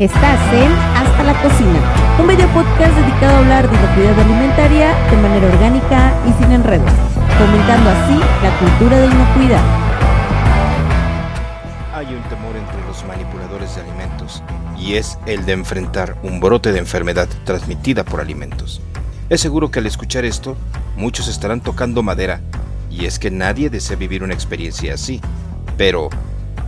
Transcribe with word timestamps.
Estás 0.00 0.40
en 0.54 0.72
Hasta 0.96 1.22
la 1.24 1.42
Cocina, 1.42 1.78
un 2.18 2.26
video 2.26 2.48
podcast 2.54 2.96
dedicado 2.96 3.34
a 3.34 3.38
hablar 3.40 3.68
de 3.68 3.76
inocuidad 3.76 4.18
alimentaria 4.18 4.94
de 5.10 5.16
manera 5.18 5.46
orgánica 5.46 6.14
y 6.26 6.42
sin 6.42 6.52
enredos, 6.52 6.90
fomentando 7.36 7.90
así 7.90 8.18
la 8.42 8.58
cultura 8.58 8.98
de 8.98 9.06
inocuidad. 9.08 9.62
Hay 11.94 12.06
un 12.14 12.22
temor 12.30 12.56
entre 12.56 12.80
los 12.86 13.04
manipuladores 13.04 13.76
de 13.76 13.82
alimentos 13.82 14.42
y 14.78 14.94
es 14.94 15.18
el 15.26 15.44
de 15.44 15.52
enfrentar 15.52 16.16
un 16.22 16.40
brote 16.40 16.72
de 16.72 16.78
enfermedad 16.78 17.28
transmitida 17.44 18.02
por 18.02 18.22
alimentos. 18.22 18.80
Es 19.28 19.42
seguro 19.42 19.70
que 19.70 19.80
al 19.80 19.86
escuchar 19.86 20.24
esto, 20.24 20.56
muchos 20.96 21.28
estarán 21.28 21.60
tocando 21.60 22.02
madera 22.02 22.40
y 22.90 23.04
es 23.04 23.18
que 23.18 23.30
nadie 23.30 23.68
desea 23.68 23.96
vivir 23.96 24.22
una 24.22 24.32
experiencia 24.32 24.94
así, 24.94 25.20
pero 25.76 26.08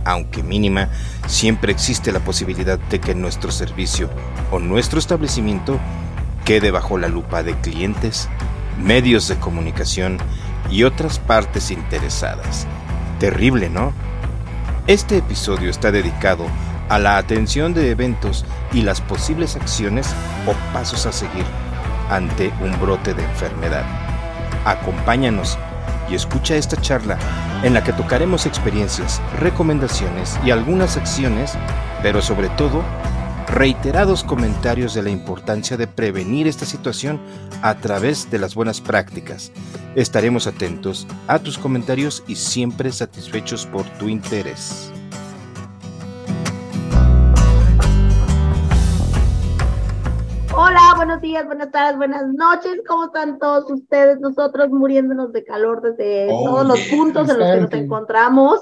aunque 0.05 0.43
mínima, 0.43 0.89
siempre 1.27 1.71
existe 1.71 2.11
la 2.11 2.19
posibilidad 2.19 2.79
de 2.79 2.99
que 2.99 3.15
nuestro 3.15 3.51
servicio 3.51 4.09
o 4.51 4.59
nuestro 4.59 4.99
establecimiento 4.99 5.79
quede 6.45 6.71
bajo 6.71 6.97
la 6.97 7.07
lupa 7.07 7.43
de 7.43 7.55
clientes, 7.55 8.29
medios 8.81 9.27
de 9.27 9.37
comunicación 9.37 10.17
y 10.69 10.83
otras 10.83 11.19
partes 11.19 11.71
interesadas. 11.71 12.67
Terrible, 13.19 13.69
¿no? 13.69 13.93
Este 14.87 15.17
episodio 15.17 15.69
está 15.69 15.91
dedicado 15.91 16.47
a 16.89 16.99
la 16.99 17.17
atención 17.17 17.73
de 17.73 17.89
eventos 17.91 18.45
y 18.73 18.81
las 18.81 18.99
posibles 18.99 19.55
acciones 19.55 20.13
o 20.45 20.53
pasos 20.73 21.05
a 21.05 21.11
seguir 21.11 21.45
ante 22.09 22.51
un 22.61 22.77
brote 22.79 23.13
de 23.13 23.23
enfermedad. 23.23 23.85
Acompáñanos 24.65 25.57
y 26.09 26.15
escucha 26.15 26.55
esta 26.55 26.75
charla 26.81 27.17
en 27.63 27.73
la 27.73 27.83
que 27.83 27.93
tocaremos 27.93 28.45
experiencias, 28.45 29.21
recomendaciones 29.39 30.39
y 30.45 30.51
algunas 30.51 30.97
acciones, 30.97 31.53
pero 32.01 32.21
sobre 32.21 32.49
todo 32.49 32.83
reiterados 33.47 34.23
comentarios 34.23 34.93
de 34.93 35.01
la 35.01 35.09
importancia 35.09 35.77
de 35.77 35.87
prevenir 35.87 36.47
esta 36.47 36.65
situación 36.65 37.19
a 37.61 37.75
través 37.75 38.29
de 38.31 38.39
las 38.39 38.55
buenas 38.55 38.81
prácticas. 38.81 39.51
Estaremos 39.95 40.47
atentos 40.47 41.07
a 41.27 41.39
tus 41.39 41.57
comentarios 41.57 42.23
y 42.27 42.35
siempre 42.35 42.91
satisfechos 42.91 43.65
por 43.65 43.85
tu 43.97 44.09
interés. 44.09 44.92
Hola, 50.55 50.93
buenos 50.95 51.19
días, 51.19 51.45
buenas 51.47 51.71
tardes, 51.71 51.97
buenas 51.97 52.27
noches. 52.27 52.81
¿Cómo 52.87 53.05
están 53.05 53.39
todos 53.39 53.69
ustedes? 53.71 54.19
Nosotros 54.19 54.69
muriéndonos 54.69 55.33
de 55.33 55.43
calor 55.43 55.81
desde 55.81 56.27
todos 56.27 56.67
los 56.67 56.79
puntos 56.91 57.27
en 57.27 57.39
los 57.39 57.49
que 57.49 57.61
nos 57.61 57.73
encontramos. 57.73 58.61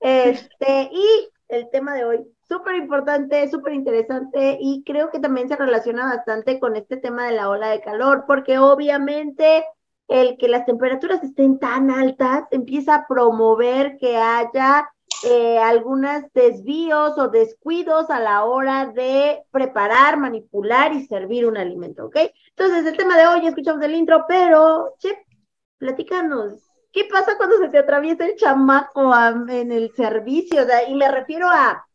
Este, 0.00 0.90
y 0.92 1.28
el 1.48 1.70
tema 1.70 1.94
de 1.94 2.04
hoy, 2.04 2.26
súper 2.46 2.76
importante, 2.76 3.48
súper 3.48 3.72
interesante, 3.72 4.58
y 4.60 4.82
creo 4.84 5.10
que 5.10 5.18
también 5.18 5.48
se 5.48 5.56
relaciona 5.56 6.04
bastante 6.04 6.60
con 6.60 6.76
este 6.76 6.98
tema 6.98 7.26
de 7.26 7.32
la 7.32 7.48
ola 7.48 7.68
de 7.68 7.80
calor, 7.80 8.24
porque 8.26 8.58
obviamente 8.58 9.64
el 10.08 10.36
que 10.36 10.48
las 10.48 10.66
temperaturas 10.66 11.24
estén 11.24 11.58
tan 11.58 11.90
altas 11.90 12.44
empieza 12.50 12.94
a 12.96 13.06
promover 13.06 13.96
que 13.96 14.18
haya 14.18 14.90
eh, 15.24 15.58
algunos 15.58 16.22
desvíos 16.32 17.18
o 17.18 17.28
descuidos 17.28 18.08
a 18.10 18.20
la 18.20 18.44
hora 18.44 18.86
de 18.86 19.42
preparar, 19.50 20.16
manipular 20.16 20.92
y 20.92 21.06
servir 21.06 21.46
un 21.46 21.56
alimento, 21.56 22.06
¿ok? 22.06 22.16
Entonces, 22.56 22.86
el 22.86 22.96
tema 22.96 23.16
de 23.16 23.26
hoy, 23.26 23.46
escuchamos 23.46 23.82
el 23.84 23.94
intro, 23.94 24.24
pero, 24.26 24.94
Chip, 24.98 25.16
platícanos, 25.78 26.70
¿qué 26.92 27.04
pasa 27.04 27.36
cuando 27.36 27.58
se 27.58 27.68
te 27.68 27.78
atraviesa 27.78 28.26
el 28.26 28.36
chamaco 28.36 29.12
en 29.48 29.72
el 29.72 29.92
servicio? 29.94 30.66
y 30.88 30.94
me 30.94 31.10
refiero 31.10 31.48
a, 31.48 31.86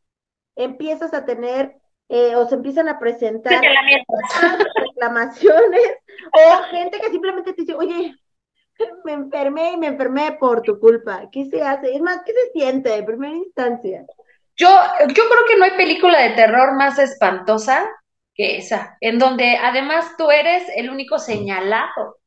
empiezas 0.56 1.14
a 1.14 1.26
tener 1.26 1.76
eh, 2.09 2.36
o 2.36 2.48
se 2.48 2.56
empiezan 2.56 2.88
a 2.90 3.00
presentar 3.00 3.62
reclamaciones 4.76 5.98
o 6.31 6.64
gente 6.70 7.00
que 7.00 7.09
simplemente 7.09 7.53
te 7.53 7.62
dice, 7.62 7.74
oye, 7.74 8.16
me 9.03 9.13
enfermé 9.13 9.74
y 9.74 9.78
me 9.78 9.88
enfermé 9.88 10.34
por 10.40 10.62
tu 10.62 10.80
culpa. 10.80 11.30
¿Qué 11.31 11.46
se 11.46 11.62
hace? 11.62 11.94
Es 11.94 12.02
más, 12.02 12.22
¿qué 12.25 12.34
se 12.34 12.59
siente 12.59 12.90
de 12.90 13.03
primera 13.03 13.36
instancia? 13.36 14.06
Yo, 14.58 14.69
yo 15.08 15.24
creo 15.30 15.46
que 15.47 15.58
no 15.58 15.66
hay 15.66 15.72
película 15.72 16.19
de 16.19 16.31
terror 16.31 16.75
más 16.75 16.97
espantosa 16.97 17.88
que 18.34 18.58
esa, 18.58 18.97
en 19.00 19.19
donde 19.19 19.58
además 19.58 20.16
tú 20.18 20.30
eres 20.30 20.63
el 20.75 20.90
único 20.90 21.19
señalado. 21.19 22.18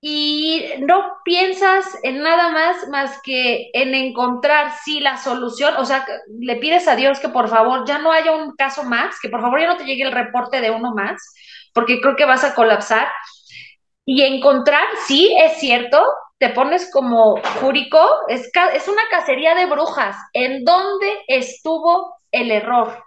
Y 0.00 0.62
no 0.80 1.16
piensas 1.24 1.86
en 2.02 2.20
nada 2.22 2.50
más 2.50 2.88
más 2.88 3.20
que 3.22 3.70
en 3.72 3.94
encontrar 3.94 4.72
sí 4.84 5.00
la 5.00 5.16
solución, 5.16 5.74
o 5.78 5.86
sea, 5.86 6.06
le 6.40 6.56
pides 6.56 6.86
a 6.88 6.96
Dios 6.96 7.20
que 7.20 7.30
por 7.30 7.48
favor 7.48 7.86
ya 7.86 7.96
no 7.98 8.12
haya 8.12 8.32
un 8.32 8.54
caso 8.54 8.84
más, 8.84 9.18
que 9.20 9.30
por 9.30 9.40
favor 9.40 9.60
ya 9.60 9.66
no 9.66 9.78
te 9.78 9.84
llegue 9.84 10.02
el 10.02 10.12
reporte 10.12 10.60
de 10.60 10.70
uno 10.70 10.94
más, 10.94 11.22
porque 11.72 12.02
creo 12.02 12.16
que 12.16 12.26
vas 12.26 12.44
a 12.44 12.54
colapsar 12.54 13.08
y 14.04 14.22
encontrar, 14.22 14.84
sí, 15.06 15.34
es 15.38 15.58
cierto, 15.58 16.04
te 16.38 16.50
pones 16.50 16.90
como 16.92 17.40
júrico, 17.60 18.06
es, 18.28 18.50
es 18.74 18.88
una 18.88 19.02
cacería 19.10 19.54
de 19.54 19.66
brujas. 19.66 20.16
¿En 20.32 20.64
dónde 20.64 21.22
estuvo 21.26 22.16
el 22.30 22.50
error? 22.50 23.02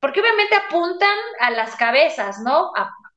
Porque 0.00 0.20
obviamente 0.20 0.56
apuntan 0.56 1.16
a 1.40 1.50
las 1.50 1.76
cabezas, 1.76 2.38
¿no? 2.44 2.72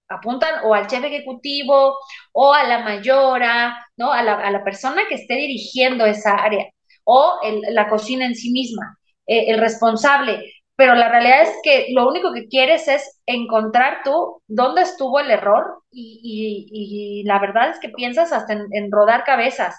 apuntan 0.09 0.63
o 0.63 0.73
al 0.73 0.89
jefe 0.89 1.07
ejecutivo 1.07 1.97
o 2.31 2.53
a 2.53 2.63
la 2.63 2.79
mayora, 2.79 3.85
¿no? 3.97 4.13
A 4.13 4.23
la, 4.23 4.35
a 4.35 4.51
la 4.51 4.63
persona 4.63 5.01
que 5.09 5.15
esté 5.15 5.35
dirigiendo 5.35 6.05
esa 6.05 6.35
área 6.35 6.65
o 7.03 7.39
la 7.71 7.87
cocina 7.87 8.25
en 8.25 8.35
sí 8.35 8.51
misma, 8.51 8.97
eh, 9.25 9.45
el 9.47 9.59
responsable 9.59 10.41
pero 10.77 10.93
la 10.93 11.09
realidad 11.09 11.41
es 11.41 11.55
que 11.63 11.87
lo 11.91 12.07
único 12.07 12.31
que 12.33 12.47
quieres 12.47 12.87
es 12.87 13.19
encontrar 13.25 14.01
tú 14.03 14.43
dónde 14.47 14.83
estuvo 14.83 15.19
el 15.19 15.31
error 15.31 15.81
y, 15.91 17.23
la 17.25 17.39
verdad 17.39 17.71
es 17.71 17.79
que 17.79 17.89
piensas 17.89 18.31
hasta 18.31 18.53
en, 18.53 18.91
rodar 18.91 19.23
cabezas. 19.23 19.75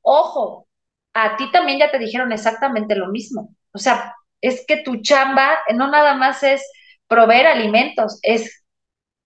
Ojo, 0.00 0.66
a 1.12 1.36
ti 1.36 1.50
también 1.52 1.78
ya 1.78 1.90
te 1.90 1.98
dijeron 1.98 2.32
exactamente 2.32 2.96
lo 2.96 3.08
mismo. 3.08 3.54
O 3.72 3.78
sea, 3.78 4.14
es 4.40 4.64
que 4.66 4.78
tu 4.78 5.02
chamba 5.02 5.58
no 5.74 5.88
nada 5.90 6.14
más 6.14 6.42
es 6.42 6.66
proveer 7.08 7.46
alimentos, 7.46 8.18
es 8.22 8.64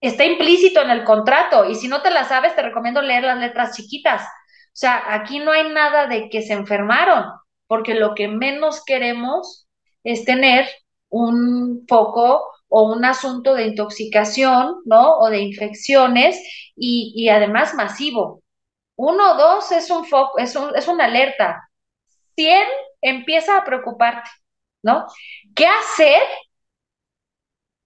está 0.00 0.25
implícito 0.25 0.82
en 0.82 0.91
el 0.91 1.05
contrato 1.05 1.71
y 1.71 1.77
si 1.77 1.87
no 1.87 2.03
te 2.03 2.11
la 2.11 2.25
sabes 2.25 2.56
te 2.56 2.62
recomiendo 2.62 3.00
leer 3.00 3.22
las 3.25 3.38
letras 3.38 3.77
chiquitas. 3.77 4.22
O 4.25 4.75
sea, 4.75 5.15
aquí 5.15 5.38
no 5.38 5.53
hay 5.53 5.69
nada 5.71 6.09
de 6.09 6.28
que 6.31 6.43
se 6.43 6.55
enfermaron, 6.55 7.27
porque 7.69 7.94
lo 7.94 8.15
que 8.16 8.27
menos 8.27 8.84
queremos 8.84 9.69
es 10.03 10.25
tener 10.25 10.69
un 11.12 11.84
foco 11.89 12.50
o 12.69 12.93
un 12.93 13.05
asunto 13.05 13.55
de 13.55 13.67
intoxicación, 13.67 14.77
¿no? 14.87 15.19
O 15.19 15.31
de 15.31 15.41
infecciones 15.43 16.41
y, 16.75 17.28
además 17.28 17.75
masivo. 17.75 18.43
Uno 18.97 19.33
o 19.33 19.37
dos 19.37 19.73
es 19.73 19.91
un 19.91 20.05
foco, 20.06 20.39
es, 20.39 20.56
un, 20.56 20.75
es 20.77 20.89
una 20.89 21.05
alerta. 21.05 21.69
Cien 22.34 22.67
empieza 23.03 23.59
a 23.59 23.65
preocuparte, 23.65 24.31
¿no? 24.83 25.06
¿Qué 25.55 25.67
hacer 25.67 26.23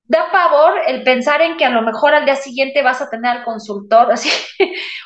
da 0.08 0.30
pavor 0.30 0.74
el 0.86 1.02
pensar 1.02 1.42
en 1.42 1.56
que 1.56 1.64
a 1.64 1.70
lo 1.70 1.82
mejor 1.82 2.14
al 2.14 2.24
día 2.24 2.36
siguiente 2.36 2.82
vas 2.82 3.00
a 3.02 3.10
tener 3.10 3.38
al 3.38 3.44
consultor, 3.44 4.12
así, 4.12 4.30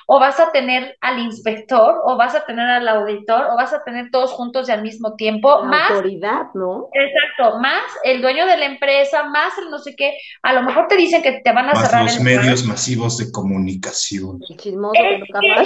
o 0.06 0.18
vas 0.20 0.38
a 0.40 0.52
tener 0.52 0.96
al 1.00 1.18
inspector, 1.18 1.96
o 2.04 2.16
vas 2.16 2.34
a 2.34 2.44
tener 2.44 2.68
al 2.68 2.88
auditor, 2.88 3.46
o 3.50 3.56
vas 3.56 3.72
a 3.72 3.82
tener 3.82 4.10
todos 4.10 4.32
juntos 4.32 4.68
y 4.68 4.72
al 4.72 4.82
mismo 4.82 5.16
tiempo. 5.16 5.64
La 5.64 5.88
autoridad, 5.88 6.46
¿no? 6.54 6.88
Exacto, 6.92 7.58
más 7.60 7.82
el 8.04 8.20
dueño 8.20 8.46
de 8.46 8.58
la 8.58 8.66
empresa, 8.66 9.24
más 9.24 9.56
el 9.58 9.70
no 9.70 9.78
sé 9.78 9.94
qué. 9.96 10.16
A 10.42 10.52
lo 10.52 10.62
mejor 10.62 10.88
te 10.88 10.96
dicen 10.96 11.22
que 11.22 11.40
te 11.42 11.52
van 11.52 11.68
a 11.68 11.72
más 11.72 11.86
cerrar. 11.86 12.04
Los 12.04 12.20
medios 12.20 12.64
masivos 12.64 13.16
de 13.16 13.30
comunicación. 13.30 14.40
El 14.48 14.56
chismoso 14.56 15.00
es, 15.00 15.22
que, 15.40 15.60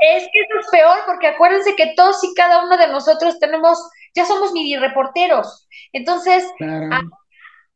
es 0.00 0.24
que 0.32 0.40
eso 0.40 0.60
es 0.60 0.66
peor, 0.70 0.98
porque 1.06 1.28
acuérdense 1.28 1.74
que 1.76 1.92
todos 1.94 2.22
y 2.24 2.34
cada 2.34 2.64
uno 2.64 2.76
de 2.76 2.88
nosotros 2.88 3.38
tenemos, 3.38 3.78
ya 4.14 4.24
somos 4.24 4.52
mini 4.52 4.76
reporteros. 4.76 5.68
Entonces, 5.92 6.44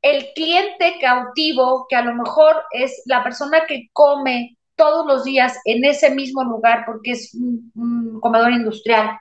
el 0.03 0.33
cliente 0.35 0.97
cautivo, 1.01 1.87
que 1.89 1.97
a 1.97 2.03
lo 2.03 2.15
mejor 2.15 2.63
es 2.73 3.03
la 3.07 3.23
persona 3.23 3.67
que 3.67 3.89
come 3.93 4.57
todos 4.77 5.07
los 5.07 5.25
días 5.25 5.59
en 5.65 5.85
ese 5.85 6.11
mismo 6.11 6.43
lugar 6.43 6.85
porque 6.87 7.13
es 7.13 7.35
un, 7.35 8.19
comedor 8.21 8.51
industrial, 8.53 9.19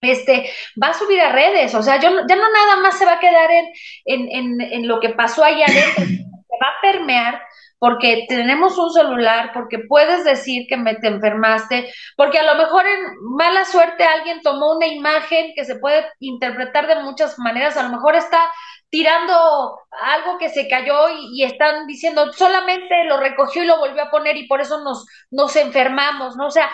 este, 0.00 0.50
va 0.82 0.88
a 0.88 0.94
subir 0.94 1.20
a 1.20 1.32
redes, 1.32 1.74
o 1.74 1.82
sea, 1.82 2.00
yo, 2.00 2.10
ya 2.28 2.36
no 2.36 2.50
nada 2.52 2.76
más 2.82 2.98
se 2.98 3.04
va 3.04 3.14
a 3.14 3.20
quedar 3.20 3.50
en, 3.50 3.66
en, 4.04 4.28
en, 4.30 4.60
en 4.60 4.88
lo 4.88 5.00
que 5.00 5.10
pasó 5.10 5.44
allá 5.44 5.66
adentro, 5.66 6.04
se 6.04 6.56
va 6.62 6.68
a 6.68 6.80
permear 6.80 7.42
porque 7.78 8.26
tenemos 8.28 8.76
un 8.76 8.90
celular, 8.92 9.50
porque 9.54 9.78
puedes 9.88 10.24
decir 10.24 10.66
que 10.68 10.76
me 10.76 10.96
te 10.96 11.08
enfermaste, 11.08 11.92
porque 12.16 12.38
a 12.38 12.42
lo 12.42 12.56
mejor 12.56 12.86
en 12.86 13.00
mala 13.36 13.64
suerte 13.64 14.04
alguien 14.04 14.40
tomó 14.42 14.76
una 14.76 14.86
imagen 14.86 15.52
que 15.54 15.64
se 15.64 15.78
puede 15.78 16.04
interpretar 16.18 16.86
de 16.88 17.02
muchas 17.02 17.38
maneras, 17.38 17.76
a 17.76 17.84
lo 17.84 17.90
mejor 17.90 18.16
está 18.16 18.50
tirando 18.90 19.78
algo 20.02 20.38
que 20.38 20.48
se 20.48 20.68
cayó 20.68 21.08
y, 21.32 21.44
están 21.44 21.86
diciendo 21.86 22.32
solamente 22.32 23.04
lo 23.04 23.18
recogió 23.18 23.62
y 23.62 23.66
lo 23.66 23.78
volvió 23.78 24.02
a 24.02 24.10
poner 24.10 24.36
y 24.36 24.46
por 24.46 24.60
eso 24.60 24.82
nos, 24.82 25.06
nos 25.30 25.54
enfermamos, 25.56 26.36
¿no? 26.36 26.46
O 26.46 26.50
sea, 26.50 26.70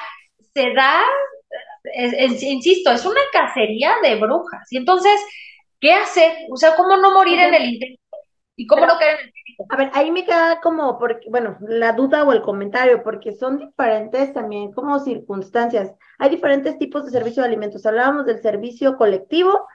se 0.54 0.72
da, 0.72 1.02
insisto, 2.42 2.92
es 2.92 3.04
una 3.04 3.20
cacería 3.32 3.96
de 4.02 4.16
brujas. 4.16 4.66
Y 4.70 4.76
entonces, 4.78 5.20
¿qué 5.80 5.92
hacer? 5.92 6.32
O 6.50 6.56
sea, 6.56 6.76
¿cómo 6.76 6.96
no 6.96 7.12
morir 7.12 7.38
en 7.40 7.54
el 7.54 7.64
intento? 7.66 8.03
¿Y 8.56 8.66
cómo 8.66 8.86
no 8.86 8.98
caer 8.98 9.18
en 9.20 9.26
el 9.26 9.66
A 9.68 9.76
ver, 9.76 9.90
ahí 9.94 10.10
me 10.10 10.24
queda 10.24 10.60
como, 10.60 10.98
porque, 10.98 11.28
bueno, 11.28 11.58
la 11.60 11.92
duda 11.92 12.24
o 12.24 12.32
el 12.32 12.42
comentario, 12.42 13.02
porque 13.02 13.32
son 13.32 13.58
diferentes 13.58 14.32
también 14.32 14.72
como 14.72 14.98
circunstancias. 15.00 15.92
Hay 16.18 16.30
diferentes 16.30 16.78
tipos 16.78 17.04
de 17.04 17.10
servicio 17.10 17.42
de 17.42 17.48
alimentos. 17.48 17.84
Hablábamos 17.86 18.26
del 18.26 18.40
servicio 18.40 18.96
colectivo, 18.96 19.66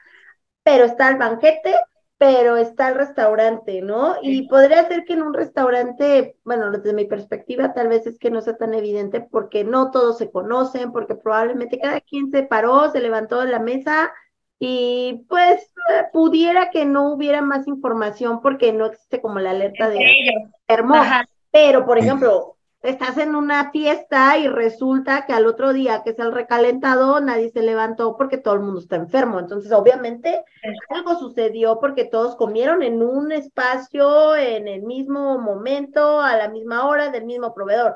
pero 0.63 0.85
está 0.85 1.09
el 1.09 1.17
banquete, 1.17 1.75
pero 2.17 2.57
está 2.57 2.89
el 2.89 2.95
restaurante, 2.95 3.81
¿no? 3.81 4.15
Y 4.21 4.47
podría 4.47 4.87
ser 4.87 5.05
que 5.05 5.13
en 5.13 5.23
un 5.23 5.33
restaurante, 5.33 6.35
bueno, 6.43 6.69
desde 6.71 6.93
mi 6.93 7.05
perspectiva, 7.05 7.73
tal 7.73 7.87
vez 7.87 8.05
es 8.07 8.19
que 8.19 8.29
no 8.29 8.41
sea 8.41 8.57
tan 8.57 8.73
evidente 8.73 9.21
porque 9.21 9.63
no 9.63 9.91
todos 9.91 10.17
se 10.17 10.31
conocen, 10.31 10.91
porque 10.91 11.15
probablemente 11.15 11.79
cada 11.79 12.01
quien 12.01 12.29
se 12.31 12.43
paró, 12.43 12.91
se 12.91 12.99
levantó 12.99 13.41
de 13.41 13.47
la 13.51 13.59
mesa 13.59 14.11
y 14.59 15.25
pues 15.29 15.71
pudiera 16.11 16.69
que 16.69 16.85
no 16.85 17.13
hubiera 17.13 17.41
más 17.41 17.65
información 17.67 18.41
porque 18.41 18.73
no 18.73 18.87
existe 18.87 19.21
como 19.21 19.39
la 19.39 19.51
alerta 19.51 19.89
de 19.89 20.05
hermosa. 20.67 21.25
Pero, 21.51 21.85
por 21.85 21.97
ejemplo, 21.97 22.57
estás 22.83 23.17
en 23.17 23.35
una 23.35 23.71
fiesta 23.71 24.37
y 24.37 24.47
resulta 24.47 25.25
que 25.25 25.33
al 25.33 25.47
otro 25.47 25.73
día 25.73 26.03
que 26.03 26.11
es 26.11 26.19
el 26.19 26.33
recalentado, 26.33 27.19
nadie 27.21 27.49
se 27.49 27.61
levantó 27.61 28.17
porque 28.17 28.37
todo 28.37 28.53
el 28.55 28.59
mundo 28.59 28.81
está 28.81 28.97
enfermo. 28.97 29.39
Entonces, 29.39 29.71
obviamente, 29.71 30.43
algo 30.89 31.15
sucedió 31.15 31.79
porque 31.79 32.03
todos 32.03 32.35
comieron 32.35 32.83
en 32.83 33.01
un 33.01 33.31
espacio, 33.31 34.35
en 34.35 34.67
el 34.67 34.83
mismo 34.83 35.39
momento, 35.39 36.21
a 36.21 36.35
la 36.35 36.49
misma 36.49 36.85
hora, 36.85 37.09
del 37.09 37.25
mismo 37.25 37.53
proveedor. 37.53 37.95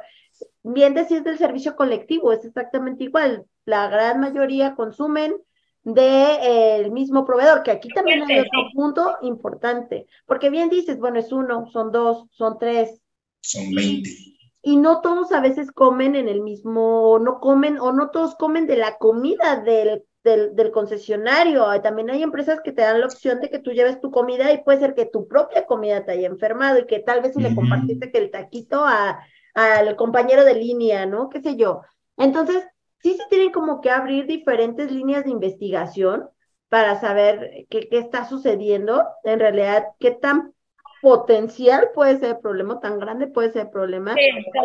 Bien 0.63 0.94
decir 0.94 1.24
del 1.24 1.38
servicio 1.38 1.75
colectivo, 1.75 2.31
es 2.31 2.44
exactamente 2.45 3.04
igual. 3.04 3.45
La 3.65 3.88
gran 3.88 4.19
mayoría 4.21 4.75
consumen 4.75 5.36
del 5.83 5.95
de, 5.95 6.85
eh, 6.85 6.89
mismo 6.91 7.25
proveedor, 7.25 7.63
que 7.63 7.71
aquí 7.71 7.89
también 7.89 8.24
hay 8.24 8.39
otro 8.39 8.69
punto 8.74 9.18
importante, 9.21 10.07
porque 10.25 10.50
bien 10.50 10.69
dices, 10.69 10.97
bueno, 10.97 11.19
es 11.19 11.31
uno, 11.31 11.68
son 11.71 11.91
dos, 11.91 12.25
son 12.31 12.57
tres. 12.57 13.01
Son 13.41 13.74
veinte. 13.74 14.09
Y 14.62 14.77
no 14.77 15.01
todos 15.01 15.33
a 15.33 15.41
veces 15.41 15.71
comen 15.74 16.15
en 16.15 16.30
el 16.30 16.41
mismo, 16.41 17.19
no 17.19 17.39
comen, 17.41 17.80
o 17.80 17.91
no 17.91 18.12
todos 18.12 18.35
comen 18.35 18.65
de 18.65 18.77
la 18.77 18.97
comida 18.97 19.57
del, 19.57 20.06
del, 20.24 20.56
del 20.56 20.71
concesionario. 20.71 21.65
También 21.81 22.09
hay 22.09 22.24
empresas 22.24 22.62
que 22.63 22.71
te 22.71 22.81
dan 22.81 23.01
la 23.01 23.07
opción 23.07 23.41
de 23.41 23.50
que 23.50 23.59
tú 23.59 23.71
lleves 23.71 24.00
tu 24.00 24.09
comida 24.09 24.53
y 24.53 24.63
puede 24.63 24.79
ser 24.79 24.95
que 24.95 25.06
tu 25.06 25.27
propia 25.27 25.65
comida 25.65 26.06
te 26.06 26.13
haya 26.13 26.27
enfermado 26.27 26.79
y 26.79 26.88
que 26.88 27.00
tal 27.00 27.21
vez 27.21 27.33
si 27.33 27.41
le 27.41 27.53
compartiste 27.53 28.09
que 28.09 28.19
el 28.19 28.31
taquito 28.31 28.86
a, 28.86 29.19
al 29.53 29.95
compañero 29.97 30.45
de 30.45 30.56
línea, 30.56 31.06
¿no? 31.06 31.27
¿Qué 31.27 31.41
sé 31.41 31.57
yo? 31.57 31.81
Entonces, 32.15 32.65
sí 33.03 33.17
se 33.17 33.23
tienen 33.29 33.51
como 33.51 33.81
que 33.81 33.91
abrir 33.91 34.25
diferentes 34.25 34.91
líneas 34.91 35.25
de 35.25 35.31
investigación 35.31 36.29
para 36.69 37.00
saber 37.00 37.67
qué, 37.69 37.88
qué 37.89 38.00
está 38.00 38.27
sucediendo, 38.27 39.05
en 39.23 39.39
realidad, 39.39 39.85
qué 40.00 40.11
tan 40.11 40.53
potencial 41.03 41.89
puede 41.94 42.17
ser 42.17 42.29
el 42.29 42.39
problema, 42.39 42.79
tan 42.79 42.97
grande 42.97 43.27
puede 43.27 43.51
ser 43.51 43.63
el 43.63 43.71
problema, 43.71 44.15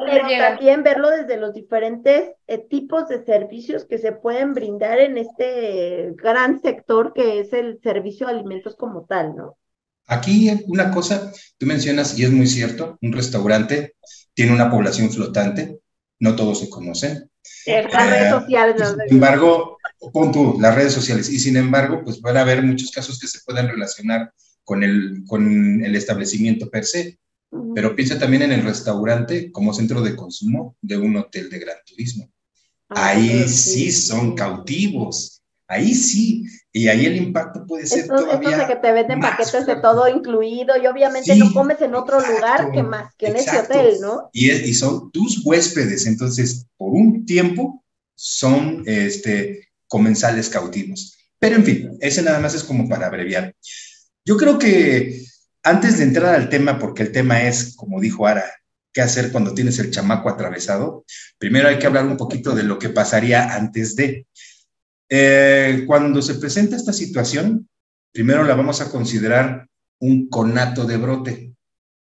pero 0.07 0.29
también 0.39 0.85
verlo 0.85 1.11
desde 1.11 1.37
los 1.37 1.53
diferentes 1.53 2.31
eh, 2.47 2.59
tipos 2.59 3.09
de 3.09 3.25
servicios 3.25 3.85
que 3.85 3.99
se 3.99 4.13
pueden 4.13 4.55
brindar 4.55 5.01
en 5.01 5.19
este 5.19 6.13
gran 6.15 6.63
sector 6.63 7.13
que 7.13 7.41
es 7.41 7.53
el 7.53 7.81
servicio 7.83 8.29
de 8.29 8.35
alimentos 8.35 8.77
como 8.77 9.05
tal, 9.05 9.35
¿no? 9.35 9.57
Aquí 10.07 10.49
una 10.69 10.93
cosa, 10.93 11.33
tú 11.59 11.67
mencionas, 11.67 12.17
y 12.17 12.23
es 12.23 12.31
muy 12.31 12.47
cierto, 12.47 12.99
un 13.03 13.13
restaurante 13.13 13.97
tiene 14.33 14.53
una 14.53 14.71
población 14.71 15.11
flotante, 15.11 15.81
no 16.21 16.37
todos 16.37 16.61
se 16.61 16.69
conocen, 16.69 17.31
las 17.67 18.11
redes 18.11 18.31
sociales. 18.31 18.77
Sin 19.09 19.17
embargo, 19.17 19.79
pon 20.13 20.33
tú, 20.33 20.57
las 20.61 20.75
redes 20.75 20.93
sociales. 20.93 21.29
Y 21.31 21.39
sin 21.39 21.57
embargo, 21.57 22.03
pues 22.05 22.21
van 22.21 22.37
a 22.37 22.43
haber 22.43 22.63
muchos 22.63 22.91
casos 22.91 23.19
que 23.19 23.27
se 23.27 23.41
puedan 23.45 23.69
relacionar 23.69 24.33
con 24.65 24.83
el, 24.83 25.23
con 25.27 25.85
el 25.85 25.95
establecimiento 25.97 26.69
per 26.71 26.85
se. 26.85 27.19
Pero 27.75 27.97
piensa 27.97 28.19
también 28.19 28.43
en 28.43 28.53
el 28.53 28.63
restaurante 28.63 29.51
como 29.51 29.73
centro 29.73 30.03
de 30.03 30.15
consumo 30.15 30.77
de 30.83 30.99
un 30.99 31.17
hotel 31.17 31.49
de 31.49 31.59
gran 31.59 31.77
turismo. 31.87 32.31
Ah, 32.91 33.09
ahí 33.09 33.49
sí, 33.49 33.91
son 33.91 34.35
cautivos. 34.35 35.43
Ahí 35.67 35.95
sí, 35.95 36.45
y 36.73 36.89
ahí 36.89 37.07
el 37.07 37.17
impacto 37.17 37.67
puede 37.67 37.87
ser 37.87 38.07
todavía 38.07 38.59
de 38.59 38.67
que 38.67 38.77
te 38.77 38.93
venden 38.93 39.21
paquetes 39.21 39.67
de 39.67 39.77
todo 39.77 40.07
incluido 40.09 40.77
y 40.77 40.87
obviamente 40.87 41.35
no 41.37 41.53
comes 41.53 41.81
en 41.81 41.95
otro 41.95 42.21
lugar 42.21 42.71
que 42.73 42.83
más 42.83 43.15
que 43.17 43.29
en 43.29 43.37
ese 43.37 43.59
hotel, 43.59 43.97
¿no? 44.01 44.29
Y, 44.33 44.51
y 44.51 44.75
son 44.75 45.11
tus 45.11 45.45
huéspedes, 45.45 46.07
entonces 46.07 46.67
por 46.77 46.93
un 46.93 47.25
tiempo 47.25 47.85
son 48.15 48.83
este, 48.87 49.69
comensales 49.87 50.49
cautivos. 50.49 51.17
Pero 51.39 51.57
en 51.57 51.65
fin, 51.65 51.99
ese 52.01 52.23
nada 52.23 52.41
más 52.41 52.55
es 52.55 52.65
como 52.65 52.89
para 52.89 53.07
abreviar. 53.07 53.55
Yo 54.25 54.37
creo 54.37 54.59
que 54.59 55.25
antes 55.63 55.99
de 55.99 56.05
entrar 56.05 56.35
al 56.35 56.49
tema, 56.49 56.79
porque 56.79 57.05
el 57.05 57.13
tema 57.13 57.43
es, 57.43 57.77
como 57.77 58.01
dijo 58.01 58.27
Ara, 58.27 58.45
qué 58.93 59.03
hacer 59.03 59.31
cuando 59.31 59.55
tienes 59.55 59.79
el 59.79 59.91
chamaco 59.91 60.29
atravesado, 60.29 61.05
primero 61.39 61.69
hay 61.69 61.79
que 61.79 61.87
hablar 61.87 62.07
un 62.07 62.17
poquito 62.17 62.55
de 62.55 62.65
lo 62.65 62.79
que 62.79 62.89
pasaría 62.89 63.55
antes 63.55 63.95
de. 63.97 64.27
Eh, 65.09 65.85
cuando 65.87 66.21
se 66.21 66.35
presenta 66.35 66.77
esta 66.77 66.93
situación, 66.93 67.69
primero 68.13 68.45
la 68.45 68.55
vamos 68.55 68.81
a 68.81 68.91
considerar 68.91 69.67
un 70.01 70.29
conato 70.29 70.85
de 70.85 70.97
brote. 70.97 71.53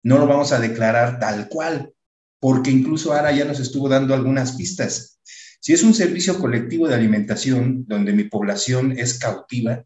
No 0.02 0.18
lo 0.18 0.26
vamos 0.26 0.52
a 0.52 0.60
declarar 0.60 1.18
tal 1.18 1.48
cual, 1.48 1.92
porque 2.40 2.70
incluso 2.70 3.12
ahora 3.12 3.32
ya 3.32 3.44
nos 3.44 3.60
estuvo 3.60 3.88
dando 3.88 4.14
algunas 4.14 4.52
pistas. 4.52 5.20
Si 5.60 5.72
es 5.72 5.82
un 5.82 5.94
servicio 5.94 6.38
colectivo 6.38 6.88
de 6.88 6.94
alimentación 6.94 7.84
donde 7.86 8.12
mi 8.12 8.24
población 8.24 8.92
es 8.98 9.18
cautiva, 9.18 9.84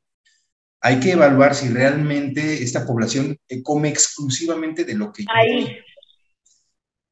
hay 0.80 1.00
que 1.00 1.12
evaluar 1.12 1.54
si 1.54 1.68
realmente 1.68 2.62
esta 2.62 2.86
población 2.86 3.38
come 3.62 3.88
exclusivamente 3.88 4.84
de 4.84 4.94
lo 4.94 5.12
que 5.12 5.24
yo 5.24 5.28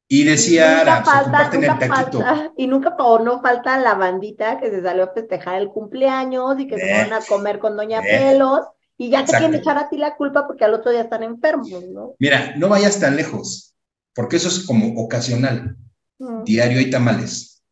y 0.07 0.23
decía 0.23 0.81
Ara, 0.81 1.03
falta, 1.03 1.49
se 1.49 1.57
el 1.57 1.65
taquito. 1.65 2.23
y 2.57 2.67
nunca 2.67 2.95
o 2.99 3.19
no 3.19 3.41
falta 3.41 3.77
la 3.79 3.95
bandita 3.95 4.59
que 4.59 4.69
se 4.69 4.83
salió 4.83 5.05
a 5.05 5.13
festejar 5.13 5.59
el 5.61 5.69
cumpleaños 5.69 6.59
y 6.59 6.67
que 6.67 6.77
se 6.77 6.91
van 6.91 7.13
a 7.13 7.21
comer 7.21 7.59
con 7.59 7.75
Doña 7.75 8.01
Pelos 8.01 8.61
y 8.97 9.09
ya 9.09 9.25
te 9.25 9.31
quieren 9.31 9.55
echar 9.55 9.77
a 9.77 9.89
ti 9.89 9.97
la 9.97 10.15
culpa 10.15 10.47
porque 10.47 10.63
al 10.63 10.73
otro 10.73 10.91
día 10.91 11.01
están 11.01 11.23
enfermos, 11.23 11.83
¿no? 11.91 12.13
Mira, 12.19 12.53
no 12.55 12.69
vayas 12.69 12.99
tan 12.99 13.15
lejos, 13.15 13.75
porque 14.13 14.37
eso 14.37 14.47
es 14.47 14.59
como 14.65 15.01
ocasional. 15.01 15.75
Mm. 16.19 16.43
Diario 16.43 16.79
hay 16.79 16.89
tamales. 16.89 17.63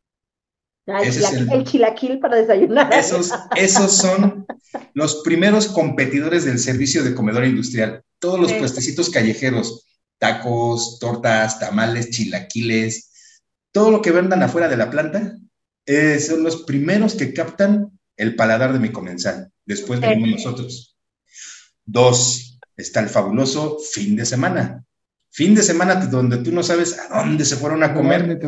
el, 0.85 1.63
chilaquil 1.63 2.19
para 2.19 2.37
desayunar. 2.37 2.93
Esos, 2.93 3.31
esos 3.55 3.95
son 3.95 4.45
los 4.93 5.21
primeros 5.23 5.67
competidores 5.67 6.45
del 6.45 6.59
servicio 6.59 7.03
de 7.03 7.15
comedor 7.15 7.45
industrial. 7.45 8.03
Todos 8.19 8.39
los 8.39 8.53
puestecitos 8.53 9.09
callejeros 9.09 9.85
tacos, 10.23 10.99
tortas, 10.99 11.59
tamales, 11.59 12.09
chilaquiles, 12.09 13.11
todo 13.73 13.91
lo 13.91 14.01
que 14.01 14.11
vendan 14.11 14.41
afuera 14.41 14.69
de 14.69 14.77
la 14.77 14.89
planta, 14.89 15.37
eh, 15.85 16.17
son 16.17 16.43
los 16.43 16.63
primeros 16.63 17.15
que 17.15 17.33
captan 17.33 17.99
el 18.15 18.33
paladar 18.37 18.71
de 18.71 18.79
mi 18.79 18.89
comensal. 18.89 19.51
Después 19.65 19.99
venimos 19.99 20.29
nosotros. 20.29 20.97
Dos, 21.83 22.57
está 22.77 23.01
el 23.01 23.09
fabuloso 23.09 23.77
fin 23.79 24.15
de 24.15 24.25
semana. 24.25 24.85
Fin 25.29 25.55
de 25.55 25.61
semana 25.61 25.95
donde 25.95 26.37
tú 26.37 26.53
no 26.53 26.63
sabes 26.63 26.97
a 26.97 27.19
dónde 27.25 27.43
se 27.43 27.57
fueron 27.57 27.83
a 27.83 27.93
comer, 27.93 28.39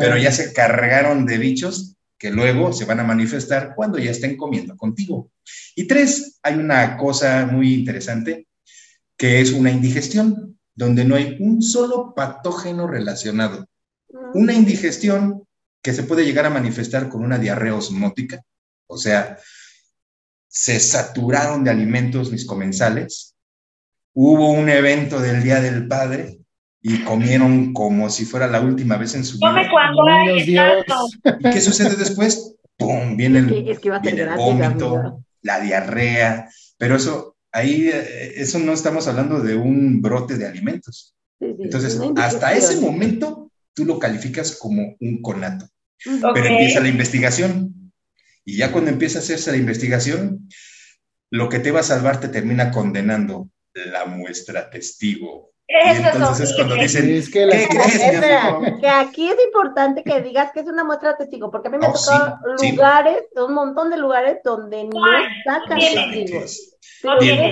pero 0.00 0.18
ya 0.18 0.32
se 0.32 0.52
cargaron 0.52 1.26
de 1.26 1.38
bichos 1.38 1.94
que 2.18 2.32
luego 2.32 2.72
se 2.72 2.86
van 2.86 2.98
a 2.98 3.04
manifestar 3.04 3.74
cuando 3.76 3.98
ya 3.98 4.10
estén 4.10 4.36
comiendo 4.36 4.76
contigo. 4.76 5.30
Y 5.76 5.86
tres, 5.86 6.40
hay 6.42 6.54
una 6.54 6.96
cosa 6.96 7.46
muy 7.46 7.72
interesante 7.72 8.48
que 9.16 9.40
es 9.40 9.52
una 9.52 9.70
indigestión 9.70 10.54
donde 10.74 11.04
no 11.04 11.14
hay 11.14 11.36
un 11.40 11.62
solo 11.62 12.14
patógeno 12.14 12.86
relacionado. 12.86 13.66
Una 14.34 14.52
indigestión 14.52 15.46
que 15.82 15.92
se 15.92 16.02
puede 16.02 16.24
llegar 16.24 16.46
a 16.46 16.50
manifestar 16.50 17.08
con 17.08 17.22
una 17.22 17.38
diarrea 17.38 17.74
osmótica, 17.74 18.42
o 18.86 18.96
sea, 18.96 19.38
se 20.48 20.78
saturaron 20.80 21.64
de 21.64 21.70
alimentos 21.70 22.30
mis 22.30 22.46
comensales, 22.46 23.34
hubo 24.12 24.50
un 24.50 24.68
evento 24.68 25.20
del 25.20 25.42
Día 25.42 25.60
del 25.60 25.86
Padre 25.88 26.38
y 26.80 27.02
comieron 27.02 27.72
como 27.72 28.08
si 28.08 28.24
fuera 28.24 28.46
la 28.46 28.60
última 28.60 28.96
vez 28.96 29.14
en 29.14 29.24
su 29.24 29.38
vida. 29.38 29.48
¿Y 31.40 31.50
qué 31.50 31.60
sucede 31.60 31.96
después? 31.96 32.54
¡Pum! 32.76 33.16
Viene 33.16 33.40
el, 33.40 33.78
vómito, 34.36 35.24
la 35.42 35.60
diarrea, 35.60 36.48
pero 36.76 36.96
eso 36.96 37.33
ahí 37.54 37.88
eh, 37.88 38.34
eso 38.36 38.58
no 38.58 38.72
estamos 38.72 39.06
hablando 39.06 39.40
de 39.40 39.54
un 39.54 40.02
brote 40.02 40.36
de 40.36 40.46
alimentos. 40.46 41.14
Entonces, 41.40 41.98
hasta 42.16 42.52
ese 42.52 42.80
momento 42.80 43.50
tú 43.72 43.84
lo 43.84 43.98
calificas 43.98 44.56
como 44.56 44.96
un 45.00 45.22
conato. 45.22 45.66
Pero 46.04 46.46
empieza 46.46 46.80
la 46.80 46.88
investigación. 46.88 47.92
Y 48.44 48.56
ya 48.56 48.72
cuando 48.72 48.90
empieza 48.90 49.18
a 49.18 49.22
hacerse 49.22 49.52
la 49.52 49.56
investigación, 49.56 50.48
lo 51.30 51.48
que 51.48 51.60
te 51.60 51.70
va 51.70 51.80
a 51.80 51.84
salvar 51.84 52.20
te 52.20 52.28
termina 52.28 52.70
condenando 52.70 53.50
la 53.74 54.04
muestra 54.04 54.68
testigo. 54.68 55.53
Y 55.66 56.06
entonces 56.06 56.50
es 56.50 56.56
cuando 56.56 56.74
dicen, 56.74 57.06
que, 57.06 57.30
¿qué 57.30 57.68
crees, 57.68 58.80
que 58.80 58.88
aquí 58.88 59.28
es 59.28 59.36
importante 59.44 60.02
que 60.04 60.20
digas 60.20 60.52
que 60.52 60.60
es 60.60 60.66
una 60.66 60.84
muestra 60.84 61.16
testigo, 61.16 61.50
porque 61.50 61.68
a 61.68 61.70
mí 61.70 61.78
me 61.78 61.88
oh, 61.88 61.92
tocado 61.92 62.38
lugares, 62.62 63.24
un 63.36 63.54
montón 63.54 63.90
de 63.90 63.96
lugares 63.96 64.38
donde 64.44 64.84
no 64.84 65.00
sacan 65.44 65.78
testigos. 65.78 66.76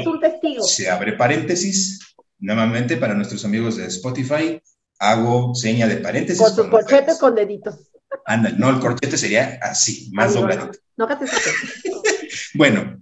un 0.06 0.20
testigo. 0.20 0.62
Se 0.62 0.90
abre 0.90 1.14
paréntesis, 1.14 2.12
Nuevamente, 2.42 2.96
para 2.96 3.14
nuestros 3.14 3.44
amigos 3.44 3.76
de 3.76 3.86
Spotify, 3.86 4.60
hago 4.98 5.54
seña 5.54 5.86
de 5.86 5.98
paréntesis. 5.98 6.42
Con 6.42 6.52
sus 6.52 6.66
corchetes 6.66 7.16
con 7.20 7.36
deditos. 7.36 7.92
Anda, 8.26 8.50
no, 8.50 8.68
el 8.68 8.80
corchete 8.80 9.16
sería 9.16 9.60
así, 9.62 10.10
más 10.12 10.34
dobladito. 10.34 10.72
No, 10.96 11.06
no, 11.06 11.18
bueno, 12.54 13.00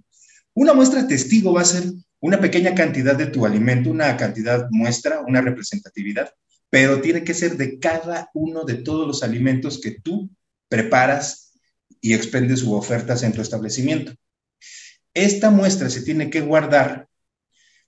una 0.53 0.75
muestra 0.75 1.07
testigo 1.07 1.53
va 1.53 1.61
a 1.61 1.65
ser 1.65 1.85
una 2.21 2.39
pequeña 2.39 2.73
cantidad 2.73 3.15
de 3.15 3.25
tu 3.25 3.45
alimento, 3.45 3.89
una 3.89 4.15
cantidad 4.15 4.67
muestra, 4.69 5.21
una 5.21 5.41
representatividad, 5.41 6.31
pero 6.69 7.01
tiene 7.01 7.23
que 7.23 7.33
ser 7.33 7.57
de 7.57 7.79
cada 7.79 8.29
uno 8.33 8.63
de 8.63 8.75
todos 8.75 9.07
los 9.07 9.23
alimentos 9.23 9.81
que 9.81 9.99
tú 9.99 10.29
preparas 10.69 11.59
y 11.99 12.13
expendes 12.13 12.63
u 12.63 12.73
ofertas 12.73 13.23
en 13.23 13.33
tu 13.33 13.41
establecimiento. 13.41 14.13
Esta 15.13 15.49
muestra 15.49 15.89
se 15.89 16.03
tiene 16.03 16.29
que 16.29 16.41
guardar 16.41 17.07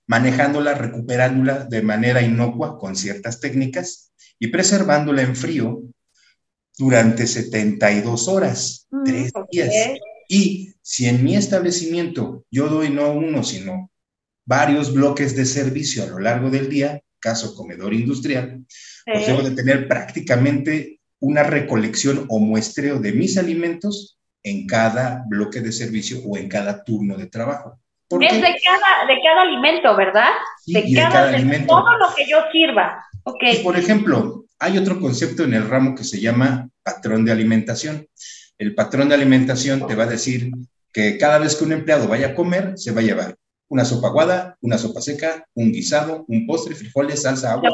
manejándola, 0.06 0.74
recuperándola 0.74 1.64
de 1.64 1.82
manera 1.82 2.20
inocua 2.20 2.78
con 2.78 2.96
ciertas 2.96 3.40
técnicas 3.40 4.12
y 4.38 4.48
preservándola 4.48 5.22
en 5.22 5.34
frío 5.34 5.82
durante 6.76 7.26
72 7.26 8.28
horas, 8.28 8.86
mm, 8.90 9.04
tres 9.04 9.32
días. 9.50 9.72
Y 10.28 10.74
si 10.82 11.06
en 11.06 11.24
mi 11.24 11.36
establecimiento 11.36 12.44
yo 12.50 12.68
doy 12.68 12.90
no 12.90 13.12
uno, 13.12 13.42
sino 13.42 13.90
varios 14.44 14.92
bloques 14.92 15.34
de 15.36 15.46
servicio 15.46 16.02
a 16.02 16.06
lo 16.06 16.18
largo 16.18 16.50
del 16.50 16.68
día, 16.68 17.00
caso 17.18 17.54
comedor 17.54 17.94
industrial, 17.94 18.64
pues 19.04 19.26
debo 19.26 19.42
de 19.42 19.52
tener 19.52 19.88
prácticamente 19.88 21.00
una 21.20 21.42
recolección 21.42 22.26
o 22.28 22.38
muestreo 22.38 22.98
de 22.98 23.12
mis 23.12 23.38
alimentos 23.38 24.18
en 24.42 24.66
cada 24.66 25.24
bloque 25.26 25.60
de 25.60 25.72
servicio 25.72 26.20
o 26.26 26.36
en 26.36 26.48
cada 26.48 26.84
turno 26.84 27.16
de 27.16 27.26
trabajo. 27.26 27.80
Es 28.10 28.34
de 28.34 28.40
cada, 28.40 29.06
de 29.08 29.20
cada 29.22 29.42
alimento, 29.42 29.96
¿verdad? 29.96 30.28
de, 30.66 30.92
cada, 30.94 31.30
alimento. 31.30 31.66
todo 31.66 31.96
lo 31.98 32.14
que 32.14 32.26
yo 32.28 32.38
sirva. 32.52 33.02
Okay. 33.24 33.62
por 33.62 33.76
ejemplo, 33.78 34.44
hay 34.58 34.76
otro 34.76 35.00
concepto 35.00 35.44
en 35.44 35.54
el 35.54 35.68
ramo 35.68 35.94
que 35.94 36.04
se 36.04 36.20
llama 36.20 36.68
patrón 36.82 37.24
de 37.24 37.32
alimentación. 37.32 38.06
El 38.58 38.74
patrón 38.74 39.08
de 39.08 39.14
alimentación 39.14 39.86
te 39.86 39.94
va 39.94 40.04
a 40.04 40.08
decir 40.08 40.50
que 40.92 41.16
cada 41.16 41.38
vez 41.38 41.56
que 41.56 41.64
un 41.64 41.72
empleado 41.72 42.06
vaya 42.06 42.28
a 42.28 42.34
comer, 42.34 42.74
se 42.76 42.92
va 42.92 43.00
a 43.00 43.04
llevar 43.04 43.36
una 43.74 43.84
sopa 43.84 44.06
aguada, 44.06 44.56
una 44.60 44.78
sopa 44.78 45.00
seca, 45.00 45.44
un 45.54 45.72
guisado, 45.72 46.24
un 46.28 46.46
postre, 46.46 46.76
frijoles, 46.76 47.22
salsa, 47.22 47.54
agua, 47.54 47.70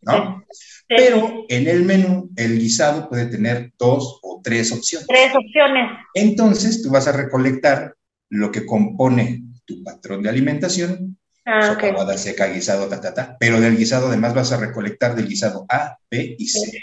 ¿no? 0.00 0.42
Pero 0.88 1.44
en 1.50 1.68
el 1.68 1.82
menú, 1.82 2.30
el 2.36 2.58
guisado 2.58 3.10
puede 3.10 3.26
tener 3.26 3.70
dos 3.78 4.18
o 4.22 4.40
tres 4.42 4.72
opciones. 4.72 5.06
Tres 5.06 5.30
opciones. 5.36 5.90
Entonces, 6.14 6.82
tú 6.82 6.88
vas 6.88 7.06
a 7.06 7.12
recolectar 7.12 7.94
lo 8.30 8.50
que 8.50 8.64
compone 8.64 9.42
tu 9.66 9.84
patrón 9.84 10.22
de 10.22 10.30
alimentación, 10.30 11.18
ah, 11.44 11.66
sopa 11.66 11.88
aguada, 11.88 12.16
seca, 12.16 12.46
guisado, 12.46 12.88
ta, 12.88 12.98
ta, 13.02 13.12
ta, 13.12 13.36
pero 13.38 13.60
del 13.60 13.76
guisado 13.76 14.06
además 14.06 14.32
vas 14.32 14.52
a 14.52 14.56
recolectar 14.56 15.14
del 15.14 15.28
guisado 15.28 15.66
A, 15.68 15.98
B 16.10 16.34
y 16.38 16.48
C. 16.48 16.80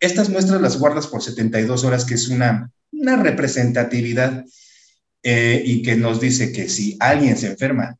Estas 0.00 0.28
muestras 0.28 0.60
las 0.60 0.78
guardas 0.78 1.06
por 1.06 1.22
72 1.22 1.82
horas, 1.84 2.04
que 2.04 2.12
es 2.12 2.28
una, 2.28 2.70
una 2.92 3.16
representatividad 3.16 4.44
eh, 5.22 5.62
y 5.64 5.82
que 5.82 5.96
nos 5.96 6.20
dice 6.20 6.52
que 6.52 6.68
si 6.68 6.96
alguien 7.00 7.36
se 7.36 7.48
enferma 7.48 7.96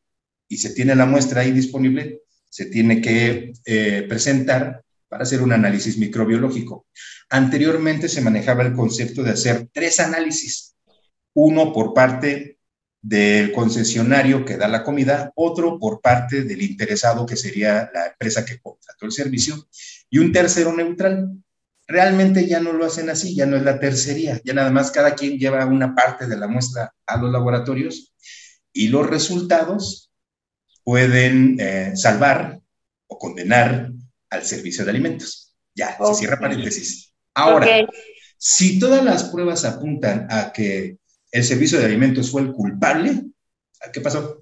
y 0.47 0.57
se 0.57 0.71
tiene 0.71 0.95
la 0.95 1.05
muestra 1.05 1.41
ahí 1.41 1.51
disponible, 1.51 2.21
se 2.49 2.65
tiene 2.65 3.01
que 3.01 3.53
eh, 3.65 4.05
presentar 4.07 4.83
para 5.07 5.23
hacer 5.23 5.41
un 5.41 5.51
análisis 5.51 5.97
microbiológico. 5.97 6.85
Anteriormente 7.29 8.09
se 8.09 8.21
manejaba 8.21 8.63
el 8.63 8.73
concepto 8.73 9.23
de 9.23 9.31
hacer 9.31 9.67
tres 9.71 9.99
análisis, 9.99 10.75
uno 11.33 11.73
por 11.73 11.93
parte 11.93 12.57
del 13.01 13.51
concesionario 13.51 14.45
que 14.45 14.57
da 14.57 14.67
la 14.67 14.83
comida, 14.83 15.31
otro 15.35 15.79
por 15.79 16.01
parte 16.01 16.43
del 16.43 16.61
interesado, 16.61 17.25
que 17.25 17.35
sería 17.35 17.89
la 17.93 18.07
empresa 18.07 18.45
que 18.45 18.59
contrató 18.59 19.05
el 19.05 19.11
servicio, 19.11 19.67
y 20.09 20.19
un 20.19 20.31
tercero 20.31 20.75
neutral. 20.75 21.29
Realmente 21.91 22.47
ya 22.47 22.59
no 22.59 22.71
lo 22.71 22.85
hacen 22.85 23.09
así, 23.09 23.35
ya 23.35 23.47
no 23.47 23.57
es 23.57 23.63
la 23.63 23.79
tercería, 23.79 24.39
ya 24.43 24.53
nada 24.53 24.69
más 24.69 24.91
cada 24.91 25.15
quien 25.15 25.39
lleva 25.39 25.65
una 25.65 25.95
parte 25.95 26.27
de 26.27 26.37
la 26.37 26.47
muestra 26.47 26.93
a 27.07 27.17
los 27.17 27.31
laboratorios 27.31 28.13
y 28.71 28.89
los 28.89 29.09
resultados 29.09 30.11
pueden 30.83 31.57
eh, 31.59 31.93
salvar 31.95 32.59
o 33.07 33.17
condenar 33.17 33.89
al 34.29 34.43
servicio 34.43 34.85
de 34.85 34.91
alimentos. 34.91 35.55
Ya, 35.73 35.97
se 35.97 36.13
cierra 36.13 36.39
paréntesis. 36.39 37.11
Ahora, 37.33 37.65
si 38.37 38.77
todas 38.77 39.03
las 39.03 39.23
pruebas 39.23 39.65
apuntan 39.65 40.27
a 40.29 40.53
que 40.53 40.99
el 41.31 41.43
servicio 41.43 41.79
de 41.79 41.85
alimentos 41.85 42.29
fue 42.29 42.43
el 42.43 42.51
culpable, 42.51 43.23
¿qué 43.91 44.01
pasó? 44.01 44.39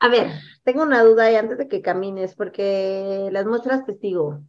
A 0.00 0.08
ver, 0.08 0.32
tengo 0.64 0.82
una 0.82 1.04
duda 1.04 1.26
ahí 1.26 1.36
antes 1.36 1.58
de 1.58 1.68
que 1.68 1.80
camines, 1.80 2.34
porque 2.34 3.28
las 3.30 3.46
muestras 3.46 3.86
testigo, 3.86 4.42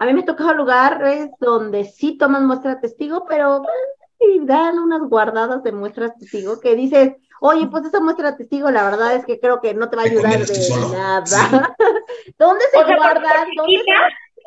a 0.00 0.06
mí 0.06 0.14
me 0.14 0.22
tocado 0.22 0.54
lugares 0.54 1.30
donde 1.40 1.84
sí 1.84 2.16
toman 2.16 2.46
muestra 2.46 2.80
testigo, 2.80 3.26
pero 3.28 3.62
y 4.18 4.44
dan 4.46 4.78
unas 4.78 5.02
guardadas 5.02 5.62
de 5.62 5.72
muestras 5.72 6.16
testigo 6.18 6.58
que 6.58 6.74
dices, 6.74 7.16
oye, 7.40 7.66
pues 7.66 7.84
esa 7.84 8.00
muestra 8.00 8.34
testigo, 8.34 8.70
la 8.70 8.84
verdad 8.84 9.14
es 9.14 9.26
que 9.26 9.38
creo 9.38 9.60
que 9.60 9.74
no 9.74 9.90
te 9.90 9.96
va 9.96 10.02
a 10.02 10.06
ayudar 10.06 10.38
de 10.38 10.68
nada. 10.90 11.76
¿Dónde 12.38 12.64
se 12.72 12.96
guardan? 12.96 13.48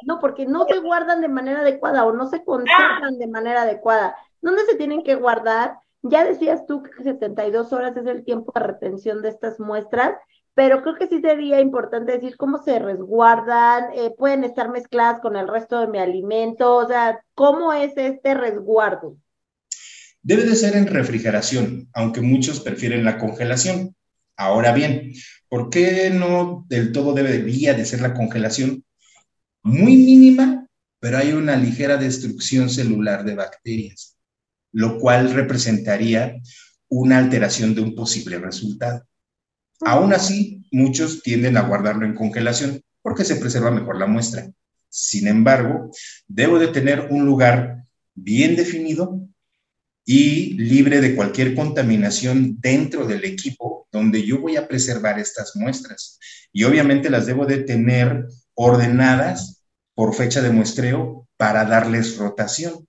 No, 0.07 0.19
porque 0.19 0.47
no 0.47 0.65
se 0.65 0.79
guardan 0.79 1.21
de 1.21 1.27
manera 1.27 1.59
adecuada 1.59 2.03
o 2.03 2.13
no 2.13 2.27
se 2.27 2.43
conservan 2.43 3.19
de 3.19 3.27
manera 3.27 3.61
adecuada. 3.61 4.15
¿Dónde 4.41 4.65
se 4.65 4.75
tienen 4.75 5.03
que 5.03 5.13
guardar? 5.13 5.77
Ya 6.01 6.25
decías 6.25 6.65
tú 6.65 6.81
que 6.81 7.03
72 7.03 7.71
horas 7.73 7.95
es 7.95 8.07
el 8.07 8.25
tiempo 8.25 8.51
de 8.55 8.65
retención 8.65 9.21
de 9.21 9.29
estas 9.29 9.59
muestras 9.59 10.15
pero 10.55 10.81
creo 10.81 10.95
que 10.95 11.07
sí 11.07 11.19
sería 11.21 11.59
importante 11.59 12.11
decir 12.11 12.37
cómo 12.37 12.61
se 12.63 12.77
resguardan, 12.79 13.85
eh, 13.95 14.11
pueden 14.17 14.43
estar 14.43 14.69
mezcladas 14.69 15.19
con 15.19 15.35
el 15.35 15.47
resto 15.47 15.79
de 15.79 15.87
mi 15.87 15.97
alimento, 15.97 16.75
o 16.75 16.87
sea, 16.87 17.23
¿cómo 17.33 17.73
es 17.73 17.93
este 17.95 18.33
resguardo? 18.35 19.17
Debe 20.21 20.43
de 20.43 20.55
ser 20.55 20.75
en 20.75 20.87
refrigeración, 20.87 21.89
aunque 21.93 22.21
muchos 22.21 22.59
prefieren 22.59 23.03
la 23.03 23.17
congelación. 23.17 23.95
Ahora 24.37 24.71
bien, 24.73 25.13
¿por 25.49 25.69
qué 25.69 26.09
no 26.11 26.65
del 26.69 26.91
todo 26.91 27.13
debería 27.13 27.73
de 27.73 27.85
ser 27.85 28.01
la 28.01 28.13
congelación? 28.13 28.85
Muy 29.63 29.97
mínima, 29.97 30.67
pero 30.99 31.17
hay 31.17 31.33
una 31.33 31.57
ligera 31.57 31.97
destrucción 31.97 32.69
celular 32.69 33.25
de 33.25 33.35
bacterias, 33.35 34.17
lo 34.71 34.99
cual 34.99 35.33
representaría 35.33 36.35
una 36.89 37.17
alteración 37.17 37.75
de 37.75 37.81
un 37.81 37.95
posible 37.95 38.39
resultado. 38.39 39.05
Aún 39.85 40.13
así, 40.13 40.65
muchos 40.71 41.21
tienden 41.21 41.57
a 41.57 41.61
guardarlo 41.61 42.05
en 42.05 42.15
congelación 42.15 42.81
porque 43.01 43.25
se 43.25 43.35
preserva 43.35 43.71
mejor 43.71 43.97
la 43.97 44.07
muestra. 44.07 44.49
Sin 44.89 45.27
embargo, 45.27 45.91
debo 46.27 46.59
de 46.59 46.67
tener 46.67 47.07
un 47.09 47.25
lugar 47.25 47.83
bien 48.15 48.55
definido 48.55 49.19
y 50.05 50.53
libre 50.55 51.01
de 51.01 51.15
cualquier 51.15 51.55
contaminación 51.55 52.57
dentro 52.59 53.05
del 53.05 53.23
equipo 53.25 53.87
donde 53.91 54.25
yo 54.25 54.39
voy 54.39 54.57
a 54.57 54.67
preservar 54.67 55.19
estas 55.19 55.55
muestras. 55.55 56.19
Y 56.51 56.63
obviamente 56.63 57.09
las 57.09 57.25
debo 57.25 57.45
de 57.45 57.59
tener 57.59 58.27
ordenadas 58.53 59.63
por 59.95 60.13
fecha 60.13 60.41
de 60.41 60.51
muestreo 60.51 61.27
para 61.37 61.65
darles 61.65 62.17
rotación. 62.17 62.87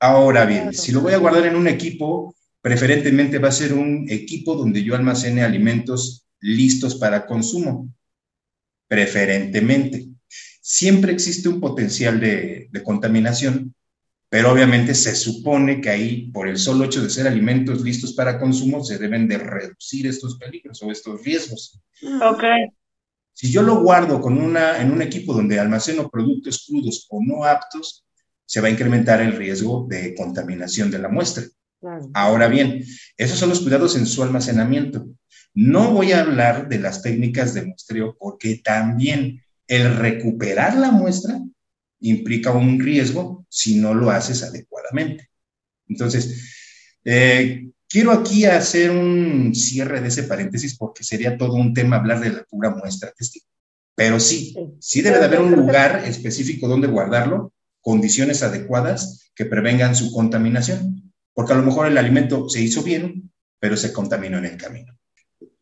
Ahora 0.00 0.44
bien, 0.44 0.74
si 0.74 0.92
lo 0.92 1.00
voy 1.00 1.14
a 1.14 1.18
guardar 1.18 1.46
en 1.46 1.56
un 1.56 1.68
equipo, 1.68 2.34
Preferentemente 2.64 3.38
va 3.38 3.48
a 3.48 3.52
ser 3.52 3.74
un 3.74 4.06
equipo 4.08 4.54
donde 4.54 4.82
yo 4.82 4.94
almacene 4.94 5.42
alimentos 5.42 6.26
listos 6.40 6.94
para 6.94 7.26
consumo. 7.26 7.92
Preferentemente. 8.88 10.08
Siempre 10.62 11.12
existe 11.12 11.50
un 11.50 11.60
potencial 11.60 12.18
de, 12.18 12.70
contaminación, 12.82 13.74
pero 14.30 14.50
obviamente 14.50 14.94
se 14.94 15.14
supone 15.14 15.82
que 15.82 15.90
ahí, 15.90 16.30
por 16.30 16.48
el 16.48 16.56
solo 16.56 16.86
hecho 16.86 17.02
de 17.02 17.10
ser 17.10 17.26
alimentos 17.26 17.82
listos 17.82 18.14
para 18.14 18.38
consumo, 18.40 18.82
se 18.82 18.96
deben 18.96 19.28
de 19.28 19.36
reducir 19.36 20.06
estos 20.06 20.38
peligros 20.38 20.82
o 20.82 20.90
estos 20.90 21.22
riesgos. 21.22 21.78
Ok. 22.22 22.44
Si 23.34 23.52
yo 23.52 23.60
lo 23.60 23.82
guardo 23.82 24.22
con 24.22 24.40
una, 24.40 24.80
en 24.80 24.90
un 24.90 25.02
equipo 25.02 25.34
donde 25.34 25.60
almaceno 25.60 26.08
productos 26.08 26.64
crudos 26.66 27.06
o 27.10 27.20
no 27.22 27.44
aptos, 27.44 28.06
se 28.46 28.62
va 28.62 28.68
a 28.68 28.70
incrementar 28.70 29.20
el 29.20 29.36
riesgo 29.36 29.86
de 29.86 30.14
contaminación 30.14 30.90
de 30.90 30.98
la 31.00 31.10
muestra. 31.10 31.44
Ahora 32.12 32.48
bien, 32.48 32.84
esos 33.16 33.38
son 33.38 33.50
los 33.50 33.60
cuidados 33.60 33.96
en 33.96 34.06
su 34.06 34.22
almacenamiento. 34.22 35.08
No 35.54 35.92
voy 35.92 36.12
a 36.12 36.20
hablar 36.20 36.68
de 36.68 36.78
las 36.78 37.02
técnicas 37.02 37.54
de 37.54 37.64
muestreo 37.64 38.16
porque 38.18 38.60
también 38.62 39.42
el 39.68 39.96
recuperar 39.96 40.76
la 40.76 40.90
muestra 40.90 41.40
implica 42.00 42.52
un 42.52 42.80
riesgo 42.80 43.46
si 43.48 43.76
no 43.76 43.94
lo 43.94 44.10
haces 44.10 44.42
adecuadamente. 44.42 45.30
Entonces, 45.88 46.52
eh, 47.04 47.68
quiero 47.88 48.10
aquí 48.12 48.44
hacer 48.44 48.90
un 48.90 49.54
cierre 49.54 50.00
de 50.00 50.08
ese 50.08 50.24
paréntesis 50.24 50.76
porque 50.76 51.04
sería 51.04 51.38
todo 51.38 51.54
un 51.54 51.72
tema 51.72 51.96
hablar 51.96 52.20
de 52.20 52.30
la 52.30 52.44
pura 52.44 52.70
muestra 52.70 53.12
testigo. 53.12 53.46
Pero 53.94 54.18
sí, 54.18 54.56
sí 54.80 55.02
debe 55.02 55.18
de 55.18 55.24
haber 55.24 55.40
un 55.40 55.52
lugar 55.52 56.02
específico 56.04 56.66
donde 56.66 56.88
guardarlo, 56.88 57.52
condiciones 57.80 58.42
adecuadas 58.42 59.30
que 59.36 59.44
prevengan 59.44 59.94
su 59.94 60.10
contaminación 60.10 61.03
porque 61.34 61.52
a 61.52 61.56
lo 61.56 61.62
mejor 61.62 61.86
el 61.86 61.98
alimento 61.98 62.48
se 62.48 62.60
hizo 62.60 62.82
bien, 62.82 63.30
pero 63.58 63.76
se 63.76 63.92
contaminó 63.92 64.38
en 64.38 64.46
el 64.46 64.56
camino. 64.56 64.96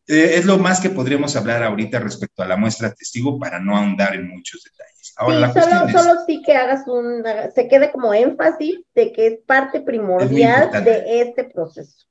Eh, 0.07 0.35
es 0.35 0.45
lo 0.45 0.57
más 0.57 0.81
que 0.81 0.89
podríamos 0.89 1.35
hablar 1.35 1.63
ahorita 1.63 1.99
respecto 1.99 2.43
a 2.43 2.47
la 2.47 2.57
muestra 2.57 2.93
testigo 2.93 3.39
para 3.39 3.59
no 3.59 3.77
ahondar 3.77 4.15
en 4.15 4.27
muchos 4.27 4.63
detalles. 4.63 5.13
Ahora, 5.15 5.53
sí, 5.53 5.59
solo, 5.59 5.89
solo 5.91 6.21
sí 6.27 6.41
que 6.45 6.55
hagas 6.55 6.87
un, 6.87 7.23
se 7.55 7.67
quede 7.67 7.91
como 7.91 8.13
énfasis 8.13 8.79
de 8.93 9.13
que 9.13 9.27
es 9.27 9.39
parte 9.45 9.81
primordial 9.81 10.83
de 10.83 11.21
este 11.21 11.45
proceso. 11.45 12.05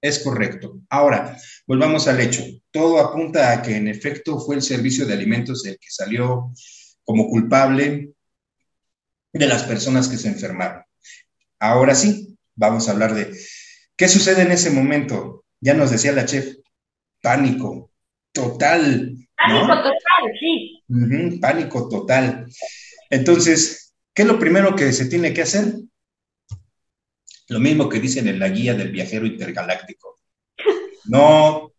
Es 0.00 0.18
correcto. 0.18 0.80
Ahora, 0.90 1.36
volvamos 1.66 2.06
al 2.08 2.20
hecho. 2.20 2.42
Todo 2.70 3.00
apunta 3.00 3.52
a 3.52 3.62
que 3.62 3.76
en 3.76 3.88
efecto 3.88 4.38
fue 4.38 4.56
el 4.56 4.62
servicio 4.62 5.06
de 5.06 5.14
alimentos 5.14 5.64
el 5.66 5.78
que 5.78 5.88
salió 5.88 6.52
como 7.04 7.28
culpable 7.28 8.12
de 9.32 9.46
las 9.46 9.62
personas 9.62 10.08
que 10.08 10.16
se 10.16 10.28
enfermaron. 10.28 10.82
Ahora 11.58 11.94
sí, 11.94 12.25
vamos 12.56 12.88
a 12.88 12.92
hablar 12.92 13.14
de 13.14 13.32
qué 13.96 14.08
sucede 14.08 14.42
en 14.42 14.52
ese 14.52 14.70
momento. 14.70 15.44
Ya 15.60 15.74
nos 15.74 15.90
decía 15.90 16.12
la 16.12 16.24
chef, 16.24 16.56
pánico 17.22 17.92
total. 18.32 19.16
Pánico 19.36 19.66
total, 19.76 20.32
sí. 20.40 21.38
pánico 21.40 21.88
total. 21.88 22.46
Entonces, 23.10 23.94
¿qué 24.12 24.22
es 24.22 24.28
lo 24.28 24.38
primero 24.38 24.74
que 24.74 24.92
se 24.92 25.06
tiene 25.06 25.32
que 25.32 25.42
hacer? 25.42 25.74
Lo 27.48 27.60
mismo 27.60 27.88
que 27.88 28.00
dicen 28.00 28.26
en 28.26 28.38
la 28.38 28.48
guía 28.48 28.74
del 28.74 28.90
viajero 28.90 29.26
intergaláctico. 29.26 30.16
No 31.04 31.72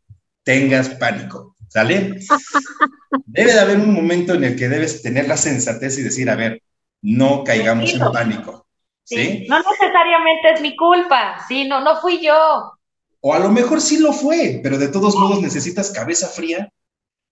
tengas 0.44 0.90
pánico, 0.90 1.56
¿sale? 1.68 2.20
Debe 3.26 3.54
de 3.54 3.60
haber 3.60 3.78
un 3.78 3.94
momento 3.94 4.34
en 4.34 4.46
el 4.46 4.56
que 4.56 4.70
debes 4.70 5.02
tener 5.02 5.28
la 5.28 5.36
sensatez 5.38 5.98
y 5.98 6.04
decir, 6.04 6.30
a 6.30 6.36
ver, 6.36 6.62
no 7.02 7.44
caigamos 7.44 7.94
en 7.94 8.00
pánico. 8.12 8.67
¿Sí? 9.08 9.46
No 9.48 9.60
necesariamente 9.60 10.52
es 10.54 10.62
mi 10.62 10.76
culpa, 10.76 11.46
sí, 11.48 11.66
no, 11.66 11.80
no 11.80 12.00
fui 12.02 12.24
yo. 12.24 12.74
O 13.22 13.34
a 13.34 13.40
lo 13.40 13.50
mejor 13.50 13.82
sí 13.82 14.00
lo 14.00 14.12
fue, 14.12 14.60
pero 14.62 14.78
de 14.78 14.90
todos 14.90 15.16
modos 15.16 15.42
necesitas 15.42 15.92
cabeza 15.92 16.28
fría 16.28 16.70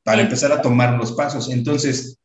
para 0.04 0.22
empezar 0.22 0.52
a 0.52 0.62
tomar 0.62 0.94
los 0.98 1.12
pasos. 1.12 1.52
Entonces, 1.52 2.18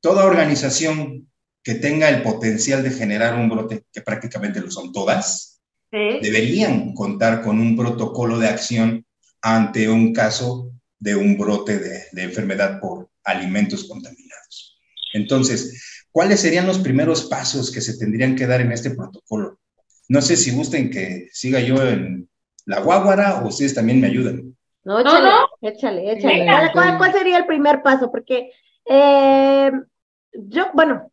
toda 0.00 0.24
organización 0.24 1.30
que 1.62 1.74
tenga 1.74 2.08
el 2.08 2.22
potencial 2.22 2.82
de 2.82 2.90
generar 2.90 3.34
un 3.34 3.48
brote, 3.48 3.84
que 3.92 4.00
prácticamente 4.00 4.60
lo 4.60 4.70
son 4.70 4.92
todas, 4.92 5.60
deberían 5.90 6.92
contar 6.92 7.42
con 7.42 7.58
un 7.58 7.76
protocolo 7.76 8.38
de 8.38 8.48
acción 8.48 9.06
ante 9.40 9.88
un 9.88 10.12
caso 10.12 10.70
de 10.98 11.16
un 11.16 11.38
brote 11.38 11.78
de, 11.78 12.04
de 12.12 12.22
enfermedad 12.22 12.80
por 12.80 13.08
alimentos 13.24 13.84
contaminados. 13.84 14.80
Entonces, 15.14 15.95
¿cuáles 16.16 16.40
serían 16.40 16.66
los 16.66 16.78
primeros 16.78 17.26
pasos 17.26 17.70
que 17.70 17.82
se 17.82 17.98
tendrían 17.98 18.36
que 18.36 18.46
dar 18.46 18.62
en 18.62 18.72
este 18.72 18.88
protocolo? 18.88 19.58
No 20.08 20.22
sé 20.22 20.36
si 20.36 20.50
gusten 20.50 20.88
que 20.88 21.28
siga 21.30 21.60
yo 21.60 21.76
en 21.86 22.30
la 22.64 22.80
guaguara 22.80 23.42
o 23.42 23.48
ustedes 23.48 23.74
también 23.74 24.00
me 24.00 24.06
ayudan. 24.06 24.56
No, 24.82 24.98
échale, 24.98 25.28
échale, 25.60 26.12
échale. 26.12 26.72
¿Cuál, 26.72 27.12
sería 27.12 27.36
el 27.36 27.44
primer 27.44 27.82
paso? 27.82 28.10
Porque 28.10 28.50
eh, 28.86 29.70
yo, 30.32 30.68
bueno, 30.72 31.12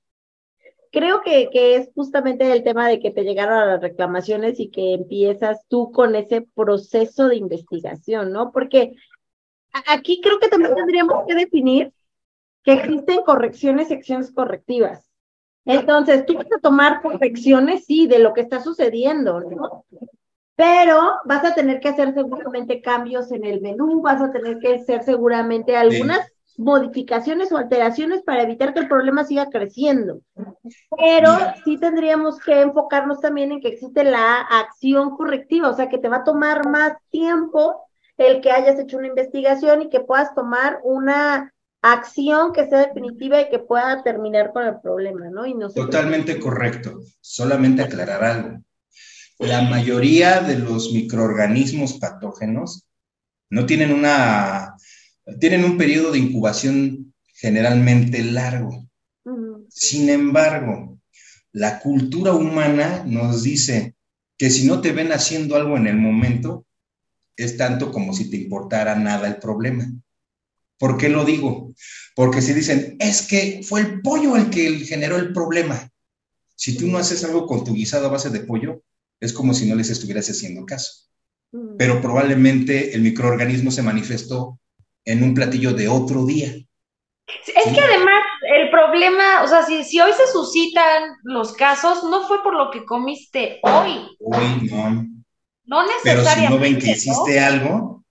creo 0.89 1.21
que, 1.21 1.49
que, 1.51 1.75
es 1.75 1.89
justamente 1.93 2.49
el 2.49 2.63
tema 2.63 2.87
de 2.87 3.01
que 3.01 3.11
te 3.11 3.23
llegaron 3.23 3.67
las 3.67 3.81
reclamaciones 3.81 4.57
y 4.61 4.69
que 4.69 4.93
empiezas 4.93 5.65
tú 5.67 5.91
con 5.91 6.15
ese 6.15 6.47
proceso 6.55 7.27
de 7.27 7.35
investigación, 7.35 8.31
¿no? 8.31 8.53
Porque 8.53 8.93
aquí 9.85 10.21
creo 10.23 10.39
que 10.39 10.47
también 10.47 10.73
tendríamos 10.75 11.25
que 11.27 11.35
definir 11.35 11.91
que 12.63 12.73
existen 12.73 13.23
correcciones 13.23 13.91
y 13.91 13.95
acciones 13.95 14.31
correctivas. 14.31 15.09
Entonces, 15.65 16.25
tú 16.25 16.35
vas 16.35 16.47
a 16.55 16.59
tomar 16.61 17.01
correcciones, 17.01 17.85
sí, 17.85 18.07
de 18.07 18.19
lo 18.19 18.33
que 18.33 18.41
está 18.41 18.61
sucediendo, 18.61 19.39
¿no? 19.39 19.85
pero 20.55 21.15
vas 21.25 21.43
a 21.43 21.53
tener 21.53 21.79
que 21.79 21.89
hacer 21.89 22.13
seguramente 22.13 22.81
cambios 22.81 23.31
en 23.31 23.43
el 23.43 23.61
menú, 23.61 24.01
vas 24.01 24.21
a 24.21 24.31
tener 24.31 24.59
que 24.59 24.75
hacer 24.75 25.03
seguramente 25.03 25.75
algunas 25.75 26.27
modificaciones 26.57 27.51
o 27.51 27.57
alteraciones 27.57 28.21
para 28.21 28.43
evitar 28.43 28.73
que 28.73 28.81
el 28.81 28.87
problema 28.87 29.23
siga 29.23 29.49
creciendo. 29.49 30.19
Pero 30.95 31.31
sí 31.65 31.79
tendríamos 31.79 32.39
que 32.39 32.61
enfocarnos 32.61 33.19
también 33.19 33.51
en 33.51 33.61
que 33.61 33.69
existe 33.69 34.03
la 34.03 34.41
acción 34.41 35.17
correctiva, 35.17 35.69
o 35.69 35.73
sea, 35.75 35.89
que 35.89 35.97
te 35.97 36.09
va 36.09 36.17
a 36.17 36.23
tomar 36.23 36.69
más 36.69 36.93
tiempo 37.09 37.87
el 38.17 38.41
que 38.41 38.51
hayas 38.51 38.79
hecho 38.79 38.97
una 38.97 39.07
investigación 39.07 39.81
y 39.81 39.89
que 39.89 40.01
puedas 40.01 40.35
tomar 40.35 40.79
una 40.83 41.52
acción 41.83 42.51
que 42.53 42.67
sea 42.67 42.87
definitiva 42.87 43.39
y 43.41 43.49
que 43.49 43.59
pueda 43.59 44.01
terminar 44.01 44.51
con 44.51 44.65
el 44.65 44.79
problema, 44.81 45.29
¿no? 45.29 45.45
Y 45.45 45.53
Totalmente 45.75 46.39
correcto. 46.39 47.01
Solamente 47.21 47.83
aclarar 47.83 48.23
algo 48.23 48.63
la 49.39 49.61
mayoría 49.61 50.41
de 50.41 50.57
los 50.57 50.91
microorganismos 50.93 51.99
patógenos 51.99 52.87
no 53.49 53.65
tienen 53.65 53.91
una, 53.91 54.75
tienen 55.39 55.63
un 55.65 55.77
periodo 55.77 56.11
de 56.11 56.19
incubación 56.19 57.13
generalmente 57.35 58.23
largo. 58.23 58.87
Sin 59.69 60.09
embargo, 60.09 60.99
la 61.51 61.79
cultura 61.79 62.33
humana 62.33 63.03
nos 63.05 63.43
dice 63.43 63.95
que 64.37 64.49
si 64.49 64.67
no 64.67 64.81
te 64.81 64.91
ven 64.91 65.11
haciendo 65.11 65.55
algo 65.55 65.77
en 65.77 65.87
el 65.87 65.97
momento, 65.97 66.65
es 67.35 67.57
tanto 67.57 67.91
como 67.91 68.13
si 68.13 68.29
te 68.29 68.37
importara 68.37 68.95
nada 68.95 69.27
el 69.27 69.37
problema. 69.37 69.91
¿Por 70.83 70.97
qué 70.97 71.07
lo 71.07 71.23
digo? 71.23 71.73
Porque 72.13 72.41
si 72.41 72.51
dicen, 72.51 72.97
es 72.99 73.25
que 73.25 73.61
fue 73.63 73.79
el 73.79 74.01
pollo 74.01 74.35
el 74.35 74.49
que 74.49 74.79
generó 74.79 75.15
el 75.15 75.31
problema. 75.31 75.89
Si 76.57 76.77
tú 76.77 76.87
no 76.87 76.97
haces 76.97 77.23
algo 77.23 77.47
con 77.47 77.63
tu 77.63 77.73
guisado 77.73 78.07
a 78.07 78.11
base 78.11 78.29
de 78.29 78.41
pollo, 78.41 78.81
es 79.21 79.31
como 79.31 79.53
si 79.53 79.65
no 79.65 79.75
les 79.75 79.89
estuvieras 79.89 80.29
haciendo 80.29 80.65
caso. 80.65 81.07
Mm. 81.53 81.77
Pero 81.77 82.01
probablemente 82.01 82.93
el 82.93 83.01
microorganismo 83.01 83.71
se 83.71 83.81
manifestó 83.81 84.59
en 85.05 85.23
un 85.23 85.33
platillo 85.33 85.71
de 85.71 85.87
otro 85.87 86.25
día. 86.25 86.47
Es 86.47 87.73
que 87.73 87.79
además 87.79 88.21
el 88.53 88.69
problema, 88.69 89.43
o 89.43 89.47
sea, 89.47 89.63
si, 89.65 89.85
si, 89.85 90.01
hoy 90.01 90.11
se 90.11 90.29
suscitan 90.33 91.13
los 91.23 91.53
casos, 91.53 92.03
no 92.03 92.27
fue 92.27 92.43
por 92.43 92.57
lo 92.57 92.69
que 92.71 92.83
comiste 92.83 93.61
hoy. 93.63 94.17
Hoy 94.19 94.69
no. 94.69 95.07
No 95.63 95.87
necesariamente. 95.87 96.03
Pero 96.03 96.25
si 96.25 96.53
no 96.53 96.59
ven 96.59 96.77
que 96.77 96.91
hiciste 96.91 97.39
algo, 97.39 98.02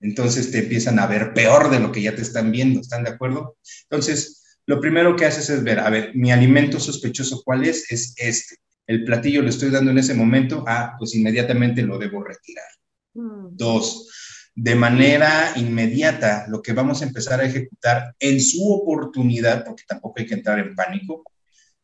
entonces 0.00 0.50
te 0.50 0.60
empiezan 0.60 0.98
a 0.98 1.06
ver 1.06 1.32
peor 1.34 1.70
de 1.70 1.80
lo 1.80 1.92
que 1.92 2.02
ya 2.02 2.14
te 2.14 2.22
están 2.22 2.50
viendo, 2.50 2.80
¿están 2.80 3.04
de 3.04 3.10
acuerdo? 3.10 3.56
Entonces, 3.88 4.58
lo 4.66 4.80
primero 4.80 5.16
que 5.16 5.26
haces 5.26 5.50
es 5.50 5.62
ver, 5.62 5.78
a 5.80 5.90
ver, 5.90 6.12
mi 6.14 6.32
alimento 6.32 6.80
sospechoso, 6.80 7.42
¿cuál 7.44 7.64
es? 7.64 7.90
Es 7.90 8.14
este 8.16 8.56
el 8.90 9.04
platillo 9.04 9.42
lo 9.42 9.50
estoy 9.50 9.70
dando 9.70 9.92
en 9.92 9.98
ese 9.98 10.14
momento, 10.14 10.64
ah, 10.66 10.96
pues 10.98 11.14
inmediatamente 11.14 11.80
lo 11.82 11.96
debo 11.96 12.24
retirar. 12.24 12.66
Mm. 13.14 13.56
Dos, 13.56 14.08
de 14.52 14.74
manera 14.74 15.52
inmediata, 15.54 16.46
lo 16.48 16.60
que 16.60 16.72
vamos 16.72 17.00
a 17.00 17.04
empezar 17.04 17.40
a 17.40 17.44
ejecutar 17.44 18.16
en 18.18 18.40
su 18.40 18.68
oportunidad, 18.68 19.64
porque 19.64 19.84
tampoco 19.86 20.18
hay 20.18 20.26
que 20.26 20.34
entrar 20.34 20.58
en 20.58 20.74
pánico, 20.74 21.22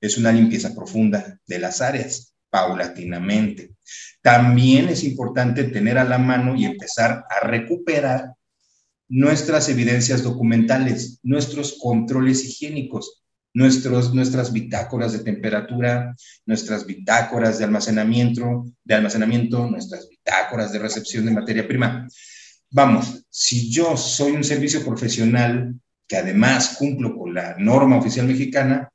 es 0.00 0.18
una 0.18 0.33
limpieza 0.33 0.74
profunda 0.74 1.38
de 1.46 1.59
las 1.61 1.81
áreas, 1.81 2.35
paulatinamente. 2.50 3.76
También 4.22 4.88
es 4.88 5.05
importante 5.05 5.64
tener 5.64 5.99
a 5.99 6.05
la 6.05 6.18
mano 6.18 6.57
y 6.57 6.64
empezar 6.64 7.25
a 7.31 7.46
recuperar 7.46 8.33
nuestras 9.09 9.68
evidencias 9.68 10.22
documentales, 10.22 11.20
nuestros 11.22 11.79
controles 11.81 12.44
higiénicos 12.44 13.22
nuestros, 13.57 14.12
nuestras 14.12 14.53
bitácoras 14.53 15.14
de 15.14 15.20
temperatura, 15.20 16.14
nuestras 16.44 16.85
bitácoras 16.85 17.59
de 17.59 17.64
almacenamiento, 17.64 18.66
de 18.85 18.94
almacenamiento, 18.94 19.66
nuestras 19.66 20.11
bitácoras 20.11 20.72
de 20.72 20.79
recepción 20.79 21.25
de 21.25 21.33
materia 21.33 21.66
prima. 21.66 22.07
Vamos, 22.68 23.25
si 23.31 23.70
yo 23.70 23.96
soy 23.96 24.33
un 24.33 24.44
servicio 24.44 24.85
profesional 24.85 25.75
que 26.07 26.18
además 26.18 26.77
cumplo 26.79 27.16
con 27.16 27.33
la 27.33 27.57
norma 27.57 27.96
oficial 27.96 28.27
mexicana, 28.27 28.92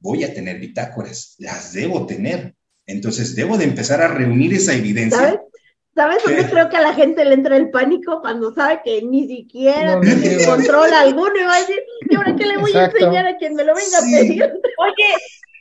voy 0.00 0.24
a 0.24 0.34
tener 0.34 0.58
bitácoras, 0.58 1.36
las 1.38 1.72
debo 1.72 2.04
tener. 2.04 2.56
Entonces 2.86 3.36
debo 3.36 3.58
de 3.58 3.64
empezar 3.64 4.00
a 4.02 4.08
reunir 4.08 4.52
esa 4.54 4.74
evidencia. 4.74 5.40
¿Sabes 5.94 6.22
por 6.22 6.34
qué 6.34 6.46
creo 6.46 6.70
que 6.70 6.76
a 6.78 6.80
la 6.80 6.94
gente 6.94 7.24
le 7.24 7.34
entra 7.34 7.56
el 7.56 7.70
pánico 7.70 8.22
cuando 8.22 8.54
sabe 8.54 8.80
que 8.82 9.02
ni 9.02 9.26
siquiera 9.28 10.00
tiene 10.00 10.44
control 10.44 10.90
alguno 10.92 11.38
y 11.38 11.44
va 11.44 11.56
a 11.56 11.60
decir, 11.60 11.82
¿y 12.08 12.14
ahora 12.14 12.34
qué 12.34 12.46
le 12.46 12.56
voy 12.56 12.72
a 12.74 12.86
enseñar 12.86 13.26
a 13.26 13.36
quien 13.36 13.54
me 13.54 13.64
lo 13.64 13.74
venga 13.74 13.98
a 13.98 14.00
pedir? 14.00 14.42
Oye, 14.78 15.14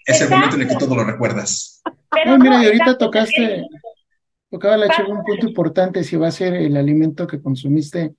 es 0.06 0.22
el 0.22 0.30
momento 0.30 0.56
en 0.56 0.62
el 0.62 0.68
que 0.70 0.76
todo 0.76 0.96
lo 0.96 1.04
recuerdas. 1.04 1.82
Pero 2.12 2.38
mira, 2.38 2.64
y 2.64 2.66
ahorita 2.66 2.98
tocaste, 2.98 3.66
tocaba 4.50 4.78
la 4.78 4.88
un 5.08 5.24
punto 5.24 5.48
importante, 5.48 6.04
si 6.06 6.16
va 6.16 6.30
a 6.30 6.32
ser 6.32 6.54
el 6.54 6.78
alimento 6.78 7.28
que 7.28 7.42
consumiste 7.42 8.16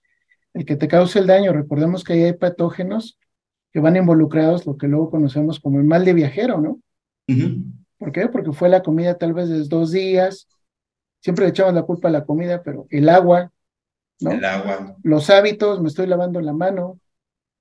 el 0.55 0.67
que 0.67 0.77
te 0.77 0.89
cause 0.89 1.19
el 1.19 1.27
daño. 1.27 1.53
Recordemos 1.53 2.05
que 2.05 2.13
ahí 2.13 2.25
hay 2.25 2.33
patógenos 2.35 3.19
que 3.73 3.81
van 3.81 3.97
involucrados, 3.97 4.67
lo 4.67 4.77
que 4.77 4.87
luego 4.87 5.11
conocemos 5.11 5.61
como 5.61 5.79
el 5.79 5.85
mal 5.85 6.05
de 6.05 6.13
viajero, 6.13 6.61
¿no? 6.61 6.79
¿Por 8.03 8.11
qué? 8.11 8.27
Porque 8.27 8.51
fue 8.53 8.69
la 8.69 8.83
comida 8.83 9.17
tal 9.17 9.33
vez 9.33 9.49
de 9.49 9.63
dos 9.69 9.93
días, 9.93 10.49
siempre 11.21 11.45
le 11.45 11.51
echamos 11.51 11.73
la 11.73 11.85
culpa 11.85 12.09
a 12.09 12.11
la 12.11 12.25
comida, 12.25 12.61
pero 12.65 12.89
el 12.91 13.09
agua, 13.09 13.53
¿no? 14.19 14.33
El 14.33 14.45
agua. 14.45 14.97
Los 15.05 15.31
hábitos, 15.31 15.81
me 15.81 15.87
estoy 15.87 16.09
lavando 16.09 16.41
la 16.41 16.53
mano, 16.53 16.99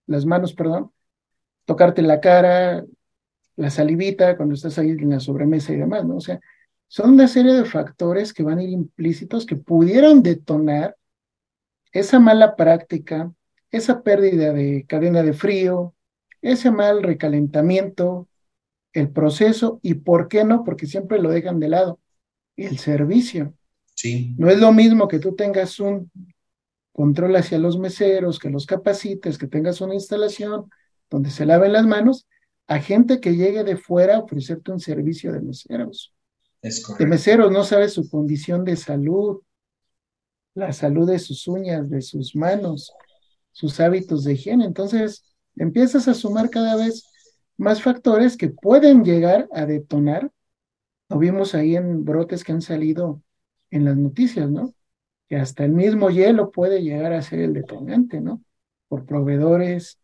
las 0.08 0.25
manos, 0.25 0.56
perdón, 0.56 0.91
tocarte 1.65 2.01
la 2.01 2.19
cara, 2.19 2.84
la 3.56 3.69
salivita 3.69 4.36
cuando 4.36 4.56
estás 4.56 4.80
ahí 4.80 4.89
en 4.89 5.12
la 5.12 5.19
sobremesa 5.19 5.73
y 5.73 5.77
demás, 5.77 6.06
¿no? 6.06 6.15
O 6.15 6.21
sea, 6.21 6.39
son 6.88 7.12
una 7.12 7.27
serie 7.27 7.54
de 7.54 7.65
factores 7.65 8.34
que 8.34 8.41
van 8.41 8.58
a 8.58 8.63
ir 8.63 8.69
implícitos 8.69 9.45
que 9.45 9.58
pudieran 9.58 10.23
detonar 10.23 10.97
esa 11.91 12.19
mala 12.19 12.56
práctica, 12.56 13.32
esa 13.69 14.01
pérdida 14.01 14.54
de 14.54 14.88
cadena 14.88 15.21
de 15.21 15.34
frío, 15.34 15.93
ese 16.41 16.71
mal 16.71 17.04
recalentamiento, 17.04 18.27
el 18.93 19.10
proceso 19.10 19.80
y 19.82 19.95
por 19.95 20.27
qué 20.27 20.43
no, 20.43 20.63
porque 20.63 20.86
siempre 20.86 21.21
lo 21.21 21.30
dejan 21.30 21.60
de 21.60 21.69
lado, 21.69 21.99
el 22.58 22.77
servicio. 22.77 23.54
Sí. 23.95 24.36
No 24.38 24.49
es 24.49 24.60
lo 24.60 24.71
mismo 24.71 25.08
que 25.08 25.19
tú 25.19 25.36
tengas 25.36 25.80
un 25.80 26.12
control 26.91 27.36
hacia 27.36 27.60
los 27.60 27.80
meseros, 27.80 28.39
que 28.39 28.49
los 28.49 28.65
capacites, 28.65 29.38
que 29.38 29.47
tengas 29.47 29.82
una 29.82 29.93
instalación 29.93 30.69
donde 31.10 31.30
se 31.30 31.45
laven 31.45 31.73
las 31.73 31.86
manos, 31.86 32.27
a 32.67 32.80
gente 32.80 33.19
que 33.19 33.36
llegue 33.36 33.63
de 33.63 33.77
fuera 33.77 34.15
a 34.15 34.19
ofrecerte 34.19 34.71
un 34.71 34.80
servicio 34.80 35.32
de 35.32 35.41
meseros. 35.41 36.13
Es 36.62 36.84
De 36.97 37.06
meseros 37.06 37.51
no 37.51 37.63
sabe 37.63 37.89
su 37.89 38.10
condición 38.10 38.63
de 38.63 38.75
salud, 38.75 39.41
la 40.54 40.71
salud 40.73 41.10
de 41.10 41.19
sus 41.19 41.47
uñas, 41.47 41.89
de 41.89 42.01
sus 42.01 42.36
manos, 42.36 42.93
sus 43.51 43.80
hábitos 43.80 44.23
de 44.23 44.34
higiene. 44.34 44.65
Entonces, 44.65 45.23
empiezas 45.56 46.08
a 46.08 46.13
sumar 46.13 46.49
cada 46.49 46.75
vez 46.75 47.11
más 47.58 47.82
factores 47.82 48.38
que 48.38 48.50
pueden 48.50 49.04
llegar 49.04 49.48
a 49.54 49.66
detonar. 49.66 50.32
Lo 51.10 51.18
vimos 51.20 51.56
ahí 51.56 51.76
en 51.76 52.06
brotes 52.06 52.44
que 52.44 52.52
han 52.52 52.62
salido 52.62 53.22
en 53.70 53.86
las 53.86 53.98
noticias, 53.98 54.50
¿no? 54.50 54.74
Que 55.28 55.38
hasta 55.38 55.64
el 55.64 55.72
mismo 55.72 56.10
hielo 56.10 56.52
puede 56.52 56.82
llegar 56.82 57.14
a 57.14 57.22
ser 57.22 57.40
el 57.40 57.54
detonante, 57.54 58.22
¿no? 58.22 58.44
Por 58.88 59.06
proveedores, 59.06 60.00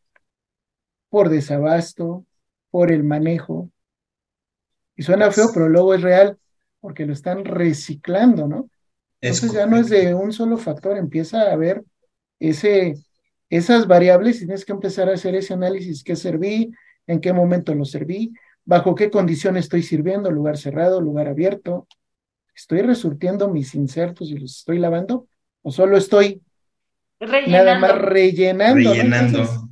por 1.09 1.29
desabasto, 1.29 2.25
por 2.69 2.91
el 2.91 3.03
manejo. 3.03 3.71
Y 4.95 5.03
suena 5.03 5.31
feo, 5.31 5.49
pero 5.53 5.69
luego 5.69 5.93
es 5.93 6.01
real, 6.01 6.37
porque 6.79 7.05
lo 7.05 7.13
están 7.13 7.45
reciclando, 7.45 8.47
¿no? 8.47 8.69
Entonces 9.21 9.51
ya 9.53 9.65
no 9.65 9.77
es 9.77 9.89
de 9.89 10.13
un 10.13 10.31
solo 10.31 10.57
factor, 10.57 10.97
empieza 10.97 11.41
a 11.41 11.51
haber 11.53 11.83
ese, 12.39 12.95
esas 13.49 13.87
variables 13.87 14.37
y 14.37 14.45
tienes 14.45 14.65
que 14.65 14.73
empezar 14.73 15.09
a 15.09 15.13
hacer 15.13 15.35
ese 15.35 15.53
análisis, 15.53 16.03
qué 16.03 16.15
serví, 16.15 16.71
en 17.07 17.21
qué 17.21 17.33
momento 17.33 17.73
lo 17.73 17.85
serví, 17.85 18.33
bajo 18.65 18.95
qué 18.95 19.09
condiciones 19.09 19.65
estoy 19.65 19.81
sirviendo, 19.81 20.29
lugar 20.29 20.57
cerrado, 20.57 21.01
lugar 21.01 21.27
abierto, 21.27 21.87
estoy 22.53 22.81
resurtiendo 22.81 23.49
mis 23.49 23.73
insertos 23.75 24.29
y 24.29 24.37
los 24.37 24.57
estoy 24.57 24.79
lavando, 24.79 25.27
o 25.61 25.71
solo 25.71 25.97
estoy 25.97 26.41
nada 27.47 27.79
más 27.79 27.97
rellenando. 27.97 28.91
Rellenando. 28.91 29.69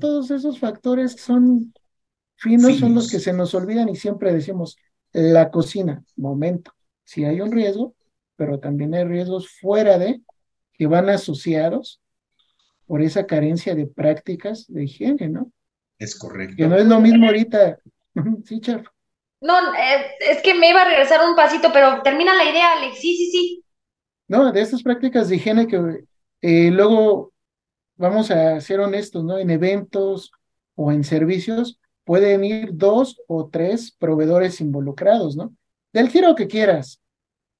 Todos 0.00 0.30
esos 0.30 0.58
factores 0.58 1.12
son 1.12 1.74
finos, 2.36 2.78
son 2.78 2.94
los 2.94 3.10
que 3.10 3.18
se 3.18 3.32
nos 3.32 3.54
olvidan 3.54 3.88
y 3.88 3.96
siempre 3.96 4.32
decimos, 4.32 4.76
la 5.12 5.50
cocina, 5.50 6.04
momento, 6.16 6.72
si 7.04 7.24
hay 7.24 7.40
un 7.40 7.52
riesgo, 7.52 7.94
pero 8.36 8.58
también 8.58 8.94
hay 8.94 9.04
riesgos 9.04 9.48
fuera 9.60 9.98
de 9.98 10.20
que 10.72 10.86
van 10.86 11.08
asociados 11.08 12.00
por 12.86 13.00
esa 13.00 13.26
carencia 13.26 13.74
de 13.74 13.86
prácticas 13.86 14.66
de 14.68 14.84
higiene, 14.84 15.28
¿no? 15.28 15.50
Es 16.04 16.18
correcto. 16.18 16.56
Que 16.56 16.66
no 16.66 16.76
es 16.76 16.84
lo 16.84 17.00
mismo 17.00 17.26
ahorita. 17.26 17.78
sí, 18.44 18.60
chef. 18.60 18.86
No, 19.40 19.54
es 19.74 20.42
que 20.42 20.54
me 20.54 20.70
iba 20.70 20.82
a 20.82 20.88
regresar 20.88 21.20
un 21.26 21.34
pasito, 21.34 21.70
pero 21.72 22.02
termina 22.02 22.34
la 22.34 22.44
idea, 22.44 22.72
Alex. 22.72 22.98
Sí, 22.98 23.16
sí, 23.16 23.30
sí. 23.30 23.64
No, 24.28 24.52
de 24.52 24.60
estas 24.60 24.82
prácticas 24.82 25.28
de 25.28 25.36
higiene 25.36 25.66
que 25.66 26.04
eh, 26.40 26.70
luego 26.70 27.32
vamos 27.96 28.30
a 28.30 28.60
ser 28.60 28.80
honestos, 28.80 29.24
¿no? 29.24 29.38
En 29.38 29.50
eventos 29.50 30.30
o 30.74 30.92
en 30.92 31.04
servicios 31.04 31.80
pueden 32.04 32.44
ir 32.44 32.70
dos 32.72 33.20
o 33.28 33.48
tres 33.48 33.92
proveedores 33.98 34.60
involucrados, 34.60 35.36
¿no? 35.36 35.54
Del 35.92 36.08
giro 36.10 36.34
que 36.34 36.48
quieras. 36.48 37.00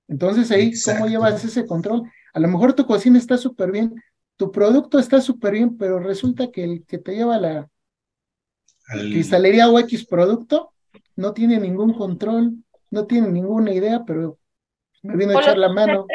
Entonces 0.09 0.50
ahí, 0.50 0.72
¿cómo 0.85 1.07
llevas 1.07 1.44
ese 1.44 1.66
control? 1.66 2.11
A 2.35 2.40
lo 2.40 2.48
mejor 2.48 2.74
tu 2.74 2.87
cocina 2.87 3.18
está 3.18 3.38
súper 3.38 3.72
bien, 3.72 3.94
tu 4.37 4.50
producto 4.50 4.98
está 4.98 5.20
súper 5.20 5.54
bien, 5.54 5.78
pero 5.78 5.98
resulta 5.98 6.50
que 6.50 6.64
el 6.64 6.85
que 6.85 6.98
te 6.98 7.14
lleva 7.14 7.38
la 7.38 7.70
cristalería 8.87 9.68
o 9.68 9.79
X 9.79 10.07
producto 10.07 10.73
no 11.16 11.33
tiene 11.33 11.59
ningún 11.59 11.94
control, 11.94 12.53
no 12.90 13.07
tiene 13.07 13.29
ninguna 13.29 13.73
idea, 13.73 14.03
pero 14.07 14.38
me 15.03 15.16
viene 15.16 15.37
a 15.37 15.40
echar 15.40 15.59
la 15.59 15.68
mano. 15.68 16.07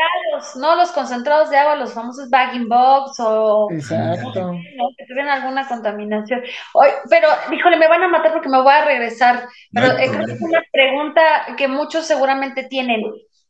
No, 0.56 0.76
los 0.76 0.92
concentrados 0.92 1.50
de 1.50 1.58
agua, 1.58 1.76
los 1.76 1.94
famosos 1.94 2.30
bagging 2.30 2.68
box 2.68 3.20
o 3.20 3.68
Exacto. 3.72 4.52
que 4.98 5.06
tuvieran 5.06 5.30
alguna 5.30 5.68
contaminación. 5.68 6.42
Hoy, 6.74 6.88
pero, 7.10 7.28
híjole, 7.52 7.78
me 7.78 7.88
van 7.88 8.04
a 8.04 8.08
matar 8.08 8.34
porque 8.34 8.50
me 8.50 8.62
voy 8.62 8.72
a 8.72 8.86
regresar. 8.86 9.48
Pero 9.72 9.98
es 9.98 10.12
una 10.42 10.64
pregunta 10.72 11.22
que 11.58 11.68
muchos 11.68 12.06
seguramente 12.06 12.64
tienen. 12.64 13.04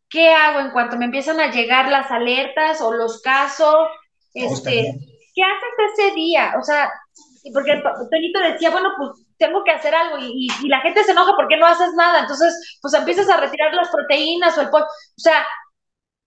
¿Qué 0.09 0.33
hago 0.33 0.59
en 0.59 0.71
cuanto 0.71 0.97
me 0.97 1.05
empiezan 1.05 1.39
a 1.39 1.51
llegar 1.51 1.89
las 1.89 2.09
alertas 2.11 2.81
o 2.81 2.91
los 2.93 3.21
casos? 3.21 3.75
Este, 4.33 4.93
¿Qué 5.35 5.41
haces 5.43 5.93
ese 5.93 6.15
día? 6.15 6.55
O 6.59 6.63
sea, 6.63 6.91
porque 7.53 7.81
Toñito 8.11 8.39
decía, 8.39 8.69
bueno, 8.69 8.89
pues 8.97 9.25
tengo 9.37 9.63
que 9.63 9.71
hacer 9.71 9.95
algo 9.95 10.17
y, 10.19 10.47
la 10.67 10.81
gente 10.81 11.03
se 11.03 11.11
enoja 11.11 11.33
porque 11.35 11.57
no 11.57 11.65
haces 11.65 11.93
nada, 11.95 12.21
entonces 12.21 12.79
pues 12.81 12.93
empiezas 12.93 13.29
a 13.29 13.37
retirar 13.37 13.73
las 13.73 13.89
proteínas 13.89 14.57
o 14.57 14.61
el 14.61 14.69
pollo, 14.69 14.85
o 14.85 15.21
sea, 15.21 15.45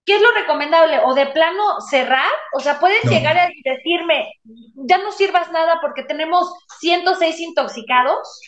¿qué 0.05 0.17
es 0.17 0.23
lo 0.23 0.33
recomendable? 0.33 0.99
¿O 1.05 1.15
de 1.15 1.27
plano 1.27 1.81
cerrar? 1.89 2.31
O 2.55 2.61
sea, 2.61 2.81
pueden 2.81 3.03
llegar 3.09 3.39
a 3.39 3.49
decirme, 3.65 4.33
ya 4.75 4.99
no 4.99 5.13
sirvas 5.13 5.51
nada 5.53 5.79
porque 5.81 6.03
tenemos 6.03 6.53
106 6.81 7.41
intoxicados. 7.41 8.41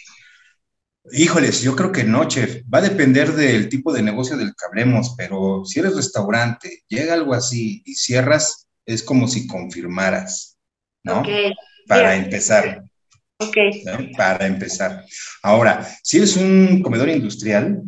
Híjoles, 1.12 1.60
yo 1.60 1.76
creo 1.76 1.92
que 1.92 2.04
no, 2.04 2.26
chef. 2.26 2.62
Va 2.72 2.78
a 2.78 2.88
depender 2.88 3.32
del 3.32 3.68
tipo 3.68 3.92
de 3.92 4.02
negocio 4.02 4.36
del 4.36 4.54
que 4.56 4.66
hablemos, 4.66 5.14
pero 5.16 5.62
si 5.64 5.80
eres 5.80 5.96
restaurante, 5.96 6.82
llega 6.88 7.12
algo 7.12 7.34
así 7.34 7.82
y 7.84 7.94
cierras, 7.94 8.68
es 8.86 9.02
como 9.02 9.28
si 9.28 9.46
confirmaras, 9.46 10.56
¿no? 11.02 11.22
Para 11.86 12.16
empezar. 12.16 12.84
Ok. 13.38 13.56
Para 14.16 14.46
empezar. 14.46 15.04
Ahora, 15.42 15.88
si 16.02 16.18
eres 16.18 16.36
un 16.36 16.82
comedor 16.82 17.08
industrial, 17.08 17.82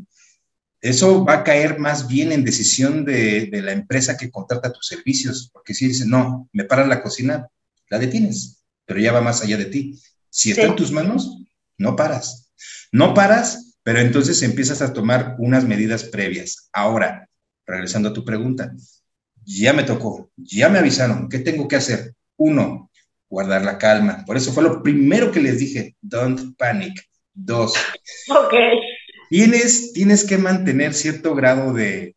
eso 0.81 1.25
va 1.25 1.35
a 1.35 1.45
caer 1.45 1.79
más 1.79 2.07
bien 2.07 2.33
en 2.33 2.45
decisión 2.45 3.05
de, 3.05 3.49
la 3.53 3.73
empresa 3.73 4.17
que 4.17 4.31
contrata 4.31 4.73
tus 4.73 4.87
servicios, 4.87 5.51
porque 5.53 5.75
si 5.75 5.89
dices, 5.89 6.07
no, 6.07 6.49
me 6.53 6.65
paras 6.65 6.89
la 6.89 7.03
cocina, 7.03 7.49
la 7.89 7.99
detienes, 7.99 8.63
pero 8.85 9.01
ya 9.01 9.13
va 9.13 9.21
más 9.21 9.43
allá 9.43 9.57
de 9.57 9.67
ti. 9.67 9.99
Si 10.31 10.51
está 10.51 10.65
en 10.65 10.77
tus 10.77 10.93
manos, 10.93 11.39
no 11.79 11.97
paras. 11.97 12.53
No 12.93 13.15
paras, 13.15 13.77
pero 13.83 14.01
entonces 14.01 14.43
empiezas 14.43 14.83
a 14.83 14.93
tomar 14.93 15.37
unas 15.39 15.65
medidas 15.65 16.05
previas. 16.05 16.69
Ahora, 16.73 17.29
regresando 17.67 18.11
a 18.11 18.13
tu 18.13 18.25
pregunta, 18.25 18.73
ya 19.45 19.73
me 19.73 19.85
tocó, 19.85 20.31
ya 20.37 20.69
me 20.69 20.79
avisaron, 20.79 21.29
¿qué 21.29 21.39
tengo 21.39 21.69
que 21.69 21.77
hacer? 21.77 22.15
Uno, 22.37 22.91
guardar 23.29 23.65
la 23.65 23.79
calma. 23.79 24.25
Por 24.27 24.37
eso 24.37 24.53
fue 24.53 24.63
lo 24.63 24.83
primero 24.83 25.31
que 25.31 25.41
les 25.41 25.59
dije, 25.59 25.97
don't 26.01 26.57
panic. 26.57 26.95
Dos. 27.35 27.75
Ok. 28.31 28.55
Tienes, 29.29 29.93
tienes 29.93 30.25
que 30.25 30.39
mantener 30.39 30.95
cierto 30.95 31.35
grado 31.35 31.73
de, 31.73 32.17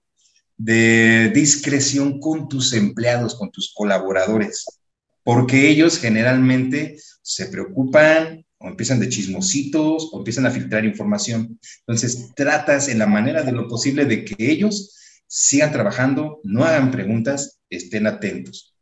de 0.58 1.30
discreción 1.34 2.20
con 2.20 2.48
tus 2.48 2.74
empleados, 2.74 3.36
con 3.36 3.52
tus 3.52 3.74
colaboradores, 3.74 4.66
porque 5.24 5.70
ellos 5.70 5.98
generalmente 5.98 6.98
se 7.22 7.48
preocupan 7.48 8.46
o 8.60 8.68
empiezan 8.68 9.00
de 9.00 9.10
chismositos 9.10 10.10
o 10.12 10.20
empiezan 10.20 10.46
a 10.46 10.52
filtrar 10.52 10.86
información. 10.86 11.60
Entonces, 11.80 12.32
tratas 12.36 12.90
en 12.90 13.00
la 13.00 13.08
manera 13.08 13.44
de 13.44 13.54
lo 13.54 13.68
posible 13.68 14.06
de 14.06 14.26
que 14.26 14.36
ellos 14.38 14.96
sigan 15.28 15.72
trabajando, 15.72 16.42
no 16.44 16.64
hagan 16.64 16.92
preguntas, 16.92 17.60
estén 17.70 18.08
atentos. 18.08 18.76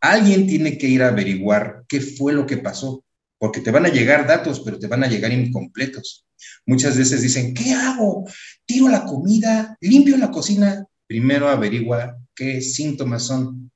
Alguien 0.00 0.46
tiene 0.46 0.78
que 0.78 0.86
ir 0.88 1.02
a 1.02 1.08
averiguar 1.08 1.84
qué 1.88 2.00
fue 2.00 2.32
lo 2.32 2.46
que 2.46 2.56
pasó, 2.56 3.04
porque 3.38 3.60
te 3.60 3.70
van 3.70 3.86
a 3.86 3.90
llegar 3.90 4.26
datos, 4.26 4.60
pero 4.60 4.78
te 4.78 4.86
van 4.86 5.04
a 5.04 5.08
llegar 5.08 5.32
incompletos. 5.32 6.26
Muchas 6.66 6.96
veces 6.96 7.22
dicen, 7.22 7.54
¿qué 7.54 7.72
hago? 7.72 8.24
¿Tiro 8.64 8.88
la 8.88 9.04
comida? 9.04 9.76
¿Limpio 9.80 10.16
la 10.16 10.30
cocina? 10.30 10.86
Primero 11.06 11.48
averigua 11.48 12.16
qué 12.34 12.60
síntomas 12.60 13.24
son. 13.24 13.70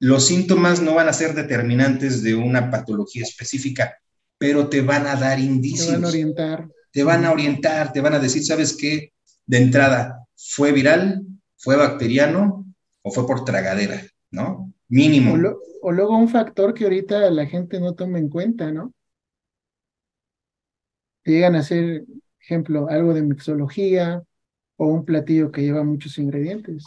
Los 0.00 0.26
síntomas 0.26 0.80
no 0.80 0.94
van 0.94 1.08
a 1.08 1.12
ser 1.12 1.34
determinantes 1.34 2.22
de 2.22 2.34
una 2.34 2.70
patología 2.70 3.22
específica, 3.22 3.98
pero 4.38 4.68
te 4.68 4.80
van 4.80 5.06
a 5.06 5.16
dar 5.16 5.38
indicios. 5.40 5.86
Te 5.86 5.92
van 5.94 6.04
a 6.04 6.08
orientar. 6.08 6.68
Te 6.90 7.02
van 7.02 7.24
a 7.24 7.32
orientar, 7.32 7.92
te 7.92 8.00
van 8.00 8.14
a 8.14 8.18
decir, 8.18 8.44
¿sabes 8.44 8.76
qué? 8.76 9.12
De 9.46 9.58
entrada, 9.58 10.26
¿fue 10.36 10.72
viral? 10.72 11.26
¿Fue 11.56 11.76
bacteriano? 11.76 12.64
¿O 13.02 13.10
fue 13.10 13.26
por 13.26 13.44
tragadera? 13.44 14.02
¿No? 14.30 14.67
Mínimo. 14.88 15.34
O, 15.82 15.92
luego 15.92 16.16
un 16.16 16.28
factor 16.28 16.74
que 16.74 16.84
ahorita 16.84 17.30
la 17.30 17.46
gente 17.46 17.80
no 17.80 17.94
toma 17.94 18.18
en 18.18 18.28
cuenta, 18.28 18.72
¿no? 18.72 18.92
llegan 21.28 21.56
a 21.56 21.60
hacer, 21.60 22.04
ejemplo, 22.40 22.88
algo 22.88 23.14
de 23.14 23.22
mixología 23.22 24.22
o 24.76 24.86
un 24.86 25.04
platillo 25.04 25.50
que 25.52 25.62
lleva 25.62 25.84
muchos 25.84 26.18
ingredientes. 26.18 26.84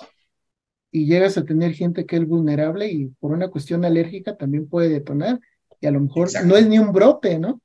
Y 0.92 1.06
llegas 1.06 1.38
a 1.38 1.46
tener 1.46 1.74
gente 1.74 2.06
que 2.06 2.18
es 2.18 2.28
vulnerable 2.28 2.92
y 2.92 3.08
por 3.20 3.32
una 3.32 3.50
cuestión 3.50 3.86
alérgica 3.86 4.36
también 4.36 4.68
puede 4.68 4.90
detonar. 4.90 5.40
Y 5.80 5.88
a 5.88 5.92
lo 5.92 6.02
mejor 6.02 6.30
no 6.46 6.58
es 6.58 6.68
ni 6.68 6.80
un 6.80 6.92
brote, 6.92 7.40
¿no? 7.40 7.62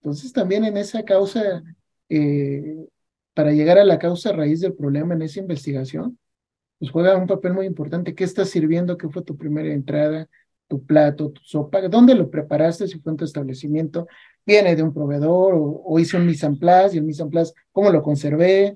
Entonces 0.00 0.32
también 0.32 0.64
en 0.64 0.76
esa 0.76 1.04
causa, 1.04 1.62
eh, 2.08 2.86
para 3.32 3.52
llegar 3.52 3.78
a 3.78 3.84
la 3.84 3.98
causa 3.98 4.32
raíz 4.32 4.60
del 4.60 4.74
problema 4.74 5.14
en 5.14 5.22
esa 5.22 5.40
investigación, 5.40 6.18
pues 6.84 6.92
juega 6.92 7.16
un 7.16 7.26
papel 7.26 7.54
muy 7.54 7.64
importante. 7.64 8.14
¿Qué 8.14 8.24
estás 8.24 8.50
sirviendo? 8.50 8.98
¿Qué 8.98 9.08
fue 9.08 9.22
tu 9.22 9.38
primera 9.38 9.72
entrada? 9.72 10.28
Tu 10.68 10.84
plato, 10.84 11.30
tu 11.30 11.40
sopa, 11.42 11.80
¿dónde 11.88 12.14
lo 12.14 12.30
preparaste? 12.30 12.86
Si 12.88 12.98
fue 13.00 13.12
en 13.12 13.16
tu 13.16 13.24
establecimiento, 13.24 14.06
viene 14.44 14.76
de 14.76 14.82
un 14.82 14.92
proveedor 14.92 15.54
o, 15.56 15.98
hice 15.98 16.18
un 16.18 16.26
mise 16.26 16.44
en 16.44 16.58
place 16.58 16.96
y 16.96 16.98
el 16.98 17.04
mise 17.04 17.22
en 17.22 17.30
place, 17.30 17.54
¿cómo 17.72 17.90
lo 17.90 18.02
conservé? 18.02 18.74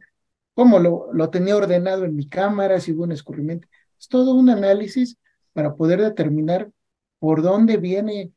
¿Cómo 0.54 0.78
lo, 0.78 1.12
lo 1.12 1.28
tenía 1.28 1.54
ordenado 1.56 2.06
en 2.06 2.16
mi 2.16 2.26
cámara? 2.26 2.80
Si 2.80 2.92
hubo 2.92 3.04
un 3.04 3.12
escurrimiento. 3.12 3.68
Es 3.98 4.08
todo 4.08 4.34
un 4.34 4.48
análisis 4.48 5.18
para 5.52 5.74
poder 5.74 6.00
determinar 6.00 6.70
por 7.18 7.42
dónde 7.42 7.76
viene 7.76 8.32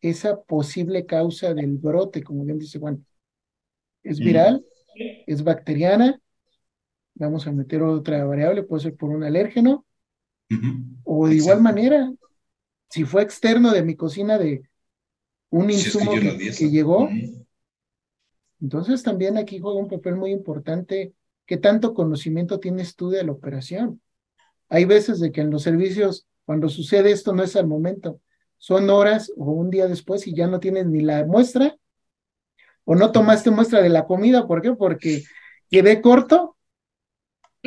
esa 0.00 0.42
posible 0.42 1.06
causa 1.06 1.54
del 1.54 1.76
brote, 1.76 2.22
como 2.22 2.44
bien 2.44 2.58
dice 2.58 2.78
Juan. 2.78 3.04
¿Es 4.04 4.20
viral? 4.20 4.64
¿Es 5.26 5.42
bacteriana? 5.42 6.20
Vamos 7.18 7.46
a 7.46 7.52
meter 7.52 7.82
otra 7.82 8.24
variable, 8.24 8.62
puede 8.62 8.84
ser 8.84 8.96
por 8.96 9.10
un 9.10 9.24
alérgeno. 9.24 9.84
O 11.04 11.28
de 11.28 11.34
igual 11.34 11.60
manera, 11.60 12.10
si 12.88 13.04
fue 13.04 13.22
externo 13.22 13.72
de 13.72 13.82
mi 13.82 13.96
cocina 13.96 14.38
de 14.38 14.62
un 15.50 15.70
insumo 15.70 16.12
que, 16.12 16.70
llegó, 16.70 17.08
entonces 18.60 19.02
también 19.02 19.36
aquí 19.36 19.58
juega 19.58 19.78
un 19.78 19.88
papel 19.88 20.16
muy 20.16 20.30
importante. 20.30 21.12
¿Qué 21.44 21.56
tanto 21.56 21.94
conocimiento 21.94 22.60
tienes 22.60 22.94
tú 22.94 23.10
de 23.10 23.24
la 23.24 23.32
operación? 23.32 24.00
Hay 24.68 24.84
veces 24.84 25.18
de 25.18 25.32
que 25.32 25.40
en 25.40 25.50
los 25.50 25.62
servicios, 25.62 26.26
cuando 26.44 26.68
sucede 26.68 27.10
esto, 27.10 27.34
no 27.34 27.42
es 27.42 27.56
al 27.56 27.66
momento, 27.66 28.20
son 28.58 28.90
horas 28.90 29.32
o 29.36 29.52
un 29.52 29.70
día 29.70 29.86
después 29.86 30.26
y 30.26 30.34
ya 30.34 30.46
no 30.46 30.60
tienes 30.60 30.86
ni 30.86 31.00
la 31.00 31.24
muestra 31.24 31.76
o 32.84 32.94
no 32.94 33.12
tomaste 33.12 33.50
muestra 33.50 33.82
de 33.82 33.88
la 33.88 34.06
comida. 34.06 34.46
¿Por 34.46 34.62
qué? 34.62 34.72
Porque 34.72 35.24
quedé 35.70 36.00
corto. 36.00 36.57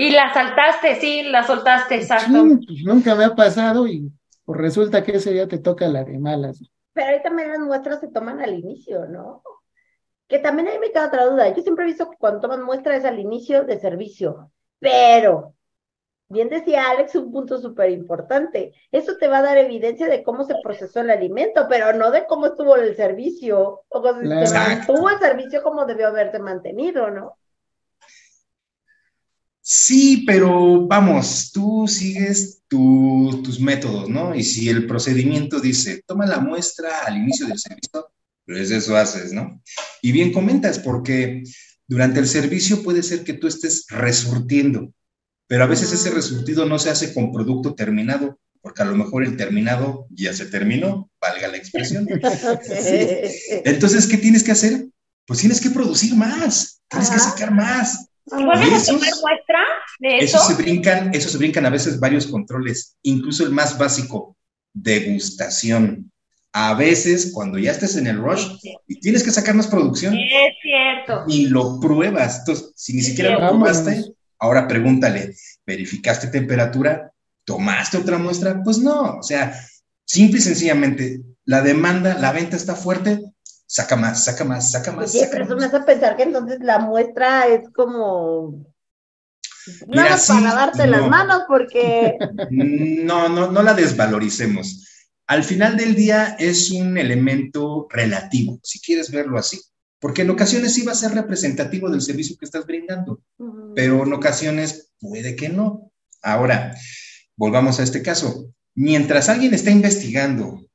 Y 0.02 0.10
la 0.10 0.34
saltaste, 0.34 0.96
sí, 0.96 1.22
la 1.22 1.44
soltaste, 1.44 1.94
exacto. 1.94 2.44
pues 2.66 2.84
nunca 2.84 3.14
me 3.14 3.24
ha 3.24 3.36
pasado 3.36 3.86
y 3.86 4.12
pues 4.44 4.60
resulta 4.60 5.04
que 5.04 5.18
ese 5.18 5.32
día 5.32 5.48
te 5.48 5.60
toca 5.60 5.88
la 5.88 6.04
de 6.04 6.18
malas. 6.18 6.60
Pero 6.94 7.12
ahí 7.12 7.22
también 7.22 7.50
las 7.52 7.60
muestras 7.60 8.00
se 8.00 8.08
toman 8.08 8.40
al 8.42 8.52
inicio, 8.56 9.06
¿no? 9.06 9.44
Que 10.28 10.40
también 10.40 10.70
ahí 10.70 10.80
me 10.80 10.92
queda 10.92 11.06
otra 11.06 11.26
duda. 11.28 11.54
Yo 11.54 11.62
siempre 11.62 11.84
he 11.84 11.88
visto 11.90 12.10
que 12.10 12.18
cuando 12.18 12.40
toman 12.40 12.64
muestras 12.64 12.98
es 12.98 13.06
al 13.06 13.20
inicio 13.20 13.64
de 13.64 13.80
servicio, 13.80 14.52
pero 14.80 15.54
bien 16.30 16.50
decía 16.50 16.90
Alex, 16.90 17.14
un 17.14 17.32
punto 17.32 17.60
súper 17.60 17.92
importante. 17.92 18.74
Eso 18.92 19.18
te 19.18 19.28
va 19.28 19.38
a 19.38 19.44
dar 19.44 19.60
evidencia 19.60 20.08
de 20.08 20.24
cómo 20.24 20.46
se 20.46 20.56
procesó 20.64 21.02
el 21.02 21.12
alimento, 21.12 21.68
pero 21.70 21.94
no 21.94 22.10
de 22.10 22.26
cómo 22.26 22.48
estuvo 22.48 22.76
el 22.76 22.96
servicio, 22.96 23.84
o 23.88 24.14
si 24.20 24.48
se 24.48 24.58
mantuvo 24.58 25.12
el 25.12 25.20
servicio 25.20 25.62
como 25.62 25.86
debió 25.86 26.08
haberse 26.08 26.40
mantenido, 26.40 27.12
¿no? 27.12 27.38
Sí, 29.74 30.26
pero 30.28 30.86
vamos, 30.86 31.50
tú 31.54 31.88
sigues 31.88 32.62
tus 32.68 33.58
métodos, 33.62 34.10
¿no? 34.10 34.36
Y 34.36 34.44
si 34.44 34.68
el 34.68 34.86
procedimiento 34.86 35.62
dice, 35.62 36.04
toma 36.06 36.26
la 36.26 36.42
muestra 36.42 36.90
al 37.06 37.16
inicio 37.16 37.48
del 37.48 37.58
servicio, 37.58 38.12
pues 38.46 38.70
eso 38.70 38.98
haces, 38.98 39.32
¿no? 39.32 39.64
Y 40.02 40.12
bien 40.12 40.34
comentas, 40.34 40.78
porque 40.78 41.44
durante 41.88 42.20
el 42.20 42.28
servicio 42.28 42.84
puede 42.84 43.02
ser 43.02 43.24
que 43.24 43.32
tú 43.32 43.48
estés 43.48 43.86
resurtiendo, 43.88 44.94
pero 45.48 45.64
a 45.64 45.68
veces 45.68 45.94
ese 45.94 46.10
resurtido 46.10 46.66
no 46.66 46.78
se 46.78 46.90
hace 46.90 47.14
con 47.14 47.32
producto 47.32 47.74
terminado, 47.74 48.42
porque 48.60 48.82
a 48.82 48.86
lo 48.86 48.98
mejor 48.98 49.24
el 49.24 49.38
terminado 49.38 50.06
ya 50.10 50.34
se 50.34 50.48
terminó, 50.48 51.10
valga 51.22 51.48
la 51.48 51.56
expresión. 51.56 52.10
Entonces, 53.64 54.06
¿qué 54.08 54.18
tienes 54.18 54.44
que 54.44 54.52
hacer? 54.52 54.90
Pues 55.26 55.40
tienes 55.40 55.62
que 55.62 55.70
producir 55.70 56.14
más, 56.14 56.82
tienes 56.90 57.10
que 57.10 57.20
sacar 57.20 57.54
más. 57.54 58.11
¿Puedes 58.26 58.86
tomar 58.86 59.10
muestra 59.22 59.60
de 60.00 60.20
eso? 60.20 60.38
Eso 60.38 60.48
se 60.48 60.62
brincan, 60.62 61.14
eso 61.14 61.30
se 61.30 61.38
brincan 61.38 61.66
a 61.66 61.70
veces 61.70 62.00
varios 62.00 62.28
controles, 62.28 62.98
incluso 63.02 63.44
el 63.44 63.52
más 63.52 63.78
básico, 63.78 64.38
degustación. 64.74 66.12
A 66.54 66.74
veces, 66.74 67.32
cuando 67.34 67.58
ya 67.58 67.72
estés 67.72 67.96
en 67.96 68.08
el 68.08 68.18
rush 68.18 68.46
y 68.88 69.00
tienes 69.00 69.24
que 69.24 69.32
sacar 69.32 69.56
más 69.56 69.68
producción, 69.68 70.14
es 70.16 70.54
cierto. 70.62 71.24
Y 71.28 71.48
lo 71.48 71.80
pruebas. 71.80 72.40
Entonces, 72.40 72.74
si 72.76 72.94
ni 72.94 73.02
siquiera 73.02 73.40
lo 73.40 73.50
probaste, 73.50 74.04
Ahora 74.42 74.68
pregúntale, 74.68 75.36
¿verificaste 75.68 76.28
temperatura? 76.28 77.12
¿Tomaste 77.46 77.98
otra 77.98 78.18
muestra? 78.18 78.60
Pues 78.64 78.80
no, 78.80 79.18
o 79.18 79.24
sea, 79.24 79.56
simple 80.04 80.40
y 80.40 80.42
sencillamente, 80.42 81.22
la 81.46 81.62
demanda, 81.62 82.18
la 82.18 82.32
venta 82.32 82.56
está 82.56 82.76
fuerte, 82.76 83.22
saca 83.72 83.96
más, 83.96 84.26
saca 84.26 84.44
más, 84.44 84.72
saca 84.72 84.92
más. 84.92 85.12
Sí, 85.14 85.22
pero 85.32 85.46
eso 85.46 85.56
me 85.56 85.66
hace 85.66 85.80
pensar 85.80 86.18
que 86.18 86.24
entonces 86.24 86.60
la 86.62 86.80
muestra 86.80 87.48
es 87.48 87.70
como 87.74 88.66
no 89.88 90.02
para 90.28 90.42
lavarte 90.42 90.88
las 90.88 91.08
manos 91.08 91.44
porque 91.48 92.18
no, 92.52 93.30
no, 93.30 93.50
no 93.50 93.64
la 93.64 93.74
desvaloricemos. 93.74 94.88
Al 95.28 95.46
final 95.46 95.78
del 95.78 95.96
día 95.96 96.36
es 96.38 96.72
un 96.72 96.98
elemento 96.98 97.88
relativo, 97.90 98.60
si 98.62 98.82
quieres 98.82 99.10
verlo 99.10 99.38
así 99.38 99.62
porque 100.02 100.24
en 100.24 100.32
ocasiones 100.32 100.74
sí 100.74 100.82
va 100.82 100.94
a 100.94 100.96
ser 100.96 101.12
representativo 101.12 101.88
del 101.90 102.02
servicio 102.02 102.36
que 102.36 102.46
estás 102.46 102.66
brindando, 102.66 103.22
pero 103.76 104.04
en 104.04 104.12
ocasiones 104.12 104.92
puede 105.00 105.36
que 105.36 105.48
no. 105.48 105.92
Ahora, 106.24 106.76
volvamos 107.36 107.80
a 107.80 107.84
este 107.84 108.02
caso. 108.02 108.52
Mientras 108.74 109.30
alguien 109.30 109.54
está 109.54 109.70
investigando 109.70 110.66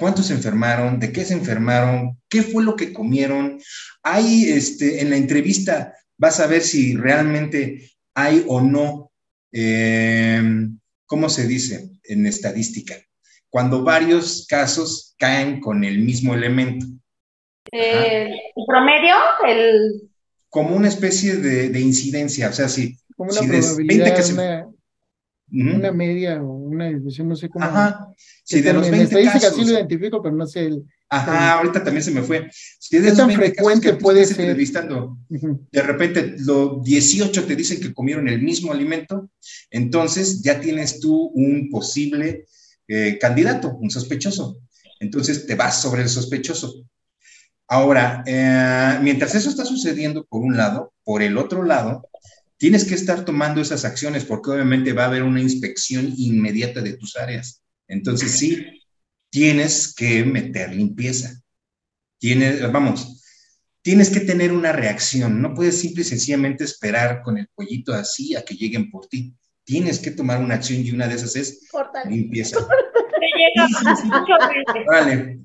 cuántos 0.00 0.26
se 0.26 0.34
enfermaron, 0.34 0.98
de 0.98 1.12
qué 1.12 1.24
se 1.24 1.34
enfermaron, 1.34 2.18
qué 2.28 2.42
fue 2.42 2.64
lo 2.64 2.74
que 2.74 2.92
comieron, 2.92 3.60
hay 4.02 4.50
este, 4.50 5.02
en 5.02 5.10
la 5.10 5.16
entrevista 5.16 5.94
vas 6.16 6.40
a 6.40 6.46
ver 6.46 6.62
si 6.62 6.96
realmente 6.96 7.90
hay 8.14 8.44
o 8.48 8.60
no, 8.60 9.12
em, 9.52 10.78
¿cómo 11.06 11.28
se 11.28 11.46
dice 11.46 11.90
en 12.04 12.26
estadística? 12.26 12.96
Cuando 13.50 13.84
varios 13.84 14.46
casos 14.48 15.14
caen 15.18 15.60
con 15.60 15.84
el 15.84 15.98
mismo 15.98 16.34
elemento. 16.34 16.86
¿El 17.70 18.32
promedio? 18.66 19.14
El... 19.46 20.10
Como 20.48 20.74
una 20.74 20.88
especie 20.88 21.36
de, 21.36 21.80
incidencia, 21.80 22.48
o 22.48 22.52
sea, 22.52 22.68
si, 22.68 22.96
como 23.16 23.30
una 23.30 23.40
probabilidad, 23.40 24.16
que 24.16 24.22
se... 24.22 24.32
una, 25.52 25.92
media 25.92 26.42
o 26.42 26.48
una 26.70 26.86
desviación, 26.86 27.28
no 27.28 27.36
sé 27.36 27.48
cómo. 27.48 27.64
Ajá. 27.64 28.08
Si 28.44 28.60
de 28.60 28.72
los 28.72 28.90
20 28.90 29.22
casos... 29.24 29.54
sí 29.54 29.64
lo 29.64 29.72
identifico, 29.72 30.22
pero 30.22 30.34
no 30.34 30.46
sé 30.46 30.66
el... 30.66 30.84
Ajá, 31.08 31.54
ahorita 31.54 31.82
también 31.82 32.04
se 32.04 32.12
me 32.12 32.22
fue. 32.22 32.48
Si 32.52 32.98
de 32.98 33.12
tan 33.12 33.30
frecuente 33.30 33.94
puede 33.94 34.24
ser? 34.24 34.40
Entrevistando, 34.40 35.18
De 35.28 35.82
repente, 35.82 36.36
los 36.38 36.82
18 36.84 37.44
te 37.44 37.56
dicen 37.56 37.80
que 37.80 37.92
comieron 37.92 38.28
el 38.28 38.40
mismo 38.40 38.72
alimento, 38.72 39.30
entonces 39.70 40.40
ya 40.42 40.60
tienes 40.60 41.00
tú 41.00 41.32
un 41.34 41.68
posible 41.68 42.46
eh, 42.86 43.18
candidato, 43.20 43.76
un 43.76 43.90
sospechoso. 43.90 44.60
Entonces 45.00 45.46
te 45.46 45.54
vas 45.54 45.80
sobre 45.80 46.02
el 46.02 46.08
sospechoso. 46.08 46.84
Ahora, 47.66 48.24
eh, 48.26 48.98
mientras 49.00 49.34
eso 49.34 49.48
está 49.48 49.64
sucediendo 49.64 50.26
por 50.26 50.42
un 50.42 50.56
lado, 50.56 50.92
por 51.04 51.22
el 51.22 51.38
otro 51.38 51.62
lado, 51.62 52.09
tienes 52.60 52.84
que 52.84 52.94
estar 52.94 53.24
tomando 53.24 53.62
esas 53.62 53.86
acciones 53.86 54.26
porque 54.26 54.50
obviamente 54.50 54.92
va 54.92 55.04
a 55.04 55.06
haber 55.06 55.22
una 55.22 55.40
inspección 55.40 56.12
inmediata 56.14 56.82
de 56.82 56.92
tus 56.92 57.16
áreas. 57.16 57.62
Entonces, 57.88 58.32
sí, 58.32 58.84
tienes 59.30 59.94
que 59.94 60.24
meter 60.24 60.74
limpieza. 60.74 61.40
Tienes, 62.18 62.70
vamos, 62.70 63.24
tienes 63.80 64.10
que 64.10 64.20
tener 64.20 64.52
una 64.52 64.72
reacción. 64.72 65.40
No 65.40 65.54
puedes 65.54 65.80
simple 65.80 66.02
y 66.02 66.04
sencillamente 66.04 66.64
esperar 66.64 67.22
con 67.22 67.38
el 67.38 67.48
cuellito 67.54 67.94
así 67.94 68.36
a 68.36 68.44
que 68.44 68.54
lleguen 68.54 68.90
por 68.90 69.06
ti. 69.06 69.34
Tienes 69.64 69.98
que 69.98 70.10
tomar 70.10 70.42
una 70.42 70.56
acción 70.56 70.84
y 70.84 70.90
una 70.90 71.08
de 71.08 71.14
esas 71.14 71.36
es 71.36 71.66
limpieza. 72.06 72.58
Vale, 74.86 75.40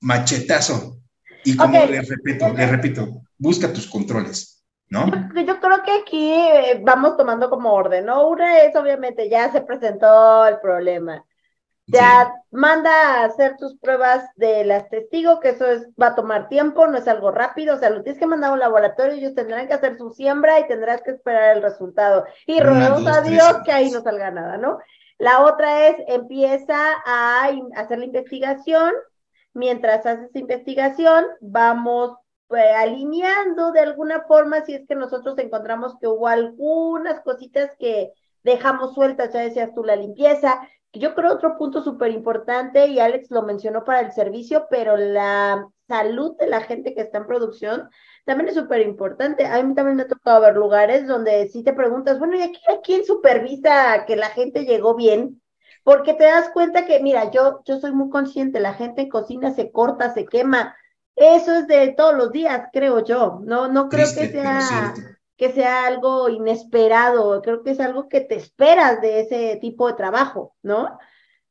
machetazo. 0.00 1.02
Y 1.44 1.56
como 1.56 1.84
les 1.86 2.08
repito, 2.08 2.54
les 2.54 2.70
repito, 2.70 3.22
busca 3.36 3.72
tus 3.72 3.88
controles, 3.88 4.62
¿no? 4.88 5.10
Yo, 5.48 5.60
creo 5.60 5.82
que 5.82 5.92
aquí 5.92 6.32
eh, 6.32 6.80
vamos 6.84 7.16
tomando 7.16 7.48
como 7.48 7.72
orden, 7.72 8.04
¿no? 8.04 8.28
Una 8.28 8.58
es 8.58 8.76
obviamente 8.76 9.30
ya 9.30 9.50
se 9.50 9.62
presentó 9.62 10.46
el 10.46 10.60
problema. 10.60 11.24
Ya 11.86 12.34
manda 12.50 12.90
a 12.90 13.24
hacer 13.24 13.56
tus 13.56 13.78
pruebas 13.78 14.22
de 14.36 14.62
las 14.64 14.90
testigos, 14.90 15.40
que 15.40 15.50
eso 15.50 15.64
es, 15.64 15.88
va 16.00 16.08
a 16.08 16.14
tomar 16.14 16.48
tiempo, 16.48 16.86
no 16.86 16.98
es 16.98 17.08
algo 17.08 17.30
rápido, 17.30 17.76
o 17.76 17.78
sea, 17.78 17.88
lo 17.88 18.02
tienes 18.02 18.20
que 18.20 18.26
mandar 18.26 18.50
a 18.50 18.52
un 18.52 18.58
laboratorio, 18.58 19.14
ellos 19.14 19.34
tendrán 19.34 19.66
que 19.66 19.72
hacer 19.72 19.96
su 19.96 20.10
siembra 20.10 20.60
y 20.60 20.68
tendrás 20.68 21.00
que 21.00 21.12
esperar 21.12 21.56
el 21.56 21.62
resultado. 21.62 22.26
Y 22.46 22.60
rodeamos 22.60 23.06
a 23.06 23.22
Dios 23.22 23.56
que 23.64 23.72
ahí 23.72 23.90
no 23.90 24.02
salga 24.02 24.30
nada, 24.30 24.58
¿no? 24.58 24.78
La 25.16 25.40
otra 25.46 25.88
es, 25.88 25.96
empieza 26.08 26.76
a 27.06 27.48
hacer 27.74 27.98
la 27.98 28.04
investigación, 28.04 28.92
mientras 29.54 30.04
haces 30.04 30.36
investigación, 30.36 31.24
vamos 31.40 32.18
pues, 32.48 32.64
alineando 32.76 33.72
de 33.72 33.80
alguna 33.80 34.22
forma 34.26 34.64
si 34.64 34.74
es 34.74 34.86
que 34.86 34.94
nosotros 34.96 35.38
encontramos 35.38 35.96
que 36.00 36.08
hubo 36.08 36.28
algunas 36.28 37.20
cositas 37.20 37.70
que 37.78 38.12
dejamos 38.42 38.94
sueltas, 38.94 39.32
ya 39.32 39.40
decías 39.40 39.74
tú, 39.74 39.84
la 39.84 39.96
limpieza, 39.96 40.60
Yo 40.92 41.14
creo 41.14 41.32
otro 41.34 41.56
punto 41.58 41.82
súper 41.82 42.10
importante, 42.12 42.86
y 42.88 42.98
Alex 42.98 43.30
lo 43.30 43.42
mencionó 43.42 43.84
para 43.84 44.00
el 44.00 44.12
servicio, 44.12 44.66
pero 44.70 44.96
la 44.96 45.68
salud 45.86 46.36
de 46.38 46.46
la 46.48 46.62
gente 46.62 46.94
que 46.94 47.02
está 47.02 47.18
en 47.18 47.26
producción 47.26 47.88
también 48.24 48.48
es 48.48 48.54
súper 48.54 48.80
importante. 48.82 49.46
A 49.46 49.62
mí 49.62 49.74
también 49.74 49.96
me 49.96 50.02
ha 50.04 50.08
tocado 50.08 50.40
ver 50.40 50.56
lugares 50.56 51.06
donde 51.06 51.48
si 51.48 51.62
te 51.62 51.72
preguntas, 51.74 52.18
bueno, 52.18 52.36
¿y 52.36 52.42
aquí 52.42 52.60
a 52.68 52.80
quién 52.80 53.04
supervisa 53.04 54.04
que 54.06 54.16
la 54.16 54.28
gente 54.30 54.64
llegó 54.64 54.94
bien? 54.94 55.42
Porque 55.84 56.14
te 56.14 56.24
das 56.24 56.50
cuenta 56.50 56.84
que, 56.86 57.00
mira, 57.00 57.30
yo, 57.30 57.62
yo 57.64 57.78
soy 57.80 57.92
muy 57.92 58.10
consciente, 58.10 58.60
la 58.60 58.74
gente 58.74 59.02
en 59.02 59.08
cocina 59.10 59.52
se 59.52 59.70
corta, 59.72 60.12
se 60.12 60.26
quema. 60.26 60.74
Eso 61.18 61.54
es 61.54 61.66
de 61.66 61.94
todos 61.96 62.14
los 62.14 62.32
días, 62.32 62.68
creo 62.72 63.04
yo. 63.04 63.40
No, 63.44 63.68
no 63.68 63.88
creo 63.88 64.06
que 64.14 64.28
sea 64.28 64.94
que 65.38 65.52
sea 65.52 65.86
algo 65.86 66.28
inesperado, 66.28 67.40
creo 67.42 67.62
que 67.62 67.70
es 67.70 67.80
algo 67.80 68.08
que 68.08 68.20
te 68.20 68.34
esperas 68.34 69.00
de 69.00 69.20
ese 69.20 69.56
tipo 69.60 69.86
de 69.86 69.94
trabajo, 69.94 70.56
¿no? 70.62 70.98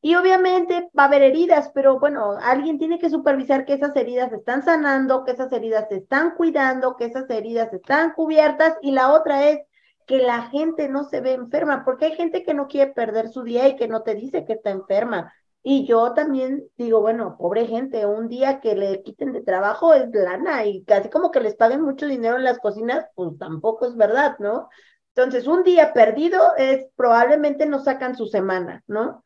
Y 0.02 0.16
obviamente 0.16 0.90
va 0.98 1.04
a 1.04 1.06
haber 1.08 1.24
heridas, 1.24 1.72
pero 1.74 1.98
bueno, 1.98 2.38
alguien 2.42 2.78
tiene 2.78 3.00
que 3.00 3.10
supervisar 3.10 3.66
que 3.66 3.74
esas 3.74 3.96
heridas 3.96 4.32
están 4.34 4.64
sanando, 4.64 5.24
que 5.24 5.32
esas 5.32 5.52
heridas 5.54 5.88
se 5.90 5.96
están 5.96 6.36
cuidando, 6.36 6.98
que 6.98 7.06
esas 7.06 7.30
heridas 7.30 7.72
están 7.74 8.12
cubiertas 8.12 8.76
y 8.82 8.92
la 8.92 9.14
otra 9.14 9.50
es 9.50 9.62
que 10.06 10.18
la 10.18 10.44
gente 10.44 10.90
no 10.90 11.06
se 11.06 11.22
ve 11.22 11.34
enferma, 11.34 11.84
porque 11.86 12.06
hay 12.06 12.16
gente 12.16 12.44
que 12.44 12.54
no 12.54 12.68
quiere 12.68 12.92
perder 12.92 13.30
su 13.30 13.44
día 13.44 13.70
y 13.70 13.78
que 13.78 13.88
no 13.88 14.04
te 14.04 14.16
dice 14.16 14.44
que 14.46 14.54
está 14.54 14.70
enferma. 14.70 15.34
Y 15.70 15.86
yo 15.86 16.14
también 16.14 16.64
digo, 16.78 17.02
bueno, 17.02 17.36
pobre 17.38 17.68
gente, 17.68 18.06
un 18.06 18.30
día 18.30 18.62
que 18.62 18.74
le 18.74 19.04
quiten 19.04 19.34
de 19.34 19.42
trabajo 19.42 19.94
es 19.94 20.08
lana 20.14 20.66
y 20.66 20.86
casi 20.86 21.10
como 21.10 21.30
que 21.30 21.42
les 21.42 21.56
paguen 21.58 21.82
mucho 21.82 22.08
dinero 22.08 22.38
en 22.38 22.46
las 22.46 22.60
cocinas, 22.60 23.06
pues 23.16 23.38
tampoco 23.38 23.86
es 23.86 23.98
verdad, 23.98 24.38
¿no? 24.40 24.70
Entonces, 25.14 25.46
un 25.46 25.64
día 25.64 25.92
perdido 25.94 26.56
es 26.58 26.88
probablemente 26.96 27.66
no 27.66 27.80
sacan 27.84 28.16
su 28.16 28.28
semana, 28.28 28.82
¿no? 28.88 29.24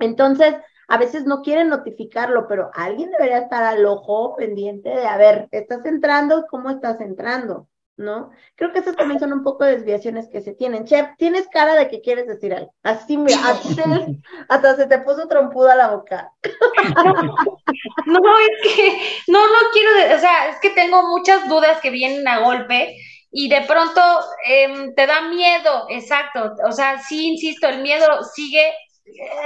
Entonces, 0.00 0.56
a 0.88 0.98
veces 0.98 1.26
no 1.26 1.42
quieren 1.42 1.70
notificarlo, 1.70 2.48
pero 2.48 2.70
alguien 2.74 3.12
debería 3.12 3.38
estar 3.40 3.64
al 3.64 3.86
ojo 3.86 4.36
pendiente 4.36 4.90
de, 4.90 5.06
a 5.08 5.18
ver, 5.18 5.48
¿estás 5.52 5.86
entrando? 5.86 6.46
¿Cómo 6.50 6.70
estás 6.70 7.00
entrando? 7.02 7.69
¿No? 8.00 8.30
Creo 8.56 8.72
que 8.72 8.80
esas 8.80 8.96
también 8.96 9.20
son 9.20 9.32
un 9.32 9.44
poco 9.44 9.64
desviaciones 9.64 10.28
que 10.28 10.40
se 10.40 10.54
tienen. 10.54 10.86
Chef, 10.86 11.08
tienes 11.18 11.46
cara 11.48 11.74
de 11.74 11.88
que 11.88 12.00
quieres 12.00 12.26
decir 12.26 12.54
algo. 12.54 12.72
Así, 12.82 13.16
mira, 13.16 13.38
hasta 14.48 14.76
se 14.76 14.86
te 14.86 14.98
puso 14.98 15.28
trompuda 15.28 15.76
la 15.76 15.88
boca. 15.88 16.32
No, 18.06 18.18
es 18.38 18.74
que, 18.74 18.98
no, 19.28 19.38
no 19.38 19.58
quiero, 19.72 20.16
o 20.16 20.18
sea, 20.18 20.48
es 20.48 20.58
que 20.60 20.70
tengo 20.70 21.06
muchas 21.08 21.48
dudas 21.48 21.80
que 21.80 21.90
vienen 21.90 22.26
a 22.26 22.40
golpe 22.40 22.96
y 23.30 23.48
de 23.48 23.60
pronto 23.62 24.00
em, 24.44 24.92
te 24.94 25.06
da 25.06 25.22
miedo, 25.28 25.86
exacto. 25.88 26.54
O 26.66 26.72
sea, 26.72 26.98
sí, 26.98 27.28
insisto, 27.28 27.68
el 27.68 27.82
miedo 27.82 28.06
sigue, 28.34 28.74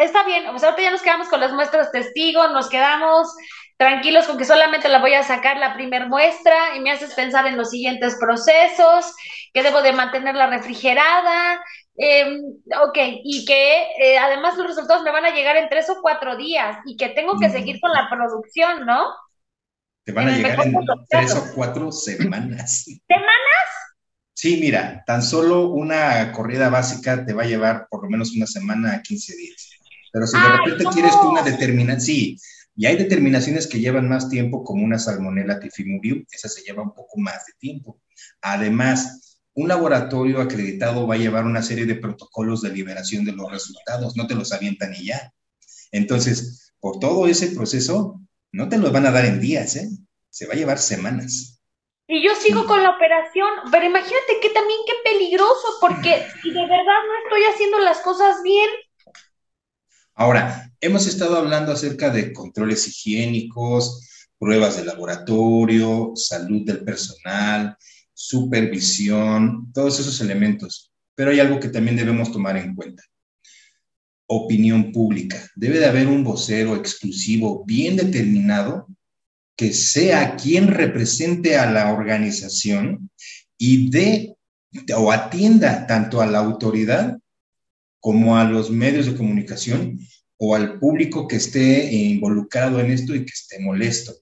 está 0.01 0.25
bien, 0.25 0.47
o 0.49 0.59
sea, 0.59 0.71
ahorita 0.71 0.83
ya 0.83 0.91
nos 0.91 1.03
quedamos 1.03 1.29
con 1.29 1.41
las 1.41 1.53
muestras 1.53 1.93
testigos, 1.93 2.51
nos 2.53 2.71
quedamos 2.71 3.29
tranquilos 3.77 4.27
con 4.27 4.39
que 4.39 4.45
solamente 4.45 4.89
la 4.89 5.01
voy 5.01 5.15
a 5.15 5.23
sacar 5.23 5.57
la 5.59 5.75
primer 5.75 6.09
muestra 6.09 6.77
y 6.77 6.81
me 6.81 6.91
haces 6.91 7.15
pensar 7.15 7.47
en 7.47 7.57
los 7.57 7.71
siguientes 7.71 8.17
procesos, 8.21 9.15
que 9.53 9.63
debo 9.63 9.83
de 9.83 9.93
mantenerla 9.93 10.49
refrigerada, 10.49 11.61
eh, 11.97 12.41
ok, 12.83 12.99
y 13.25 13.45
que 13.45 13.83
eh, 14.01 14.19
además 14.19 14.57
los 14.57 14.67
resultados 14.67 15.03
me 15.03 15.13
van 15.13 15.25
a 15.25 15.35
llegar 15.35 15.57
en 15.57 15.69
tres 15.69 15.89
o 15.91 16.01
cuatro 16.03 16.37
días 16.37 16.79
y 16.87 16.97
que 16.97 17.11
tengo 17.11 17.39
que 17.39 17.51
seguir 17.51 17.81
con 17.81 17.93
la 17.93 18.09
producción, 18.11 18.87
¿no? 18.87 19.07
Te 20.05 20.13
van 20.13 20.29
a 20.29 20.37
llegar 20.37 20.67
en 20.67 20.75
tres 21.09 21.35
o 21.35 21.55
cuatro 21.55 21.91
semanas. 21.91 22.85
¿Semanas? 23.09 23.75
Sí, 24.35 24.59
mira, 24.61 25.03
tan 25.07 25.23
solo 25.23 25.69
una 25.69 26.33
corrida 26.33 26.69
básica 26.69 27.25
te 27.25 27.33
va 27.33 27.45
a 27.45 27.47
llevar 27.47 27.87
por 27.89 28.03
lo 28.03 28.11
menos 28.11 28.33
una 28.37 28.47
semana 28.47 28.95
a 28.95 29.03
15 29.03 29.37
días. 29.37 29.71
Pero 30.13 30.27
si 30.27 30.39
de 30.39 30.49
repente 30.49 30.85
quieres 30.93 31.13
tú 31.13 31.31
una 31.31 31.43
determinación, 31.43 32.01
sí, 32.01 32.37
y 32.77 32.87
hay 32.87 32.97
determinaciones 32.97 33.67
que 33.67 33.81
llevan 33.81 34.09
más 34.09 34.29
tiempo, 34.29 34.65
como 34.65 34.85
una 34.85 34.99
salmonella 34.99 35.61
tifimurium, 35.61 36.25
esa 36.31 36.49
se 36.49 36.63
lleva 36.63 36.83
un 36.83 36.95
poco 36.95 37.19
más 37.19 37.47
de 37.47 37.53
tiempo. 37.59 38.01
Además, 38.41 39.39
un 39.55 39.69
laboratorio 39.69 40.41
acreditado 40.41 41.07
va 41.07 41.15
a 41.15 41.19
llevar 41.19 41.45
una 41.45 41.63
serie 41.63 41.87
de 41.87 41.95
protocolos 41.95 42.63
de 42.63 42.71
liberación 42.71 43.25
de 43.25 43.33
los 43.33 43.51
resultados, 43.51 44.17
no 44.17 44.27
te 44.27 44.35
los 44.35 44.53
avientan 44.53 44.93
y 44.95 45.07
ya. 45.07 45.33
Entonces, 45.93 46.73
por 46.81 46.99
todo 46.99 47.29
ese 47.29 47.49
proceso, 47.49 48.21
no 48.51 48.69
te 48.69 48.79
los 48.79 48.93
van 48.93 49.07
a 49.07 49.13
dar 49.13 49.25
en 49.25 49.41
días, 49.41 49.77
¿eh? 49.77 49.89
Se 50.31 50.47
va 50.47 50.55
a 50.55 50.57
llevar 50.57 50.79
semanas. 50.79 51.61
Y 52.07 52.23
yo 52.23 52.35
sigo 52.35 52.67
con 52.67 52.83
la 52.83 52.91
operación, 52.91 53.49
pero 53.71 53.87
imagínate 53.87 54.41
que 54.43 54.51
también 54.51 54.81
qué 54.87 55.11
peligroso, 55.11 55.79
porque 55.81 56.27
si 56.43 56.51
de 56.53 56.61
verdad 56.61 57.01
no 57.07 57.25
estoy 57.25 57.45
haciendo 57.53 57.79
las 57.79 58.01
cosas 58.01 58.43
bien, 58.43 58.69
Ahora, 60.15 60.73
hemos 60.81 61.07
estado 61.07 61.37
hablando 61.37 61.73
acerca 61.73 62.11
de 62.11 62.33
controles 62.33 62.87
higiénicos, 62.87 64.29
pruebas 64.39 64.77
de 64.77 64.85
laboratorio, 64.85 66.13
salud 66.15 66.65
del 66.65 66.85
personal, 66.85 67.77
supervisión, 68.13 69.73
todos 69.73 69.99
esos 69.99 70.21
elementos. 70.21 70.93
Pero 71.17 71.31
hay 71.31 71.41
algo 71.41 71.59
que 71.59 71.69
también 71.69 71.97
debemos 71.97 72.31
tomar 72.31 72.57
en 72.57 72.75
cuenta. 72.75 73.03
Opinión 74.27 74.93
pública. 74.93 75.51
Debe 75.57 75.81
de 75.81 75.87
haber 75.87 76.07
un 76.07 76.23
vocero 76.23 76.77
exclusivo 76.77 77.65
bien 77.65 77.97
determinado 77.97 78.87
que 79.57 79.73
sea 79.73 80.37
quien 80.37 80.69
represente 80.69 81.57
a 81.57 81.71
la 81.71 81.93
organización 81.93 83.11
y 83.59 83.91
dé 83.91 84.37
o 84.97 85.13
atienda 85.13 85.87
tanto 85.87 86.21
a 86.21 86.27
la 86.27 86.39
autoridad 86.39 87.19
como 88.05 88.37
a 88.37 88.45
los 88.45 88.71
medios 88.71 89.07
de 89.07 89.17
comunicación 89.17 89.99
o 90.37 90.55
al 90.55 90.79
público 90.79 91.27
que 91.27 91.37
esté 91.37 91.91
involucrado 91.91 92.79
en 92.79 92.91
esto 92.91 93.15
y 93.15 93.25
que 93.25 93.33
esté 93.33 93.61
molesto. 93.61 94.13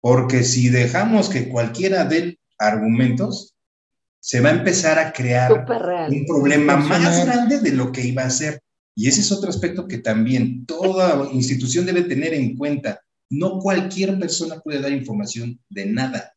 Porque 0.00 0.42
si 0.42 0.70
dejamos 0.70 1.28
que 1.28 1.50
cualquiera 1.50 2.06
dé 2.06 2.38
argumentos, 2.56 3.54
se 4.20 4.40
va 4.40 4.48
a 4.48 4.54
empezar 4.54 4.98
a 4.98 5.12
crear 5.12 5.52
un 5.52 6.24
problema 6.24 6.76
más 6.76 7.26
grande 7.26 7.60
de 7.60 7.72
lo 7.72 7.92
que 7.92 8.06
iba 8.06 8.22
a 8.22 8.30
ser. 8.30 8.62
Y 8.94 9.06
ese 9.06 9.20
es 9.20 9.30
otro 9.30 9.50
aspecto 9.50 9.86
que 9.86 9.98
también 9.98 10.64
toda 10.64 11.28
institución 11.30 11.84
debe 11.84 12.04
tener 12.04 12.32
en 12.32 12.56
cuenta. 12.56 13.02
No 13.28 13.58
cualquier 13.58 14.18
persona 14.18 14.60
puede 14.60 14.80
dar 14.80 14.92
información 14.92 15.60
de 15.68 15.84
nada. 15.84 16.32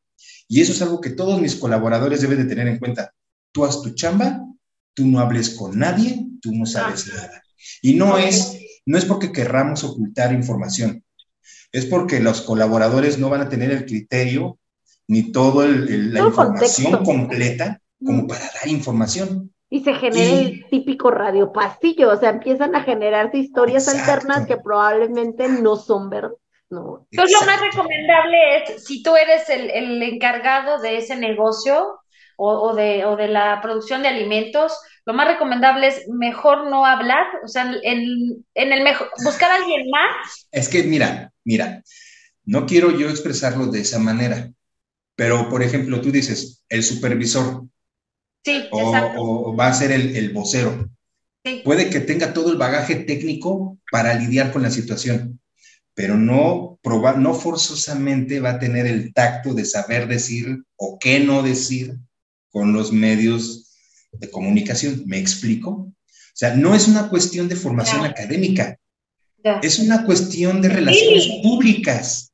Y 0.50 0.60
eso 0.60 0.74
es 0.74 0.82
algo 0.82 1.00
que 1.00 1.12
todos 1.12 1.40
mis 1.40 1.56
colaboradores 1.56 2.20
deben 2.20 2.40
de 2.40 2.54
tener 2.54 2.68
en 2.68 2.78
cuenta. 2.78 3.14
Tú 3.54 3.64
haz 3.64 3.82
tu 3.82 3.92
chamba, 3.92 4.46
tú 4.94 5.08
no 5.08 5.20
hables 5.20 5.52
con 5.52 5.80
nadie, 5.80 6.26
tú 6.42 6.52
no 6.54 6.66
sabes 6.66 7.08
nada. 7.08 7.44
Y 7.82 7.94
no 7.94 8.18
es, 8.18 8.60
no 8.86 8.98
es 8.98 9.06
porque 9.06 9.32
querramos 9.32 9.84
ocultar 9.84 10.34
información, 10.34 11.04
es 11.72 11.86
porque 11.86 12.20
los 12.20 12.42
colaboradores 12.42 13.18
no 13.20 13.30
van 13.30 13.42
a 13.42 13.50
tener 13.50 13.72
el 13.72 13.86
criterio 13.86 14.58
ni 15.08 15.32
toda 15.32 15.68
la 15.68 16.20
información 16.20 17.04
completa 17.04 17.82
como 18.04 18.28
para 18.28 18.42
dar 18.42 18.68
información. 18.68 19.54
Y 19.72 19.84
se 19.84 19.94
genera 19.94 20.40
el 20.40 20.66
típico 20.70 21.12
radio 21.12 21.52
pastillo, 21.52 22.12
o 22.12 22.18
sea, 22.18 22.30
empiezan 22.30 22.76
a 22.76 22.84
generarse 22.84 23.38
historias 23.38 23.88
alternas 23.88 24.48
que 24.48 24.58
probablemente 24.58 25.48
no 25.48 25.76
son 25.76 26.10
verdad. 26.10 26.32
No. 26.72 27.08
Entonces, 27.12 27.36
lo 27.40 27.48
más 27.48 27.62
recomendable 27.62 28.38
es, 28.58 28.86
si 28.86 29.02
tú 29.02 29.16
eres 29.16 29.50
el, 29.50 29.72
el 29.72 30.04
encargado 30.04 30.80
de 30.80 30.98
ese 30.98 31.16
negocio, 31.16 32.00
o, 32.42 32.74
de, 32.74 33.06
o 33.06 33.18
de 33.18 33.28
la 33.28 33.60
producción 33.62 34.02
de 34.02 34.08
alimentos, 34.08 34.74
lo 35.10 35.16
más 35.16 35.28
recomendable 35.28 35.88
es 35.88 36.08
mejor 36.08 36.70
no 36.70 36.86
hablar, 36.86 37.26
o 37.44 37.48
sea, 37.48 37.74
en, 37.82 38.46
en 38.54 38.72
el 38.72 38.84
mejor, 38.84 39.10
buscar 39.24 39.50
a 39.50 39.56
alguien 39.56 39.90
más. 39.90 40.48
Es 40.52 40.70
que, 40.70 40.84
mira, 40.84 41.34
mira, 41.44 41.82
no 42.46 42.68
quiero 42.68 42.96
yo 42.96 43.10
expresarlo 43.10 43.66
de 43.66 43.82
esa 43.82 43.98
manera, 43.98 44.52
pero 45.16 45.50
por 45.50 45.64
ejemplo, 45.64 46.00
tú 46.00 46.12
dices, 46.12 46.64
el 46.70 46.84
supervisor. 46.84 47.66
Sí, 48.46 48.68
o, 48.70 48.94
o 49.18 49.56
va 49.56 49.70
a 49.70 49.74
ser 49.74 49.92
el, 49.92 50.16
el 50.16 50.32
vocero. 50.32 50.88
Sí. 51.44 51.64
Puede 51.66 51.90
que 51.90 52.02
tenga 52.02 52.32
todo 52.32 52.52
el 52.52 52.60
bagaje 52.60 52.94
técnico 52.98 53.80
para 53.92 54.14
lidiar 54.14 54.52
con 54.52 54.62
la 54.62 54.70
situación, 54.70 55.42
pero 55.96 56.18
no, 56.18 56.78
proba 56.84 57.14
no 57.14 57.34
forzosamente 57.34 58.42
va 58.42 58.52
a 58.52 58.60
tener 58.60 58.86
el 58.86 59.12
tacto 59.12 59.56
de 59.56 59.66
saber 59.66 60.08
decir 60.08 60.66
o 60.76 61.00
qué 61.00 61.20
no 61.20 61.42
decir 61.42 61.96
con 62.52 62.74
los 62.74 62.92
medios 62.92 63.69
de 64.12 64.30
comunicación. 64.30 65.04
¿Me 65.06 65.20
explico? 65.20 65.72
O 65.72 65.94
sea, 66.40 66.56
no 66.56 66.76
es 66.76 66.88
una 66.88 67.10
cuestión 67.10 67.48
de 67.48 67.56
formación 67.56 68.06
académica, 68.06 68.78
es 69.62 69.80
una 69.80 70.06
cuestión 70.06 70.62
de 70.62 70.70
relaciones 70.70 71.28
públicas. 71.44 72.32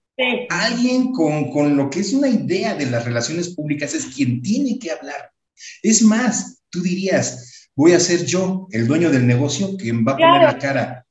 Alguien 0.50 1.12
con, 1.12 1.52
con, 1.52 1.76
lo 1.76 1.90
que 1.90 2.00
es 2.00 2.14
una 2.14 2.30
idea 2.30 2.76
de 2.76 2.86
las 2.86 3.04
relaciones 3.04 3.50
públicas 3.50 3.94
es 3.94 4.06
quien 4.06 4.42
tiene 4.42 4.80
que 4.80 4.92
hablar. 4.92 5.32
Es 5.82 6.02
más, 6.02 6.62
tú 6.70 6.82
dirías, 6.82 7.70
voy 7.76 7.94
a 7.94 8.00
ser 8.00 8.26
yo, 8.26 8.68
el 8.72 8.88
dueño 8.88 9.12
del 9.12 9.28
negocio, 9.28 9.76
quien 9.76 10.06
va 10.06 10.14
a 10.14 10.18
poner 10.18 10.42
la 10.44 10.58
cara. 10.58 11.06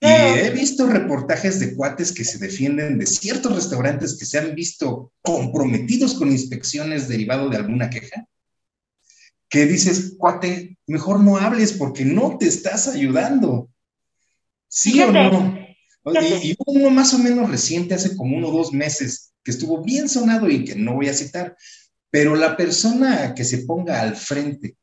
Y 0.00 0.06
he 0.06 0.50
visto 0.50 0.86
reportajes 0.86 1.58
de 1.60 1.74
cuates 1.74 2.12
que 2.12 2.24
se 2.24 2.38
defienden 2.38 2.98
de 2.98 3.06
ciertos 3.06 3.54
restaurantes 3.54 4.18
que 4.18 4.26
se 4.26 4.38
han 4.38 4.54
visto 4.54 5.12
comprometidos 5.22 6.14
con 6.14 6.30
inspecciones 6.30 7.08
derivado 7.08 7.48
de 7.48 7.56
alguna 7.56 7.88
queja 7.88 8.28
que 9.54 9.66
dices, 9.66 10.16
cuate, 10.18 10.76
mejor 10.88 11.20
no 11.20 11.36
hables 11.36 11.74
porque 11.74 12.04
no 12.04 12.38
te 12.38 12.48
estás 12.48 12.88
ayudando. 12.88 13.70
¿Sí 14.66 15.00
o 15.00 15.12
no? 15.12 15.56
Y, 16.42 16.56
uno 16.66 16.90
más 16.90 17.14
o 17.14 17.20
menos 17.20 17.48
reciente, 17.48 17.94
hace 17.94 18.16
como 18.16 18.36
uno 18.36 18.48
o 18.48 18.50
dos 18.50 18.72
meses, 18.72 19.32
que 19.44 19.52
estuvo 19.52 19.80
bien 19.80 20.08
sonado 20.08 20.50
y 20.50 20.64
que 20.64 20.74
no 20.74 20.94
voy 20.94 21.06
a 21.06 21.14
citar, 21.14 21.56
pero 22.10 22.34
la 22.34 22.56
persona 22.56 23.32
que 23.32 23.44
se 23.44 23.58
ponga 23.58 24.00
al 24.00 24.16
frente 24.16 24.76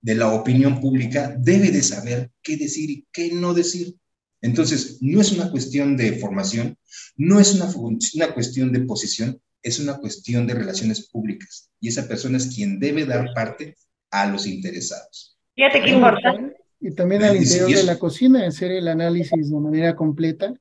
de 0.00 0.14
la 0.14 0.32
opinión 0.32 0.80
pública 0.80 1.36
debe 1.38 1.70
de 1.70 1.82
saber 1.82 2.30
qué 2.40 2.56
decir 2.56 2.88
y 2.88 3.06
qué 3.12 3.34
no 3.34 3.52
decir. 3.52 3.96
Entonces, 4.40 4.96
no 5.02 5.20
es 5.20 5.30
una 5.32 5.50
cuestión 5.50 5.98
de 5.98 6.12
formación, 6.12 6.78
no 7.18 7.38
es 7.38 7.52
una, 7.52 7.66
una 7.66 8.32
cuestión 8.32 8.72
de 8.72 8.80
posición, 8.80 9.42
es 9.62 9.78
una 9.78 9.98
cuestión 9.98 10.46
de 10.46 10.54
relaciones 10.54 11.06
públicas. 11.10 11.68
Y 11.80 11.88
esa 11.88 12.08
persona 12.08 12.38
es 12.38 12.46
quien 12.46 12.80
debe 12.80 13.04
dar 13.04 13.34
parte 13.34 13.76
a 14.10 14.26
los 14.26 14.46
interesados. 14.46 15.38
Fíjate 15.54 15.82
qué 15.82 15.90
importante. 15.90 16.56
Y 16.80 16.92
también 16.92 17.22
al 17.22 17.36
interior 17.36 17.70
de 17.70 17.82
la 17.84 17.98
cocina, 17.98 18.46
hacer 18.46 18.72
el 18.72 18.88
análisis 18.88 19.50
de 19.50 19.60
manera 19.60 19.94
completa, 19.94 20.54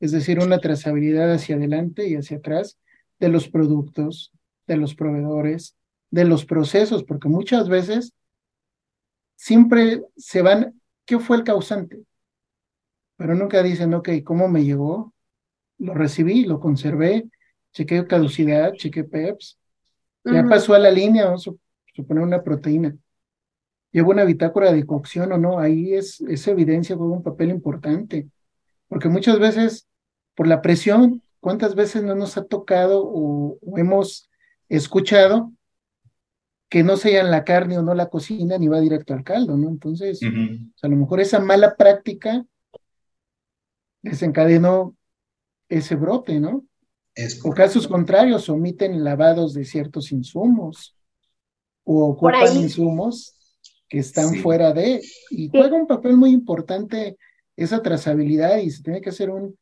es 0.00 0.12
decir, 0.12 0.38
una 0.38 0.58
trazabilidad 0.58 1.32
hacia 1.32 1.56
adelante 1.56 2.08
y 2.08 2.16
hacia 2.16 2.36
atrás 2.36 2.78
de 3.18 3.28
los 3.28 3.48
productos, 3.48 4.32
de 4.66 4.76
los 4.76 4.94
proveedores, 4.94 5.76
de 6.10 6.24
los 6.24 6.44
procesos, 6.44 7.04
porque 7.04 7.28
muchas 7.28 7.68
veces 7.68 8.12
siempre 9.36 10.02
se 10.16 10.42
van, 10.42 10.80
¿qué 11.06 11.18
fue 11.18 11.38
el 11.38 11.44
causante? 11.44 12.02
Pero 13.16 13.34
nunca 13.34 13.62
dicen, 13.62 13.94
ok, 13.94 14.10
¿cómo 14.24 14.48
me 14.48 14.64
llegó? 14.64 15.14
Lo 15.78 15.94
recibí, 15.94 16.44
lo 16.44 16.60
conservé, 16.60 17.24
chequé 17.72 18.06
caducidad, 18.06 18.72
chequé 18.74 19.04
PEPS, 19.04 19.58
ya 20.24 20.44
pasó 20.44 20.74
a 20.74 20.78
la 20.78 20.90
línea, 20.90 21.24
vamos 21.24 21.48
a 21.48 21.52
suponer 21.92 22.22
una 22.22 22.42
proteína. 22.42 22.96
Lleva 23.90 24.08
una 24.08 24.24
bitácora 24.24 24.72
de 24.72 24.86
cocción 24.86 25.32
o 25.32 25.38
no, 25.38 25.58
ahí 25.58 25.94
es, 25.94 26.20
esa 26.22 26.50
evidencia 26.50 26.96
juega 26.96 27.12
un 27.12 27.22
papel 27.22 27.50
importante, 27.50 28.28
porque 28.88 29.08
muchas 29.08 29.38
veces, 29.38 29.86
por 30.34 30.46
la 30.46 30.62
presión, 30.62 31.22
¿cuántas 31.40 31.74
veces 31.74 32.02
no 32.02 32.14
nos 32.14 32.36
ha 32.36 32.44
tocado 32.44 33.02
o, 33.04 33.58
hemos 33.76 34.30
escuchado 34.68 35.52
que 36.70 36.82
no 36.82 36.96
sellan 36.96 37.30
la 37.30 37.44
carne 37.44 37.76
o 37.76 37.82
no 37.82 37.94
la 37.94 38.08
cocina 38.08 38.56
ni 38.56 38.66
va 38.66 38.80
directo 38.80 39.12
al 39.12 39.24
caldo, 39.24 39.58
¿no? 39.58 39.68
Entonces, 39.68 40.20
a 40.82 40.88
lo 40.88 40.96
mejor 40.96 41.20
esa 41.20 41.38
mala 41.38 41.76
práctica 41.76 42.46
desencadenó 44.00 44.96
ese 45.68 45.96
brote, 45.96 46.40
¿no? 46.40 46.64
o 47.44 47.52
casos 47.52 47.86
contrarios, 47.86 48.48
omiten 48.48 49.04
lavados 49.04 49.52
de 49.52 49.66
ciertos 49.66 50.12
insumos 50.12 50.96
o 51.84 52.06
ocupan 52.10 52.56
insumos 52.56 53.34
que 53.88 53.98
están 53.98 54.36
fuera 54.36 54.72
de, 54.72 55.02
y 55.30 55.48
juega 55.48 55.76
un 55.76 55.86
papel 55.86 56.16
muy 56.16 56.30
importante 56.30 57.16
esa 57.56 57.82
trazabilidad 57.82 58.58
y 58.58 58.70
se 58.70 58.82
tiene 58.82 59.00
que 59.00 59.10
hacer 59.10 59.30
un, 59.30 59.56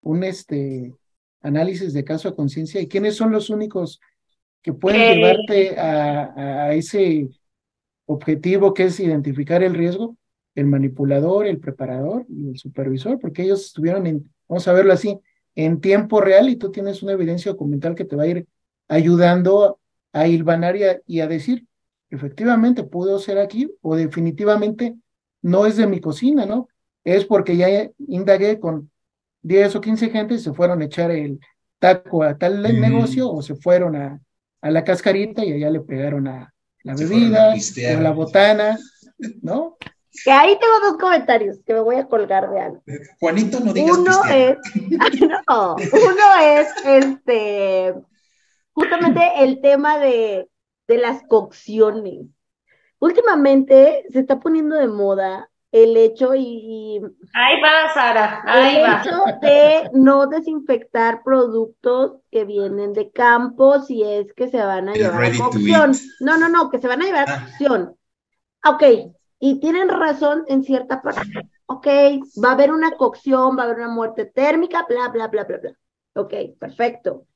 un 0.00 0.24
este, 0.24 0.94
análisis 1.42 1.92
de 1.92 2.04
caso 2.04 2.28
a 2.28 2.34
conciencia. 2.34 2.80
Y 2.80 2.88
quiénes 2.88 3.16
son 3.16 3.30
los 3.30 3.50
únicos 3.50 4.00
que 4.62 4.72
pueden 4.72 5.16
llevarte 5.16 5.78
a, 5.78 6.32
a, 6.68 6.74
ese 6.74 7.28
objetivo 8.06 8.72
que 8.72 8.84
es 8.84 8.98
identificar 9.00 9.62
el 9.62 9.74
riesgo, 9.74 10.16
el 10.54 10.66
manipulador, 10.66 11.46
el 11.46 11.58
preparador 11.58 12.24
y 12.28 12.48
el 12.48 12.58
supervisor, 12.58 13.18
porque 13.18 13.42
ellos 13.42 13.66
estuvieron 13.66 14.06
en, 14.06 14.32
vamos 14.48 14.66
a 14.66 14.72
verlo 14.72 14.92
así, 14.92 15.18
en 15.54 15.80
tiempo 15.80 16.20
real 16.20 16.48
y 16.48 16.56
tú 16.56 16.70
tienes 16.70 17.02
una 17.02 17.12
evidencia 17.12 17.52
documental 17.52 17.94
que 17.94 18.04
te 18.04 18.16
va 18.16 18.24
a 18.24 18.28
ir 18.28 18.46
ayudando 18.88 19.78
a 20.14 20.28
hilvanar 20.28 20.76
y 21.06 21.20
a 21.20 21.26
decir, 21.26 21.66
efectivamente 22.08 22.84
pudo 22.84 23.18
ser 23.18 23.38
aquí 23.38 23.70
o 23.82 23.96
definitivamente 23.96 24.94
no 25.42 25.66
es 25.66 25.76
de 25.76 25.86
mi 25.86 26.00
cocina, 26.00 26.46
¿no? 26.46 26.68
Es 27.02 27.24
porque 27.24 27.56
ya 27.56 27.90
indagué 28.06 28.58
con 28.58 28.90
10 29.42 29.76
o 29.76 29.80
15 29.80 30.10
gente 30.10 30.34
y 30.34 30.38
se 30.38 30.54
fueron 30.54 30.80
a 30.80 30.84
echar 30.84 31.10
el 31.10 31.40
taco 31.78 32.22
a 32.22 32.38
tal 32.38 32.62
negocio 32.62 33.30
o 33.30 33.42
se 33.42 33.56
fueron 33.56 33.96
a, 33.96 34.20
a, 34.62 34.70
la 34.70 34.84
cascarita 34.84 35.44
y 35.44 35.52
allá 35.52 35.68
le 35.68 35.80
pegaron 35.80 36.28
a 36.28 36.54
la 36.84 36.94
bebida 36.94 37.52
o 37.52 38.00
la 38.00 38.10
botana, 38.12 38.78
¿no? 39.42 39.76
Que 40.24 40.30
ahí 40.30 40.56
tengo 40.60 40.90
dos 40.90 40.98
comentarios 41.00 41.58
que 41.66 41.74
me 41.74 41.80
voy 41.80 41.96
a 41.96 42.06
colgar 42.06 42.48
de 42.48 42.60
algo. 42.60 42.82
Juanito, 43.18 43.58
no 43.58 43.72
digas 43.72 43.98
Uno 43.98 44.24
es, 44.32 44.56
no, 45.48 45.74
uno 45.74 46.40
es 46.40 46.68
este, 46.84 47.94
justamente 48.74 49.20
el 49.38 49.60
tema 49.60 49.98
de 49.98 50.48
de 50.86 50.98
las 50.98 51.22
cocciones. 51.24 52.26
Últimamente 52.98 54.04
se 54.10 54.20
está 54.20 54.40
poniendo 54.40 54.76
de 54.76 54.88
moda 54.88 55.50
el 55.72 55.96
hecho 55.96 56.34
y, 56.36 57.00
ahí 57.34 57.60
va 57.60 57.92
Sara, 57.92 58.42
ahí 58.46 58.76
el 58.76 58.92
hecho 58.92 59.24
de 59.42 59.90
no 59.92 60.28
desinfectar 60.28 61.24
productos 61.24 62.20
que 62.30 62.44
vienen 62.44 62.92
de 62.92 63.10
campo 63.10 63.80
si 63.80 64.04
es 64.04 64.32
que 64.34 64.46
se 64.46 64.58
van 64.58 64.88
a 64.88 64.92
llevar 64.92 65.24
a 65.24 65.36
cocción. 65.36 65.92
No, 66.20 66.38
no, 66.38 66.48
no, 66.48 66.70
que 66.70 66.78
se 66.78 66.86
van 66.86 67.02
a 67.02 67.04
llevar 67.04 67.28
a 67.28 67.34
ah. 67.34 67.44
cocción. 67.44 67.96
Ok, 68.64 68.82
y 69.40 69.58
tienen 69.58 69.88
razón 69.88 70.44
en 70.46 70.62
cierta 70.62 71.02
parte. 71.02 71.50
Ok, 71.66 71.86
va 72.42 72.50
a 72.50 72.52
haber 72.52 72.70
una 72.70 72.92
cocción, 72.92 73.58
va 73.58 73.62
a 73.62 73.64
haber 73.64 73.78
una 73.78 73.88
muerte 73.88 74.26
térmica, 74.26 74.86
bla, 74.88 75.08
bla, 75.08 75.26
bla, 75.26 75.42
bla, 75.42 75.58
bla. 75.58 75.72
Ok, 76.14 76.34
perfecto. 76.58 77.26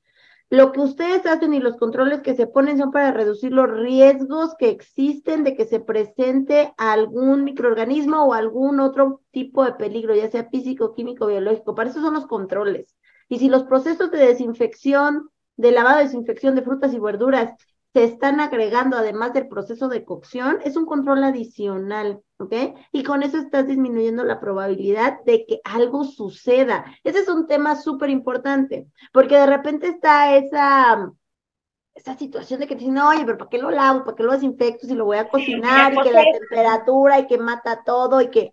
Lo 0.50 0.72
que 0.72 0.80
ustedes 0.80 1.26
hacen 1.26 1.52
y 1.52 1.60
los 1.60 1.76
controles 1.76 2.22
que 2.22 2.34
se 2.34 2.46
ponen 2.46 2.78
son 2.78 2.90
para 2.90 3.12
reducir 3.12 3.52
los 3.52 3.70
riesgos 3.70 4.54
que 4.58 4.70
existen 4.70 5.44
de 5.44 5.54
que 5.54 5.66
se 5.66 5.78
presente 5.78 6.72
algún 6.78 7.44
microorganismo 7.44 8.24
o 8.24 8.32
algún 8.32 8.80
otro 8.80 9.20
tipo 9.30 9.62
de 9.64 9.72
peligro, 9.74 10.14
ya 10.14 10.30
sea 10.30 10.48
físico, 10.48 10.94
químico, 10.94 11.26
biológico. 11.26 11.74
Para 11.74 11.90
eso 11.90 12.00
son 12.00 12.14
los 12.14 12.26
controles. 12.26 12.96
Y 13.28 13.38
si 13.38 13.50
los 13.50 13.64
procesos 13.64 14.10
de 14.10 14.18
desinfección, 14.18 15.28
de 15.58 15.70
lavado, 15.72 15.98
desinfección 15.98 16.54
de 16.54 16.62
frutas 16.62 16.94
y 16.94 16.98
verduras 16.98 17.52
se 17.92 18.04
están 18.04 18.40
agregando 18.40 18.96
además 18.96 19.32
del 19.32 19.48
proceso 19.48 19.88
de 19.88 20.04
cocción, 20.04 20.58
es 20.64 20.76
un 20.76 20.86
control 20.86 21.24
adicional, 21.24 22.20
¿ok? 22.38 22.54
Y 22.92 23.02
con 23.02 23.22
eso 23.22 23.38
estás 23.38 23.66
disminuyendo 23.66 24.24
la 24.24 24.40
probabilidad 24.40 25.24
de 25.24 25.46
que 25.46 25.60
algo 25.64 26.04
suceda. 26.04 26.84
Ese 27.02 27.20
es 27.20 27.28
un 27.28 27.46
tema 27.46 27.76
súper 27.76 28.10
importante, 28.10 28.88
porque 29.12 29.36
de 29.36 29.46
repente 29.46 29.88
está 29.88 30.36
esa, 30.36 31.10
esa 31.94 32.16
situación 32.16 32.60
de 32.60 32.66
que 32.66 32.76
dicen, 32.76 32.98
oye, 32.98 33.24
pero 33.24 33.38
¿para 33.38 33.50
qué 33.50 33.58
lo 33.58 33.70
lavo? 33.70 34.04
¿Para 34.04 34.16
qué 34.16 34.22
lo 34.22 34.32
desinfecto 34.32 34.86
si 34.86 34.94
lo 34.94 35.06
voy 35.06 35.18
a 35.18 35.28
cocinar? 35.28 35.94
Y 35.94 36.02
que 36.02 36.12
la 36.12 36.24
temperatura 36.24 37.18
y 37.20 37.26
que 37.26 37.38
mata 37.38 37.82
todo 37.84 38.20
y 38.20 38.28
que 38.28 38.52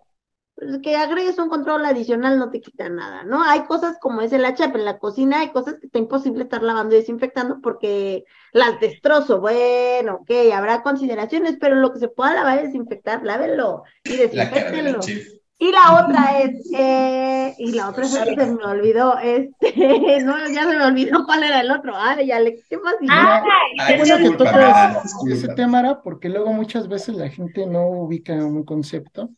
que 0.82 0.96
agregues 0.96 1.38
un 1.38 1.50
control 1.50 1.84
adicional 1.84 2.38
no 2.38 2.50
te 2.50 2.62
quita 2.62 2.88
nada, 2.88 3.24
¿no? 3.24 3.42
Hay 3.42 3.64
cosas 3.64 3.98
como 4.00 4.22
es 4.22 4.32
el 4.32 4.44
HP 4.44 4.78
en 4.78 4.84
la 4.86 4.98
cocina, 4.98 5.40
hay 5.40 5.50
cosas 5.50 5.74
que 5.74 5.86
está 5.86 5.98
imposible 5.98 6.44
estar 6.44 6.62
lavando 6.62 6.94
y 6.94 6.98
desinfectando 6.98 7.60
porque 7.62 8.24
las 8.52 8.80
destrozo. 8.80 9.40
Bueno, 9.40 10.20
ok, 10.22 10.30
habrá 10.54 10.82
consideraciones, 10.82 11.56
pero 11.60 11.76
lo 11.76 11.92
que 11.92 11.98
se 11.98 12.08
pueda 12.08 12.34
lavar 12.34 12.60
y 12.60 12.66
desinfectar, 12.68 13.22
lávenlo 13.22 13.82
y 14.04 14.16
desinfectenlo. 14.16 15.00
Y 15.58 15.72
la 15.72 16.04
otra 16.04 16.40
es, 16.40 16.70
eh, 16.74 17.54
y 17.58 17.72
la 17.72 17.88
otra 17.88 18.04
es 18.04 18.14
que 18.14 18.34
se 18.34 18.46
me 18.46 18.64
olvidó, 18.64 19.18
este, 19.18 20.20
no, 20.24 20.38
ya 20.50 20.70
se 20.70 20.76
me 20.76 20.84
olvidó 20.84 21.24
cuál 21.26 21.44
era 21.44 21.60
el 21.60 21.70
otro. 21.70 21.94
Ah, 21.94 22.20
ya 22.22 22.40
le, 22.40 22.62
¿qué 22.68 22.78
más? 22.78 22.94
Ah, 23.08 23.42
bueno 23.96 24.16
que 24.16 24.36
tocas 24.36 25.16
ese 25.30 25.48
tema, 25.48 25.80
era 25.80 26.02
porque 26.02 26.28
luego 26.30 26.52
muchas 26.52 26.88
veces 26.88 27.16
la 27.16 27.28
gente 27.28 27.66
no 27.66 27.88
ubica 27.88 28.34
un 28.34 28.64
concepto 28.64 29.30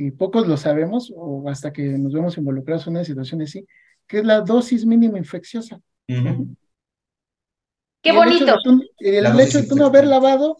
y 0.00 0.12
pocos 0.12 0.48
lo 0.48 0.56
sabemos, 0.56 1.12
o 1.14 1.46
hasta 1.50 1.74
que 1.74 1.82
nos 1.82 2.14
vemos 2.14 2.38
involucrados 2.38 2.86
en 2.86 2.94
una 2.94 3.04
situación 3.04 3.42
así, 3.42 3.66
que 4.06 4.20
es 4.20 4.24
la 4.24 4.40
dosis 4.40 4.86
mínima 4.86 5.18
infecciosa. 5.18 5.78
Qué 6.06 8.10
bonito. 8.10 8.56
El 8.98 9.40
hecho, 9.40 9.60
de 9.60 9.68
tú 9.68 9.76
no 9.76 9.84
haber 9.84 10.06
lavado 10.06 10.56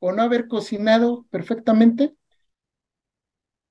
o 0.00 0.10
no 0.10 0.22
haber 0.22 0.48
cocinado 0.48 1.24
perfectamente 1.30 2.16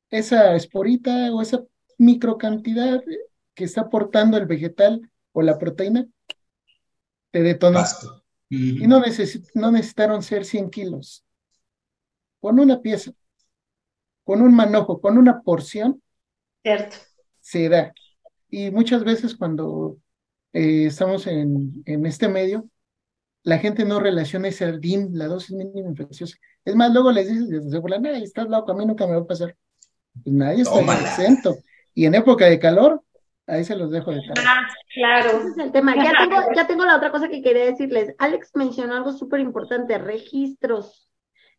esa 0.10 0.56
esporita 0.56 1.34
o 1.34 1.42
esa 1.42 1.66
microcantidad 1.98 3.04
que 3.54 3.66
está 3.66 3.82
aportando 3.82 4.38
el 4.38 4.46
vegetal 4.46 5.02
o 5.34 5.42
la 5.42 5.58
proteína, 5.58 6.08
te 7.32 7.44
detonó. 7.44 7.84
Y 8.48 8.88
no, 8.88 9.02
no 9.56 9.72
necesitaron 9.72 10.24
ser 10.24 10.46
100 10.46 10.70
kilos. 10.70 11.26
Con 12.40 12.58
una 12.58 12.82
pieza 12.82 13.12
con 14.24 14.42
un 14.42 14.56
manojo, 14.56 15.02
con 15.02 15.18
una 15.18 15.42
porción, 15.42 16.02
Cierto. 16.62 16.96
se 17.40 17.70
da. 17.70 17.94
Y 18.50 18.72
muchas 18.72 19.04
veces 19.04 19.36
cuando 19.36 19.98
eh, 20.54 20.86
estamos 20.86 21.28
en, 21.28 21.84
en, 21.86 22.06
este 22.06 22.28
medio, 22.28 22.70
la 23.44 23.58
gente 23.58 23.84
no 23.84 24.00
relaciona 24.00 24.48
ese 24.48 24.78
DIN, 24.78 25.18
la 25.18 25.28
dosis 25.28 25.56
mínima 25.56 25.90
infecciosa. 25.90 26.38
Es 26.64 26.76
más, 26.76 26.94
luego 26.94 27.12
les 27.12 27.28
dices, 27.28 27.82
burlan, 27.82 28.06
estás 28.06 28.48
loco, 28.48 28.72
a 28.72 28.76
mí 28.76 28.86
nunca 28.86 29.06
me 29.06 29.16
va 29.16 29.22
a 29.22 29.28
pasar. 29.28 29.56
Pues 30.24 30.34
nadie 30.34 30.62
está 30.62 30.80
exento. 30.80 31.56
Y 31.94 32.06
en 32.06 32.16
época 32.16 32.46
de 32.46 32.60
calor, 32.60 33.04
ahí 33.48 33.64
se 33.64 33.76
los 33.76 33.92
dejo 33.92 34.12
de 34.12 34.22
tarea. 34.22 34.44
Ah, 34.48 34.68
claro. 34.94 35.40
Ese 35.40 35.50
es 35.50 35.58
el 35.58 35.72
tema. 35.72 35.96
Ya 35.96 36.14
tengo, 36.20 36.42
ya 36.56 36.68
tengo 36.68 36.86
la 36.86 36.98
otra 36.98 37.12
cosa 37.12 37.28
que 37.28 37.42
quería 37.42 37.66
decirles. 37.66 38.16
Alex 38.20 38.52
mencionó 38.54 38.96
algo 38.96 39.12
súper 39.12 39.42
importante, 39.42 39.98
registros 39.98 41.10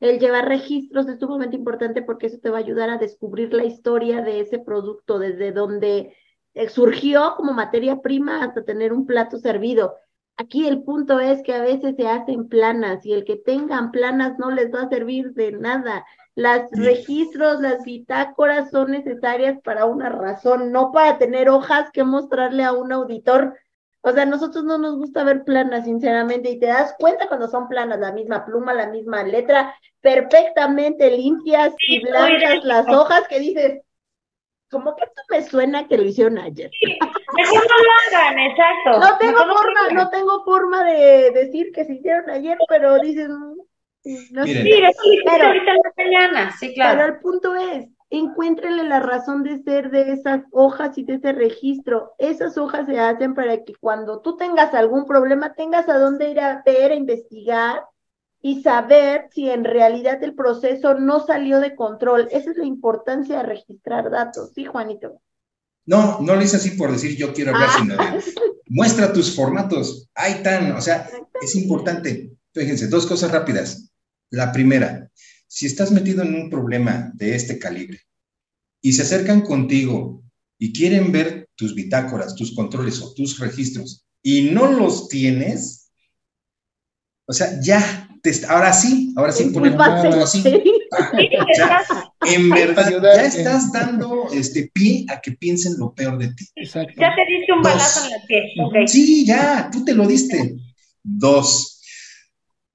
El 0.05 0.19
llevar 0.19 0.47
registros 0.47 1.09
es 1.09 1.19
sumamente 1.19 1.57
importante 1.57 2.03
porque 2.03 2.27
eso 2.27 2.37
te 2.39 2.51
va 2.51 2.59
a 2.59 2.61
ayudar 2.61 2.91
a 2.91 2.99
descubrir 2.99 3.55
la 3.55 3.65
historia 3.65 4.21
de 4.21 4.41
ese 4.41 4.59
producto, 4.59 5.19
desde 5.19 5.51
donde 5.51 6.15
eh, 6.53 6.69
surgió 6.69 7.33
como 7.39 7.55
materia 7.55 8.03
prima 8.03 8.45
hasta 8.45 8.67
tener 8.67 8.93
un 8.93 9.07
plato 9.07 9.39
servido. 9.39 9.95
Aquí 10.37 10.69
el 10.69 10.83
punto 10.83 11.21
es 11.21 11.43
que 11.43 11.55
a 11.55 11.63
veces 11.63 11.97
se 11.97 12.07
hacen 12.07 12.51
planas 12.51 13.07
y 13.07 13.15
el 13.15 13.25
que 13.25 13.37
tengan 13.37 13.93
planas 13.93 14.39
no 14.39 14.51
les 14.51 14.71
va 14.71 14.83
a 14.83 14.89
servir 14.91 15.33
de 15.33 15.53
nada. 15.53 16.05
Las 16.35 16.71
registros, 16.73 17.63
las 17.63 17.83
bitácoras 17.83 18.71
son 18.71 18.91
necesarias 18.91 19.59
para 19.65 19.87
una 19.87 20.11
razón, 20.11 20.71
no 20.71 20.93
para 20.93 21.17
tener 21.17 21.49
hojas 21.49 21.91
que 21.93 22.05
mostrarle 22.05 22.63
a 22.63 22.75
un 22.75 22.93
auditor. 22.93 23.57
O 24.03 24.13
sea, 24.13 24.25
a 24.25 24.27
nosotros 24.27 24.65
no 24.65 24.77
nos 24.77 24.97
gusta 24.97 25.25
ver 25.25 25.45
planas, 25.45 25.87
sinceramente, 25.87 26.51
y 26.51 26.61
te 26.61 26.67
das 26.67 26.95
cuenta 26.99 27.27
cuando 27.27 27.49
son 27.49 27.69
planas, 27.69 27.99
la 28.01 28.13
misma 28.13 28.45
pluma, 28.45 28.75
la 28.75 28.89
misma 28.89 29.23
letra, 29.23 29.75
perfectamente 30.05 31.11
limpias 31.11 31.75
y 31.89 32.05
blancas 32.05 32.63
las 32.63 32.87
hojas 32.89 33.27
que 33.27 33.41
dices, 33.41 33.81
como 34.71 34.95
que 34.95 35.05
esto 35.05 35.23
me 35.31 35.43
suena 35.43 35.89
que 35.89 35.97
lo 35.97 36.05
hicieron 36.05 36.37
ayer. 36.37 36.71
Mejor 37.35 37.63
no 37.63 37.85
lo 37.85 38.19
hagan, 38.19 38.39
exacto. 38.39 39.01
No 39.01 39.19
tengo 39.19 39.39
forma, 39.39 39.89
no 39.95 40.11
tengo 40.11 40.45
forma 40.45 40.85
de 40.85 41.31
decir 41.31 41.73
que 41.73 41.87
se 41.87 41.95
hicieron 41.95 42.29
ayer, 42.29 42.59
pero 42.69 42.99
dicen, 42.99 43.31
no 43.31 44.45
sé. 44.45 44.63
Sí, 44.63 45.23
pero, 45.25 45.47
ahorita 45.47 45.71
en 45.71 45.79
la 45.83 45.93
mañana, 45.97 46.53
sí, 46.61 46.75
claro. 46.75 46.99
Pero 46.99 47.15
el 47.15 47.21
punto 47.21 47.55
es, 47.55 47.89
encuéntrenle 48.11 48.85
la 48.85 49.01
razón 49.01 49.43
de 49.43 49.63
ser 49.63 49.91
de 49.91 50.13
esas 50.13 50.43
hojas 50.53 50.99
y 50.99 51.05
de 51.05 51.15
ese 51.15 51.33
registro. 51.33 52.13
Esas 52.19 52.59
hojas 52.59 52.85
se 52.87 53.01
hacen 53.01 53.35
para 53.35 53.65
que 53.65 53.75
cuando 53.77 54.21
tú 54.21 54.37
tengas 54.37 54.75
algún 54.75 55.07
problema 55.07 55.55
tengas 55.55 55.89
a 55.89 55.99
dónde 55.99 56.29
ir 56.29 56.41
a 56.41 56.63
ver, 56.67 56.93
a 56.93 56.95
investigar 56.95 57.85
y 58.47 58.61
saber 58.61 59.31
si 59.33 59.49
en 59.49 59.65
realidad 59.65 60.23
el 60.23 60.35
proceso 60.35 61.01
no 61.01 61.25
salió 61.25 61.61
de 61.61 61.75
control. 61.75 62.29
Esa 62.31 62.51
es 62.51 62.59
la 62.59 62.67
importancia 62.67 63.39
de 63.39 63.43
registrar 63.45 64.11
datos, 64.11 64.51
¿sí, 64.55 64.67
Juanito? 64.67 65.23
No, 65.87 66.21
no 66.21 66.37
lo 66.37 66.43
hice 66.43 66.57
así 66.57 66.73
por 66.73 66.93
decir 66.93 67.17
yo 67.17 67.33
quiero 67.33 67.55
hablar, 67.55 67.71
ah. 67.73 67.79
sino 67.79 67.97
de 67.97 68.23
muestra 68.69 69.15
tus 69.15 69.35
formatos. 69.35 70.11
Ahí 70.15 70.33
están, 70.33 70.73
o 70.73 70.81
sea, 70.83 71.09
es 71.41 71.57
importante. 71.57 72.33
Fíjense, 72.53 72.89
dos 72.89 73.07
cosas 73.07 73.33
rápidas. 73.33 73.91
La 74.29 74.53
primera, 74.53 75.11
si 75.47 75.65
estás 75.65 75.91
metido 75.91 76.23
en 76.23 76.35
un 76.35 76.51
problema 76.51 77.13
de 77.15 77.35
este 77.35 77.59
calibre 77.59 78.03
y 78.83 78.93
se 78.93 79.03
acercan 79.03 79.41
contigo 79.41 80.23
y 80.59 80.71
quieren 80.75 81.13
ver 81.13 81.49
tus 81.55 81.75
bitácoras, 81.75 82.35
tus 82.35 82.55
controles 82.55 83.01
o 83.01 83.15
tus 83.15 83.39
registros 83.39 84.05
y 84.23 84.51
no 84.51 84.71
los 84.71 85.09
tienes, 85.09 85.91
o 87.25 87.33
sea, 87.33 87.59
ya 87.63 88.04
ahora 88.49 88.73
sí, 88.73 89.13
ahora 89.17 89.33
sí, 89.33 89.45
ponen 89.51 89.79
así. 89.81 90.43
en 92.27 92.51
verdad, 92.51 92.91
ya 93.03 93.25
estás 93.25 93.71
dando 93.71 94.29
este 94.33 94.71
pie 94.73 95.05
a 95.09 95.21
que 95.21 95.33
piensen 95.33 95.75
lo 95.79 95.95
peor 95.95 96.19
de 96.19 96.29
ti. 96.29 96.49
Ya 96.57 96.83
te 96.85 97.25
diste 97.29 97.53
un 97.55 97.63
balazo 97.63 98.05
en 98.05 98.11
la 98.11 98.27
pie. 98.27 98.89
Sí, 98.89 99.27
ya, 99.27 99.69
tú 99.71 99.85
te 99.85 99.95
lo 99.95 100.07
diste. 100.07 100.57
Dos, 101.03 101.83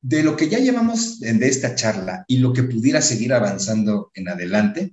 de 0.01 0.21
lo 0.21 0.35
que 0.35 0.49
ya 0.49 0.59
llevamos 0.59 1.19
de 1.19 1.47
esta 1.47 1.73
charla 1.73 2.25
y 2.27 2.37
lo 2.37 2.53
que 2.53 2.63
pudiera 2.63 3.01
seguir 3.01 3.33
avanzando 3.33 4.11
en 4.13 4.29
adelante, 4.29 4.91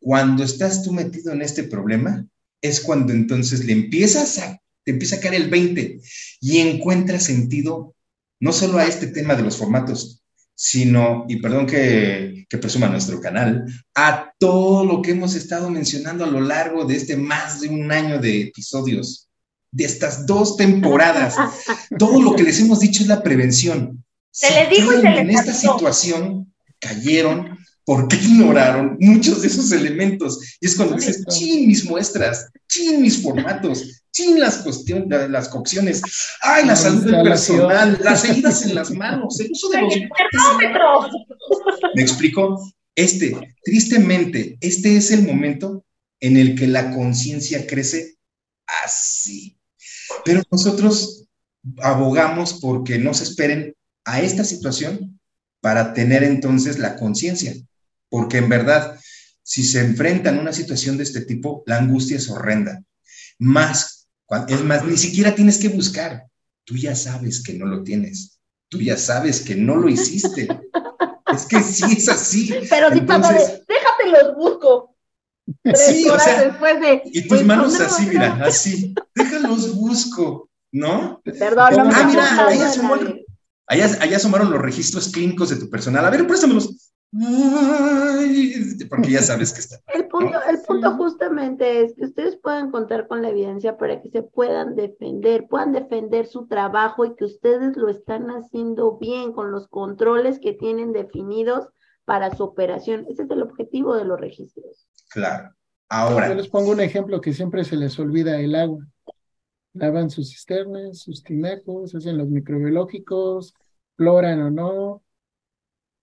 cuando 0.00 0.42
estás 0.42 0.82
tú 0.82 0.92
metido 0.92 1.32
en 1.32 1.42
este 1.42 1.62
problema, 1.64 2.26
es 2.60 2.80
cuando 2.80 3.12
entonces 3.12 3.64
le 3.64 3.72
empiezas 3.72 4.38
a, 4.38 4.60
te 4.84 4.90
empieza 4.90 5.16
a 5.16 5.20
caer 5.20 5.34
el 5.34 5.48
20 5.48 6.00
y 6.40 6.58
encuentras 6.58 7.22
sentido 7.22 7.94
no 8.40 8.52
solo 8.52 8.78
a 8.78 8.86
este 8.86 9.08
tema 9.08 9.34
de 9.34 9.42
los 9.42 9.56
formatos, 9.56 10.22
sino, 10.54 11.24
y 11.28 11.36
perdón 11.36 11.66
que, 11.66 12.44
que, 12.48 12.58
presuma 12.58 12.88
nuestro 12.88 13.20
canal, 13.20 13.64
a 13.94 14.32
todo 14.38 14.84
lo 14.84 15.02
que 15.02 15.12
hemos 15.12 15.34
estado 15.34 15.70
mencionando 15.70 16.24
a 16.24 16.28
lo 16.28 16.40
largo 16.40 16.84
de 16.84 16.96
este 16.96 17.16
más 17.16 17.60
de 17.60 17.68
un 17.68 17.92
año 17.92 18.18
de 18.18 18.42
episodios, 18.42 19.28
de 19.70 19.84
estas 19.84 20.26
dos 20.26 20.56
temporadas. 20.56 21.36
todo 21.98 22.20
lo 22.20 22.34
que 22.34 22.42
les 22.42 22.60
hemos 22.60 22.80
dicho 22.80 23.02
es 23.02 23.08
la 23.08 23.22
prevención. 23.22 24.04
Se 24.30 24.50
les 24.50 24.70
dijo 24.70 24.92
y 24.92 25.00
se 25.00 25.06
En 25.06 25.30
esta 25.30 25.52
situación 25.52 26.52
cayeron 26.80 27.58
porque 27.84 28.16
ignoraron 28.22 28.96
muchos 29.00 29.42
de 29.42 29.48
esos 29.48 29.72
elementos. 29.72 30.58
Y 30.60 30.66
es 30.66 30.76
cuando 30.76 30.96
dices, 30.96 31.24
chin, 31.26 31.66
mis 31.66 31.84
muestras, 31.84 32.48
chin, 32.68 33.00
mis 33.00 33.22
formatos, 33.22 34.02
sin 34.18 34.40
las 34.40 34.58
cuestiones, 34.58 35.30
las 35.30 35.48
cocciones, 35.48 36.02
ay, 36.42 36.66
la, 36.66 36.74
salud 36.74 37.04
del 37.04 37.22
personal, 37.22 37.98
las 38.02 38.24
heridas 38.24 38.62
en 38.62 38.74
las 38.74 38.90
manos, 38.90 39.38
el 39.38 39.52
uso 39.52 39.68
de 39.68 39.80
los 39.80 39.94
¿Me 41.94 42.02
explico? 42.02 42.72
Este, 42.96 43.54
tristemente, 43.62 44.58
este 44.60 44.96
es 44.96 45.12
el 45.12 45.22
momento 45.22 45.84
en 46.18 46.36
el 46.36 46.56
que 46.56 46.66
la 46.66 46.90
conciencia 46.90 47.64
crece 47.64 48.16
así. 48.84 49.56
Pero 50.24 50.42
nosotros 50.50 51.28
abogamos 51.80 52.54
porque 52.54 52.98
no 52.98 53.14
se 53.14 53.22
esperen 53.22 53.76
a 54.04 54.20
esta 54.20 54.42
situación 54.42 55.20
para 55.60 55.94
tener 55.94 56.24
entonces 56.24 56.80
la 56.80 56.96
conciencia, 56.96 57.54
porque 58.08 58.38
en 58.38 58.48
verdad, 58.48 58.98
si 59.44 59.62
se 59.62 59.78
enfrentan 59.78 60.38
a 60.38 60.40
una 60.40 60.52
situación 60.52 60.96
de 60.96 61.04
este 61.04 61.20
tipo, 61.20 61.62
la 61.66 61.76
angustia 61.76 62.16
es 62.16 62.28
horrenda. 62.28 62.82
Más 63.38 63.97
es 64.48 64.64
más, 64.64 64.84
ni 64.84 64.96
siquiera 64.96 65.34
tienes 65.34 65.58
que 65.58 65.68
buscar. 65.68 66.26
Tú 66.64 66.76
ya 66.76 66.94
sabes 66.94 67.42
que 67.42 67.54
no 67.54 67.66
lo 67.66 67.82
tienes. 67.82 68.40
Tú 68.68 68.78
ya 68.78 68.96
sabes 68.96 69.40
que 69.40 69.54
no 69.54 69.76
lo 69.76 69.88
hiciste. 69.88 70.48
es 71.34 71.46
que 71.46 71.62
sí 71.62 71.84
es 71.96 72.08
así. 72.08 72.54
Pero 72.68 72.90
si 72.90 73.00
de, 73.00 73.06
déjate 73.06 74.10
los 74.12 74.36
busco. 74.36 74.94
sí, 75.74 76.08
o 76.08 76.18
sea, 76.18 76.58
y 77.04 77.26
tus 77.26 77.42
manos 77.44 77.80
así, 77.80 78.06
mira, 78.06 78.38
así, 78.44 78.94
déjalos 79.14 79.74
busco, 79.74 80.50
¿no? 80.72 81.22
Perdón, 81.24 81.76
no 81.76 81.90
Ah, 81.90 82.04
mira, 82.04 82.46
ahí 82.46 82.60
asomaron, 82.60 83.20
allá 83.66 84.16
asomaron 84.16 84.50
los 84.50 84.60
registros 84.60 85.08
clínicos 85.08 85.48
de 85.48 85.56
tu 85.56 85.70
personal. 85.70 86.04
A 86.04 86.10
ver, 86.10 86.26
préstamelos. 86.26 86.92
Ay, 87.18 88.76
porque 88.90 89.12
ya 89.12 89.22
sabes 89.22 89.52
que 89.52 89.60
está. 89.60 89.80
El 89.94 90.06
punto, 90.08 90.38
el 90.42 90.57
punto 90.80 90.96
justamente 90.96 91.82
es 91.82 91.94
que 91.94 92.04
ustedes 92.04 92.36
puedan 92.36 92.70
contar 92.70 93.06
con 93.08 93.22
la 93.22 93.30
evidencia 93.30 93.76
para 93.76 94.00
que 94.00 94.10
se 94.10 94.22
puedan 94.22 94.76
defender, 94.76 95.46
puedan 95.48 95.72
defender 95.72 96.26
su 96.26 96.46
trabajo 96.46 97.04
y 97.04 97.14
que 97.14 97.24
ustedes 97.24 97.76
lo 97.76 97.88
están 97.88 98.28
haciendo 98.30 98.98
bien 98.98 99.32
con 99.32 99.50
los 99.50 99.68
controles 99.68 100.38
que 100.38 100.52
tienen 100.52 100.92
definidos 100.92 101.68
para 102.04 102.34
su 102.34 102.44
operación. 102.44 103.06
Ese 103.08 103.24
es 103.24 103.30
el 103.30 103.42
objetivo 103.42 103.94
de 103.94 104.04
los 104.04 104.20
registros. 104.20 104.88
Claro. 105.10 105.54
Ahora. 105.88 106.28
Yo 106.28 106.34
les 106.34 106.48
pongo 106.48 106.70
un 106.70 106.80
ejemplo 106.80 107.20
que 107.20 107.32
siempre 107.32 107.64
se 107.64 107.76
les 107.76 107.98
olvida 107.98 108.40
el 108.40 108.54
agua. 108.54 108.86
Lavan 109.74 110.10
sus 110.10 110.30
cisternas, 110.30 110.98
sus 111.00 111.22
tinacos, 111.22 111.94
hacen 111.94 112.18
los 112.18 112.28
microbiológicos, 112.28 113.54
floran 113.96 114.40
o 114.42 114.50
no, 114.50 115.02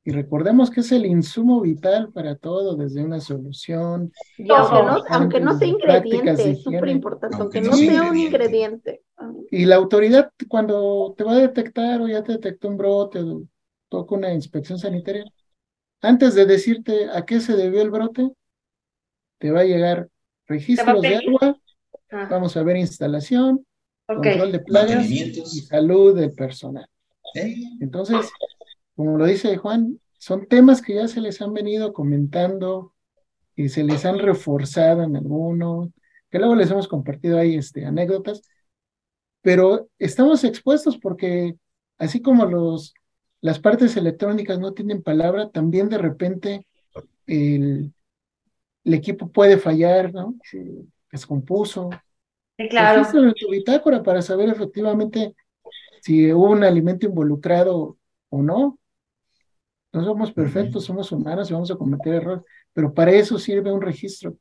y 0.07 0.11
recordemos 0.11 0.69
que 0.69 0.81
es 0.81 0.91
el 0.91 1.03
insumo 1.07 1.61
vital 1.61 2.11
para 2.13 2.35
todo, 2.35 2.75
desde 2.75 3.03
una 3.03 3.19
solución. 3.19 4.13
Y 4.37 4.47
aunque 5.09 5.39
no, 5.39 5.57
sea 5.57 5.67
ingrediente, 5.67 6.51
es 6.51 6.61
súper 6.61 6.89
importante, 6.89 7.35
aunque, 7.39 7.59
no 7.59 7.73
sea 7.73 8.03
un 8.03 8.15
ingrediente. 8.15 9.01
Y 9.49 9.65
la 9.65 9.77
autoridad, 9.77 10.31
cuando 10.47 11.15
te 11.17 11.23
va 11.23 11.33
a 11.33 11.39
detectar 11.39 12.01
o 12.01 12.07
ya 12.07 12.23
te 12.23 12.33
detectó 12.33 12.67
un 12.67 12.77
brote, 12.77 13.19
toca 13.89 14.13
una 14.13 14.31
inspección 14.31 14.77
sanitaria, 14.77 15.25
antes 16.01 16.35
de 16.35 16.45
decirte 16.45 17.09
a 17.09 17.25
qué 17.25 17.39
se 17.39 17.55
debió 17.55 17.81
el 17.81 17.89
brote, 17.89 18.31
te 19.39 19.49
va 19.49 19.61
a 19.61 19.65
llegar 19.65 20.07
registros 20.45 21.01
de 21.01 21.15
agua, 21.15 21.59
ah. 22.11 22.27
vamos 22.29 22.55
a 22.55 22.61
ver 22.61 22.77
instalación, 22.77 23.65
control 24.05 24.51
de 24.51 24.59
plagas 24.59 25.09
y 25.09 25.61
salud 25.61 26.15
del 26.15 26.31
personal. 26.31 26.87
Entonces, 27.81 28.29
como 28.95 29.17
lo 29.17 29.25
dice 29.25 29.57
Juan, 29.57 29.99
son 30.17 30.47
temas 30.47 30.81
que 30.81 30.95
ya 30.95 31.07
se 31.07 31.21
les 31.21 31.41
han 31.41 31.53
venido 31.53 31.93
comentando 31.93 32.93
y 33.55 33.69
se 33.69 33.83
les 33.83 34.05
han 34.05 34.19
reforzado 34.19 35.03
en 35.03 35.15
algunos, 35.15 35.89
que 36.29 36.39
luego 36.39 36.55
les 36.55 36.71
hemos 36.71 36.87
compartido 36.87 37.37
ahí 37.37 37.55
este, 37.55 37.85
anécdotas, 37.85 38.41
pero 39.41 39.89
estamos 39.99 40.43
expuestos 40.43 40.97
porque 40.97 41.55
así 41.97 42.21
como 42.21 42.45
los, 42.45 42.93
las 43.41 43.59
partes 43.59 43.95
electrónicas 43.95 44.59
no 44.59 44.73
tienen 44.73 45.03
palabra, 45.03 45.49
también 45.51 45.89
de 45.89 45.97
repente 45.97 46.67
el, 47.27 47.93
el 48.83 48.93
equipo 48.93 49.31
puede 49.31 49.57
fallar, 49.57 50.13
¿no? 50.13 50.35
Se 50.43 50.85
descompuso. 51.11 51.89
Sí, 52.57 52.69
claro. 52.69 53.01
en 53.01 53.33
tu 53.33 53.49
bitácora 53.49 54.01
para 54.01 54.21
saber 54.21 54.49
efectivamente 54.49 55.35
si 56.01 56.31
hubo 56.31 56.51
un 56.51 56.63
alimento 56.63 57.05
involucrado 57.07 57.97
o 58.29 58.41
no. 58.41 58.79
No 59.95 60.03
somos 60.03 60.33
perfectos, 60.33 60.83
somos 60.83 61.09
humanos 61.13 61.49
y 61.49 61.53
vamos 61.53 61.71
a 61.71 61.77
cometer 61.77 62.15
errores, 62.15 62.43
pero 62.73 62.93
para 62.93 63.11
eso 63.11 63.39
sirve 63.39 63.71
un 63.71 63.81
registro. 63.81 64.35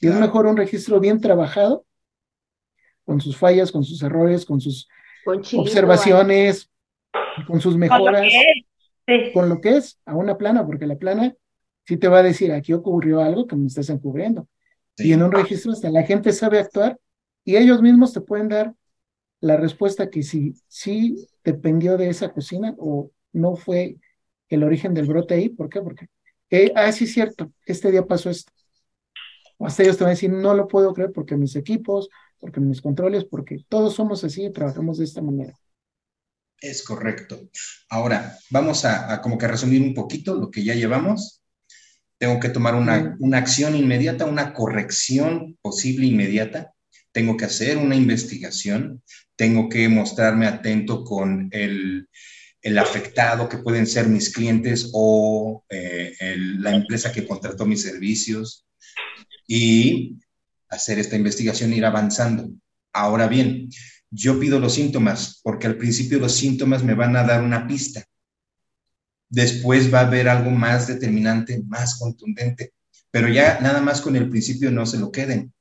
Y 0.00 0.08
es 0.08 0.14
mejor 0.14 0.46
un 0.46 0.56
registro 0.56 0.98
bien 0.98 1.20
trabajado, 1.20 1.84
con 3.04 3.20
sus 3.20 3.36
fallas, 3.36 3.70
con 3.70 3.84
sus 3.84 4.02
errores, 4.02 4.46
con 4.46 4.62
sus 4.62 4.88
observaciones, 5.26 6.70
con 7.46 7.60
sus 7.60 7.76
mejoras. 7.76 8.32
con 9.34 9.50
lo 9.50 9.60
que 9.60 9.76
es 9.76 10.00
a 10.06 10.16
una 10.16 10.38
plana, 10.38 10.64
porque 10.64 10.86
la 10.86 10.96
plana 10.96 11.34
sí 11.86 11.98
te 11.98 12.08
va 12.08 12.20
a 12.20 12.22
decir, 12.22 12.50
aquí 12.52 12.72
ocurrió 12.72 13.20
algo 13.20 13.46
que 13.46 13.56
me 13.56 13.66
estás 13.66 13.90
encubriendo. 13.90 14.48
Y 14.96 15.12
en 15.12 15.22
un 15.22 15.32
registro 15.32 15.72
hasta 15.72 15.90
la 15.90 16.04
gente 16.04 16.32
sabe 16.32 16.60
actuar 16.60 16.98
y 17.44 17.56
ellos 17.56 17.82
mismos 17.82 18.14
te 18.14 18.22
pueden 18.22 18.48
dar 18.48 18.74
la 19.40 19.58
respuesta 19.58 20.08
que 20.08 20.22
si 20.22 20.54
sí 20.66 21.28
dependió 21.44 21.98
de 21.98 22.08
esa 22.08 22.32
cocina 22.32 22.74
o 22.78 23.10
no 23.34 23.54
fue 23.54 23.98
el 24.54 24.64
origen 24.64 24.94
del 24.94 25.06
brote 25.06 25.34
ahí. 25.34 25.48
¿Por 25.48 25.68
qué? 25.68 25.80
Porque, 25.80 26.06
eh, 26.50 26.72
ah, 26.76 26.90
sí 26.92 27.04
es 27.04 27.12
cierto, 27.12 27.52
este 27.66 27.90
día 27.90 28.06
pasó 28.06 28.30
esto. 28.30 28.52
O 29.58 29.66
hasta 29.66 29.82
ellos 29.82 29.96
te 29.96 30.04
van 30.04 30.10
a 30.10 30.14
decir, 30.14 30.30
no 30.30 30.54
lo 30.54 30.66
puedo 30.66 30.92
creer 30.94 31.12
porque 31.12 31.36
mis 31.36 31.56
equipos, 31.56 32.08
porque 32.38 32.60
mis 32.60 32.80
controles, 32.80 33.24
porque 33.24 33.64
todos 33.68 33.94
somos 33.94 34.24
así 34.24 34.44
y 34.44 34.52
trabajamos 34.52 34.98
de 34.98 35.04
esta 35.04 35.22
manera. 35.22 35.54
Es 36.60 36.82
correcto. 36.82 37.48
Ahora, 37.88 38.36
vamos 38.50 38.84
a, 38.84 39.20
como 39.20 39.38
que 39.38 39.48
resumir 39.48 39.82
un 39.82 39.94
poquito 39.94 40.34
lo 40.34 40.50
que 40.50 40.64
ya 40.64 40.74
llevamos. 40.74 41.42
Tengo 42.18 42.40
que 42.40 42.48
tomar 42.48 42.74
una, 42.74 43.16
una 43.20 43.38
acción 43.38 43.76
inmediata, 43.76 44.24
una 44.24 44.54
corrección 44.54 45.58
posible 45.60 46.06
inmediata. 46.06 46.72
Tengo 47.12 47.36
que 47.36 47.44
hacer 47.44 47.76
una 47.76 47.96
investigación. 47.96 49.02
Tengo 49.36 49.68
que 49.68 49.88
mostrarme 49.88 50.46
atento 50.46 51.04
con 51.04 51.48
el, 51.52 52.08
el 52.64 52.78
afectado, 52.78 53.48
que 53.48 53.58
pueden 53.58 53.86
ser 53.86 54.08
mis 54.08 54.32
clientes 54.32 54.90
o 54.94 55.64
eh, 55.68 56.14
la 56.58 56.74
empresa 56.74 57.12
que 57.12 57.26
contrató 57.26 57.66
mis 57.66 57.82
servicios, 57.82 58.64
y 59.46 60.18
hacer 60.70 60.98
esta 60.98 61.16
investigación 61.16 61.72
e 61.72 61.76
ir 61.76 61.84
avanzando. 61.84 62.50
Ahora 62.92 63.28
bien, 63.28 63.68
yo 64.10 64.40
pido 64.40 64.58
los 64.58 64.74
síntomas, 64.74 65.40
porque 65.42 65.66
al 65.66 65.76
principio 65.76 66.18
los 66.18 66.34
síntomas 66.34 66.82
me 66.82 66.94
van 66.94 67.16
a 67.16 67.24
dar 67.24 67.42
una 67.42 67.66
pista. 67.66 68.02
Después 69.28 69.92
va 69.92 70.00
a 70.00 70.06
haber 70.06 70.28
algo 70.28 70.50
más 70.50 70.86
determinante, 70.86 71.62
más 71.66 71.98
contundente, 71.98 72.72
pero 73.10 73.28
ya 73.28 73.60
nada 73.60 73.82
más 73.82 74.00
con 74.00 74.16
el 74.16 74.30
principio 74.30 74.70
no 74.70 74.86
se 74.86 74.98
lo 74.98 75.12
queden. 75.12 75.52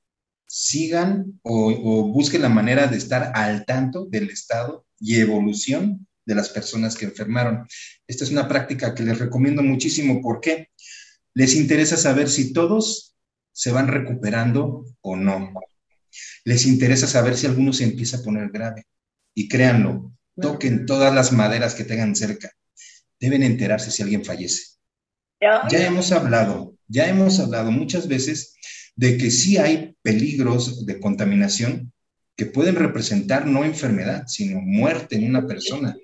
Sigan 0.46 1.40
o, 1.42 1.68
o 1.70 2.08
busquen 2.14 2.44
la 2.44 2.50
manera 2.50 2.88
de 2.88 2.98
estar 2.98 3.34
al 3.36 3.66
tanto 3.66 4.06
del 4.06 4.30
estado 4.30 4.86
y 5.00 5.16
evolución 5.16 6.08
de 6.26 6.36
las 6.36 6.50
personas 6.50 6.96
que 6.96 7.06
enfermaron. 7.06 7.68
Esta 8.08 8.24
es 8.24 8.32
una 8.32 8.48
práctica 8.48 8.94
que 8.94 9.04
les 9.04 9.20
recomiendo 9.20 9.62
muchísimo 9.62 10.22
porque 10.22 10.70
les 11.34 11.56
interesa 11.56 11.98
saber 11.98 12.30
si 12.30 12.54
todos 12.54 13.16
se 13.52 13.72
van 13.72 13.88
recuperando 13.88 14.86
o 15.02 15.16
no. 15.16 15.54
Les 16.46 16.66
interesa 16.66 17.08
saber 17.08 17.38
si 17.38 17.48
alguno 17.48 17.74
se 17.74 17.84
empieza 17.84 18.18
a 18.18 18.22
poner 18.22 18.50
grave. 18.50 18.86
Y 19.36 19.48
créanlo, 19.48 20.14
toquen 20.40 20.86
todas 20.86 21.14
las 21.14 21.32
maderas 21.32 21.76
que 21.76 21.86
tengan 21.86 22.16
cerca. 22.16 22.52
Deben 23.20 23.44
enterarse 23.44 23.92
si 23.92 24.04
alguien 24.04 24.26
fallece. 24.26 24.74
Ya 25.70 25.86
hemos 25.88 26.12
hablado, 26.12 26.76
ya 26.88 27.10
hemos 27.10 27.40
hablado 27.40 27.72
muchas 27.72 28.08
veces 28.08 28.56
de 28.96 29.18
que 29.18 29.30
sí 29.30 29.58
hay 29.58 29.96
peligros 30.02 30.86
de 30.86 31.00
contaminación 31.00 31.92
que 32.36 32.46
pueden 32.46 32.76
representar 32.76 33.46
no 33.46 33.64
enfermedad, 33.64 34.26
sino 34.28 34.62
muerte 34.62 35.16
en 35.16 35.30
una 35.30 35.46
persona. 35.46 35.96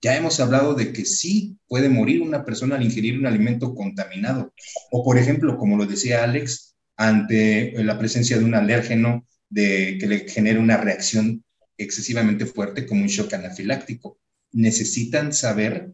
Ya 0.00 0.16
hemos 0.16 0.38
hablado 0.40 0.74
de 0.74 0.92
que 0.92 1.04
sí 1.04 1.58
puede 1.66 1.88
morir 1.88 2.22
una 2.22 2.44
persona 2.44 2.76
al 2.76 2.84
ingerir 2.84 3.18
un 3.18 3.26
alimento 3.26 3.74
contaminado. 3.74 4.52
O, 4.90 5.04
por 5.04 5.18
ejemplo, 5.18 5.56
como 5.56 5.76
lo 5.76 5.86
decía 5.86 6.22
Alex, 6.22 6.76
ante 6.96 7.72
la 7.82 7.98
presencia 7.98 8.38
de 8.38 8.44
un 8.44 8.54
alérgeno 8.54 9.26
de, 9.48 9.96
que 10.00 10.06
le 10.06 10.28
genere 10.28 10.58
una 10.58 10.76
reacción 10.76 11.44
excesivamente 11.76 12.46
fuerte 12.46 12.86
como 12.86 13.02
un 13.02 13.08
shock 13.08 13.32
anafiláctico. 13.34 14.18
Necesitan 14.52 15.32
saber 15.32 15.92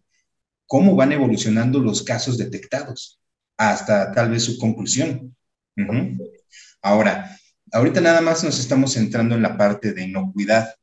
cómo 0.66 0.96
van 0.96 1.12
evolucionando 1.12 1.78
los 1.78 2.02
casos 2.02 2.38
detectados 2.38 3.20
hasta 3.56 4.12
tal 4.12 4.30
vez 4.30 4.44
su 4.44 4.58
conclusión. 4.58 5.36
Ahora, 6.82 7.38
ahorita 7.72 8.00
nada 8.00 8.20
más 8.20 8.44
nos 8.44 8.58
estamos 8.58 8.94
centrando 8.94 9.34
en 9.34 9.42
la 9.42 9.56
parte 9.56 9.92
de 9.92 10.04
inocuidad, 10.04 10.74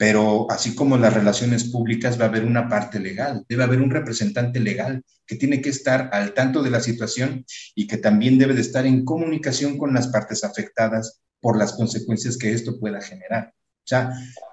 pero 0.00 0.50
así 0.50 0.74
como 0.74 0.96
las 0.96 1.12
relaciones 1.12 1.64
públicas 1.64 2.18
va 2.18 2.24
a 2.24 2.28
haber 2.28 2.46
una 2.46 2.70
parte 2.70 2.98
legal, 2.98 3.44
debe 3.46 3.64
haber 3.64 3.82
un 3.82 3.90
representante 3.90 4.58
legal 4.58 5.04
que 5.26 5.36
tiene 5.36 5.60
que 5.60 5.68
estar 5.68 6.08
al 6.14 6.32
tanto 6.32 6.62
de 6.62 6.70
la 6.70 6.80
situación 6.80 7.44
y 7.74 7.86
que 7.86 7.98
también 7.98 8.38
debe 8.38 8.54
de 8.54 8.62
estar 8.62 8.86
en 8.86 9.04
comunicación 9.04 9.76
con 9.76 9.92
las 9.92 10.08
partes 10.08 10.42
afectadas 10.42 11.20
por 11.38 11.58
las 11.58 11.74
consecuencias 11.74 12.38
que 12.38 12.50
esto 12.50 12.80
pueda 12.80 13.02
generar. 13.02 13.52
O 13.52 13.84
sea, 13.84 14.10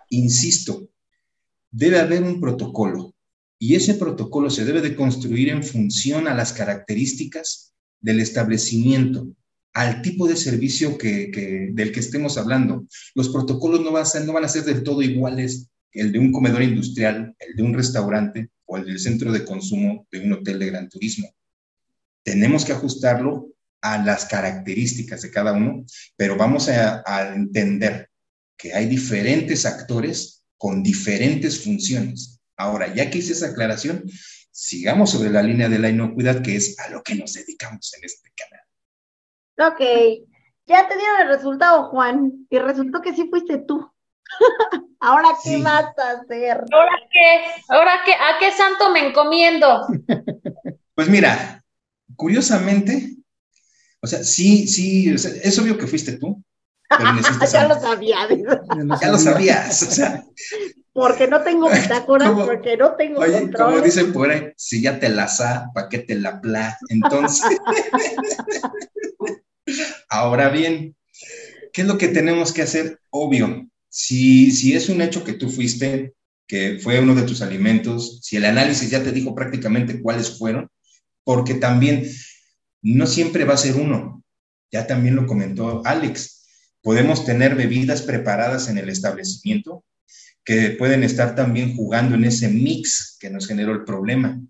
insisto, 0.09 0.89
debe 1.71 2.01
haber 2.01 2.23
un 2.23 2.41
protocolo 2.41 3.15
y 3.57 3.75
ese 3.75 3.93
protocolo 3.93 4.49
se 4.49 4.65
debe 4.65 4.81
de 4.81 4.97
construir 4.97 5.47
en 5.47 5.63
función 5.63 6.27
a 6.27 6.33
las 6.33 6.51
características 6.51 7.71
del 8.01 8.19
establecimiento, 8.19 9.29
al 9.77 10.01
tipo 10.01 10.27
de 10.27 10.35
servicio 10.35 10.97
que, 10.97 11.69
del 11.71 11.91
que 11.91 11.99
estemos 11.99 12.35
hablando. 12.39 12.87
Los 13.13 13.29
protocolos 13.29 13.81
no 13.81 13.91
van, 13.91 14.01
a 14.01 14.05
ser, 14.07 14.25
no 14.25 14.33
del 14.33 14.81
todo 14.81 15.03
iguales 15.03 15.69
el 15.91 16.11
de 16.11 16.17
un 16.17 16.31
comedor 16.31 16.63
industrial, 16.63 17.35
el 17.37 17.55
de 17.55 17.61
un 17.61 17.75
restaurante 17.75 18.49
o 18.65 18.77
el 18.77 18.85
del 18.85 18.99
centro 18.99 19.31
de 19.31 19.45
consumo 19.45 20.07
de 20.11 20.21
un 20.21 20.33
hotel 20.33 20.57
de 20.57 20.65
gran 20.65 20.89
turismo. 20.89 21.29
Tenemos 22.23 22.65
que 22.65 22.71
ajustarlo 22.71 23.53
a 23.81 24.03
las 24.03 24.25
características 24.25 25.21
de 25.21 25.29
cada 25.29 25.53
uno, 25.53 25.85
pero 26.15 26.35
vamos 26.35 26.69
a, 26.69 27.03
a 27.05 27.35
entender 27.35 28.09
que 28.57 28.73
hay 28.73 28.87
diferentes 28.87 29.63
actores 29.67 30.43
con 30.57 30.81
diferentes 30.81 31.63
funciones. 31.63 32.39
Ahora, 32.57 32.91
ya 32.95 33.11
que 33.11 33.19
hice 33.19 33.33
esa 33.33 33.49
aclaración, 33.49 34.03
sigamos 34.49 35.11
sobre 35.11 35.29
la 35.29 35.43
línea 35.43 35.69
de 35.69 35.77
la 35.77 35.89
inocuidad, 35.89 36.41
que 36.41 36.55
es 36.55 36.79
a 36.79 36.89
lo 36.89 37.03
que 37.03 37.13
nos 37.13 37.33
dedicamos 37.33 37.93
en 37.95 38.05
este 38.05 38.31
canal. 38.35 38.66
Ok, 39.59 39.79
ya 40.67 40.87
te 40.87 40.97
dieron 40.97 41.21
el 41.21 41.27
resultado, 41.29 41.89
Juan, 41.89 42.45
y 42.49 42.59
resultó 42.59 43.01
que 43.01 43.13
sí 43.13 43.27
fuiste 43.29 43.57
tú. 43.57 43.91
Ahora, 44.99 45.29
¿qué 45.43 45.57
vas 45.61 45.85
a 45.97 46.11
hacer? 46.11 46.63
¿Ahora 46.71 46.97
qué? 47.11 47.63
¿Ahora 47.69 47.91
qué? 48.05 48.13
¿A 48.13 48.39
qué 48.39 48.51
santo 48.51 48.91
me 48.91 49.07
encomiendo? 49.07 49.87
Pues 50.97 51.09
mira, 51.09 51.63
curiosamente, 52.15 53.17
o 54.01 54.07
sea, 54.07 54.23
sí, 54.23 54.67
sí, 54.67 55.07
es 55.11 55.59
obvio 55.59 55.77
que 55.77 55.85
fuiste 55.85 56.17
tú, 56.17 56.43
pero 56.89 57.11
ya 57.51 57.67
lo 57.67 57.79
sabía. 57.79 58.17
ya 58.99 59.11
lo 59.11 59.19
sabías, 59.19 59.83
o 59.83 59.91
sea... 59.91 60.23
Porque 60.93 61.27
no 61.27 61.43
tengo 61.43 61.69
bitácora, 61.69 62.33
porque 62.33 62.75
no 62.75 62.95
tengo 62.95 63.19
Oye, 63.19 63.41
control. 63.41 63.73
como 63.73 63.81
dicen 63.81 64.11
por 64.11 64.31
ahí, 64.31 64.51
si 64.57 64.81
ya 64.81 64.99
te 64.99 65.09
la 65.09 65.27
sa, 65.27 65.69
¿para 65.71 65.87
qué 65.87 65.99
te 65.99 66.15
la 66.15 66.41
pla? 66.41 66.75
Entonces... 66.89 67.59
Ahora 70.17 70.49
bien, 70.49 70.95
¿qué 71.71 71.81
es 71.83 71.87
lo 71.87 71.99
que 71.99 72.07
tenemos 72.07 72.51
que 72.51 72.63
hacer? 72.63 72.99
Obvio, 73.11 73.69
si, 73.87 74.49
si 74.49 74.73
es 74.73 74.89
un 74.89 75.01
hecho 75.03 75.23
que 75.23 75.33
tú 75.33 75.47
fuiste, 75.47 76.13
que 76.47 76.79
fue 76.81 76.99
uno 76.99 77.13
de 77.13 77.21
tus 77.21 77.43
alimentos, 77.43 78.19
si 78.23 78.35
el 78.35 78.45
análisis 78.45 78.89
ya 78.89 79.03
te 79.03 79.11
dijo 79.11 79.35
prácticamente 79.35 80.01
cuáles 80.01 80.39
fueron, 80.39 80.69
porque 81.23 81.53
también 81.53 82.09
no 82.81 83.05
siempre 83.05 83.45
va 83.45 83.53
a 83.53 83.57
ser 83.57 83.75
uno, 83.75 84.23
ya 84.71 84.87
también 84.87 85.15
lo 85.15 85.27
comentó 85.27 85.83
Alex, 85.85 86.47
podemos 86.81 87.23
tener 87.23 87.53
bebidas 87.53 88.01
preparadas 88.01 88.69
en 88.69 88.79
el 88.79 88.89
establecimiento 88.89 89.85
que 90.43 90.71
pueden 90.71 91.03
estar 91.03 91.35
también 91.35 91.75
jugando 91.75 92.15
en 92.15 92.23
ese 92.23 92.47
mix 92.47 93.17
que 93.19 93.29
nos 93.29 93.45
generó 93.45 93.71
el 93.71 93.83
problema. 93.83 94.41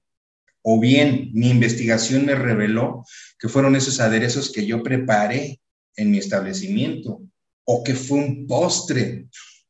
O 0.70 0.82
bien 0.82 1.30
mi 1.34 1.50
investigación 1.50 2.26
me 2.26 2.36
reveló 2.36 3.06
que 3.40 3.48
fueron 3.48 3.78
esos 3.78 4.02
aderezos 4.02 4.52
que 4.52 4.66
yo 4.66 4.84
preparé 4.84 5.62
en 5.96 6.12
mi 6.12 6.18
establecimiento 6.18 7.22
o 7.64 7.86
que 7.86 7.96
fue 7.96 8.18
un 8.18 8.48
postre. 8.48 9.28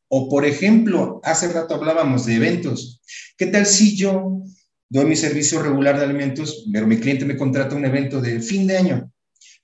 O 0.08 0.28
por 0.28 0.44
ejemplo, 0.44 1.22
hace 1.24 1.50
rato 1.50 1.76
hablábamos 1.76 2.26
de 2.26 2.38
eventos. 2.38 3.00
¿Qué 3.38 3.46
tal 3.46 3.68
si 3.68 3.96
yo 3.96 4.42
doy 4.90 5.06
mi 5.06 5.16
servicio 5.16 5.62
regular 5.62 6.00
de 6.00 6.06
alimentos, 6.06 6.66
pero 6.74 6.88
mi 6.88 6.98
cliente 6.98 7.26
me 7.26 7.38
contrata 7.38 7.76
un 7.76 7.86
evento 7.86 8.20
de 8.20 8.40
fin 8.40 8.66
de 8.66 8.78
año? 8.78 9.12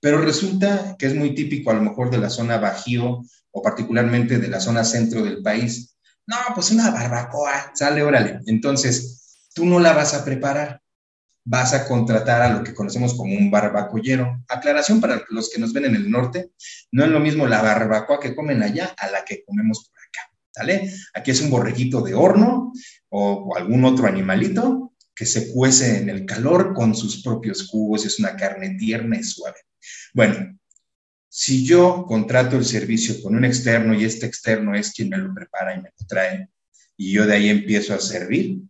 Pero 0.00 0.18
resulta 0.18 0.94
que 0.96 1.06
es 1.06 1.16
muy 1.16 1.34
típico 1.34 1.72
a 1.72 1.74
lo 1.74 1.82
mejor 1.82 2.10
de 2.10 2.18
la 2.18 2.30
zona 2.30 2.58
Bajío 2.58 3.24
o 3.50 3.60
particularmente 3.60 4.38
de 4.38 4.46
la 4.46 4.60
zona 4.60 4.84
centro 4.84 5.24
del 5.24 5.42
país. 5.42 5.96
No, 6.28 6.36
pues 6.54 6.70
una 6.70 6.92
barbacoa, 6.92 7.72
sale, 7.74 8.04
órale. 8.04 8.38
Entonces, 8.46 9.48
tú 9.52 9.66
no 9.66 9.80
la 9.80 9.94
vas 9.94 10.14
a 10.14 10.24
preparar 10.24 10.83
vas 11.44 11.74
a 11.74 11.86
contratar 11.86 12.42
a 12.42 12.50
lo 12.50 12.64
que 12.64 12.74
conocemos 12.74 13.14
como 13.14 13.34
un 13.36 13.50
barbacollero. 13.50 14.42
Aclaración 14.48 15.00
para 15.00 15.22
los 15.28 15.50
que 15.50 15.60
nos 15.60 15.72
ven 15.72 15.84
en 15.84 15.94
el 15.94 16.10
norte, 16.10 16.50
no 16.90 17.04
es 17.04 17.10
lo 17.10 17.20
mismo 17.20 17.46
la 17.46 17.62
barbacoa 17.62 18.18
que 18.18 18.34
comen 18.34 18.62
allá 18.62 18.94
a 18.96 19.10
la 19.10 19.24
que 19.24 19.44
comemos 19.44 19.90
por 19.90 19.98
acá, 19.98 20.32
¿sale? 20.50 20.90
Aquí 21.12 21.30
es 21.30 21.40
un 21.42 21.50
borreguito 21.50 22.00
de 22.00 22.14
horno 22.14 22.72
o, 23.10 23.54
algún 23.56 23.84
otro 23.84 24.06
animalito 24.06 24.94
que 25.14 25.26
se 25.26 25.52
cuece 25.52 25.98
en 25.98 26.08
el 26.08 26.24
calor 26.24 26.74
con 26.74 26.94
sus 26.94 27.22
propios 27.22 27.68
jugos, 27.68 28.04
es 28.04 28.18
una 28.18 28.36
carne 28.36 28.76
tierna 28.78 29.16
y 29.16 29.22
suave. 29.22 29.58
Bueno, 30.12 30.58
si 31.28 31.64
yo 31.64 32.04
contrato 32.06 32.56
el 32.56 32.64
servicio 32.64 33.22
con 33.22 33.36
un 33.36 33.44
externo 33.44 33.94
y 33.94 34.04
este 34.04 34.26
externo 34.26 34.74
es 34.74 34.92
quien 34.92 35.10
me 35.10 35.18
lo 35.18 35.32
prepara 35.32 35.74
y 35.74 35.82
me 35.82 35.90
lo 35.96 36.06
trae, 36.06 36.48
y 36.96 37.12
yo 37.12 37.26
de 37.26 37.34
ahí 37.34 37.48
empiezo 37.48 37.94
a 37.94 38.00
servir, 38.00 38.60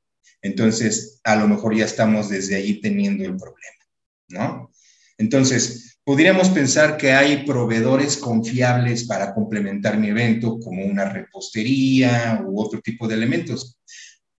Entonces, 0.45 1.21
a 1.25 1.37
lo 1.37 1.49
mejor 1.49 1.75
ya 1.75 1.87
estamos 1.87 2.29
desde 2.29 2.57
allí 2.57 2.79
teniendo 2.79 3.25
el 3.25 3.35
problema, 3.35 3.83
¿no? 4.29 4.71
Entonces, 5.17 5.99
podríamos 6.05 6.51
pensar 6.51 6.99
que 6.99 7.13
hay 7.13 7.47
proveedores 7.47 8.19
confiables 8.19 9.05
para 9.05 9.33
complementar 9.33 9.97
mi 9.97 10.09
evento, 10.09 10.61
como 10.61 10.85
una 10.85 11.07
repostería 11.07 12.43
u 12.47 12.61
otro 12.61 12.83
tipo 12.83 13.09
de 13.09 13.15
elementos. 13.15 13.81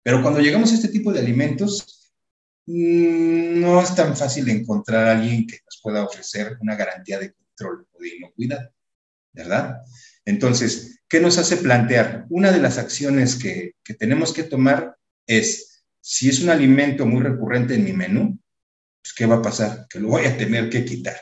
Pero 0.04 0.22
cuando 0.22 0.42
llegamos 0.42 0.72
a 0.72 0.76
este 0.76 0.90
tipo 0.90 1.12
de 1.12 1.22
alimentos, 1.22 2.12
mm, 2.68 3.60
no 3.60 3.82
es 3.82 3.96
tan 3.96 4.16
fácil 4.16 4.48
encontrar 4.50 5.08
a 5.08 5.20
alguien 5.20 5.48
que 5.48 5.58
nos 5.66 5.80
pueda 5.82 6.04
ofrecer 6.04 6.56
una 6.62 6.76
garantía 6.76 7.18
de 7.18 7.34
control 7.34 7.88
o 7.92 8.00
de 8.00 8.16
inocuidad, 8.16 8.70
¿verdad? 9.34 9.82
Entonces, 10.24 11.00
¿qué 11.10 11.20
nos 11.20 11.40
hace 11.40 11.58
plantear? 11.58 12.28
Una 12.30 12.52
de 12.52 12.60
las 12.60 12.78
acciones 12.78 13.36
que, 13.38 13.74
que 13.84 13.96
tenemos 13.96 14.34
que 14.34 14.44
tomar 14.44 14.96
es, 15.26 15.75
si 16.08 16.30
es 16.30 16.40
un 16.40 16.52
alimento 16.52 17.08
muy 17.08 17.24
recurrente 17.24 17.74
en 17.74 17.84
mi 17.84 17.92
menú, 17.92 18.40
pues 19.02 19.12
¿qué 19.16 19.26
va 19.26 19.38
a 19.38 19.42
pasar? 19.42 19.88
Que 19.90 20.00
lo 20.00 20.10
voy 20.10 20.26
a 20.26 20.38
tener 20.38 20.70
que 20.70 20.86
quitar. 20.86 21.16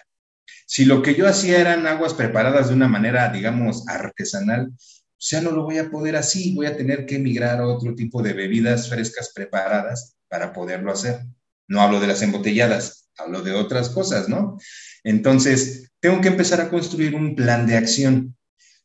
Si 0.65 0.83
lo 0.83 1.01
que 1.01 1.15
yo 1.15 1.25
hacía 1.25 1.61
eran 1.61 1.87
aguas 1.87 2.13
preparadas 2.13 2.67
de 2.67 2.73
una 2.73 2.89
manera, 2.89 3.29
digamos, 3.29 3.87
artesanal, 3.87 4.73
pues 4.75 5.29
ya 5.29 5.39
no 5.39 5.51
lo 5.51 5.63
voy 5.63 5.77
a 5.77 5.89
poder 5.89 6.17
así, 6.17 6.53
voy 6.53 6.65
a 6.65 6.75
tener 6.75 7.05
que 7.05 7.15
emigrar 7.15 7.61
a 7.61 7.65
otro 7.67 7.95
tipo 7.95 8.21
de 8.21 8.33
bebidas 8.33 8.89
frescas 8.89 9.31
preparadas 9.33 10.17
para 10.27 10.51
poderlo 10.51 10.91
hacer. 10.91 11.21
No 11.69 11.79
hablo 11.79 12.01
de 12.01 12.07
las 12.07 12.21
embotelladas, 12.21 13.07
hablo 13.17 13.41
de 13.41 13.53
otras 13.53 13.87
cosas, 13.87 14.27
¿no? 14.27 14.57
Entonces, 15.05 15.91
tengo 16.01 16.19
que 16.19 16.27
empezar 16.27 16.59
a 16.59 16.69
construir 16.69 17.15
un 17.15 17.37
plan 17.37 17.65
de 17.67 17.77
acción. 17.77 18.35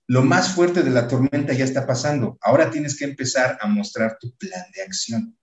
Lo 0.06 0.22
más 0.22 0.54
fuerte 0.54 0.84
de 0.84 0.90
la 0.90 1.08
tormenta 1.08 1.54
ya 1.54 1.64
está 1.64 1.88
pasando. 1.88 2.38
Ahora 2.40 2.70
tienes 2.70 2.96
que 2.96 3.04
empezar 3.04 3.58
a 3.60 3.66
mostrar 3.66 4.16
tu 4.20 4.32
plan 4.36 4.64
de 4.76 4.82
acción. 4.82 5.37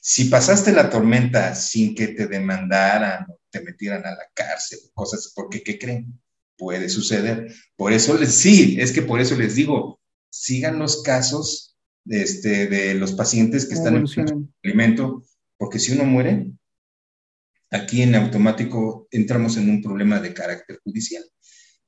Si 0.00 0.26
pasaste 0.26 0.72
la 0.72 0.90
tormenta 0.90 1.54
sin 1.54 1.94
que 1.94 2.08
te 2.08 2.26
demandaran 2.26 3.26
o 3.28 3.40
te 3.50 3.60
metieran 3.60 4.04
a 4.06 4.10
la 4.10 4.28
cárcel, 4.34 4.78
cosas, 4.92 5.32
porque 5.34 5.62
¿qué 5.62 5.78
creen? 5.78 6.20
Puede 6.56 6.88
suceder. 6.88 7.52
Por 7.76 7.92
eso 7.92 8.16
les, 8.18 8.34
sí, 8.34 8.76
es 8.80 8.92
que 8.92 9.02
por 9.02 9.20
eso 9.20 9.36
les 9.36 9.54
digo, 9.54 10.00
sigan 10.30 10.78
los 10.78 11.02
casos 11.02 11.76
de, 12.04 12.22
este, 12.22 12.66
de 12.66 12.94
los 12.94 13.12
pacientes 13.12 13.66
que 13.66 13.74
están 13.74 13.96
en 13.96 14.04
el 14.04 14.48
alimento, 14.62 15.24
porque 15.56 15.78
si 15.78 15.92
uno 15.92 16.04
muere, 16.04 16.52
aquí 17.70 18.02
en 18.02 18.14
automático 18.14 19.08
entramos 19.10 19.56
en 19.56 19.70
un 19.70 19.82
problema 19.82 20.20
de 20.20 20.34
carácter 20.34 20.80
judicial. 20.84 21.24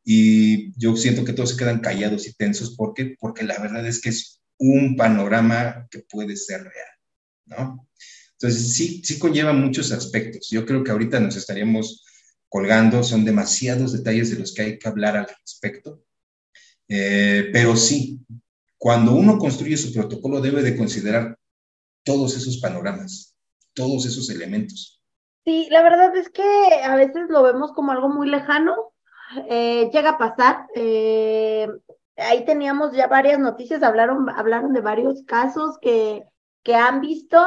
Y 0.04 0.72
yo 0.78 0.96
siento 0.96 1.24
que 1.24 1.32
todos 1.32 1.50
se 1.50 1.56
quedan 1.56 1.80
callados 1.80 2.26
y 2.28 2.34
tensos. 2.34 2.76
¿Por 2.76 2.94
qué? 2.94 3.16
Porque 3.18 3.42
la 3.42 3.58
verdad 3.58 3.86
es 3.86 4.00
que 4.00 4.10
es 4.10 4.40
un 4.58 4.96
panorama 4.96 5.88
que 5.90 5.98
puede 6.00 6.36
ser 6.36 6.62
real. 6.62 6.95
¿No? 7.46 7.88
Entonces, 8.32 8.74
sí, 8.74 9.02
sí 9.02 9.18
conlleva 9.18 9.52
muchos 9.52 9.92
aspectos. 9.92 10.48
Yo 10.50 10.66
creo 10.66 10.84
que 10.84 10.90
ahorita 10.90 11.20
nos 11.20 11.36
estaríamos 11.36 12.04
colgando, 12.48 13.02
son 13.02 13.24
demasiados 13.24 13.92
detalles 13.92 14.30
de 14.30 14.38
los 14.38 14.54
que 14.54 14.62
hay 14.62 14.78
que 14.78 14.88
hablar 14.88 15.16
al 15.16 15.26
respecto. 15.26 16.02
Eh, 16.88 17.48
pero 17.52 17.76
sí, 17.76 18.20
cuando 18.78 19.14
uno 19.14 19.38
construye 19.38 19.76
su 19.76 19.92
protocolo 19.92 20.40
debe 20.40 20.62
de 20.62 20.76
considerar 20.76 21.38
todos 22.04 22.36
esos 22.36 22.58
panoramas, 22.58 23.34
todos 23.74 24.06
esos 24.06 24.30
elementos. 24.30 25.02
Sí, 25.44 25.68
la 25.70 25.82
verdad 25.82 26.14
es 26.16 26.28
que 26.28 26.42
a 26.84 26.94
veces 26.96 27.28
lo 27.28 27.42
vemos 27.42 27.72
como 27.72 27.92
algo 27.92 28.08
muy 28.08 28.28
lejano, 28.28 28.74
eh, 29.48 29.90
llega 29.92 30.10
a 30.10 30.18
pasar. 30.18 30.66
Eh, 30.74 31.68
ahí 32.16 32.44
teníamos 32.44 32.92
ya 32.92 33.06
varias 33.06 33.38
noticias, 33.38 33.82
hablaron, 33.82 34.28
hablaron 34.30 34.72
de 34.72 34.80
varios 34.80 35.22
casos 35.24 35.78
que 35.80 36.24
que 36.66 36.74
han 36.74 37.00
visto, 37.00 37.38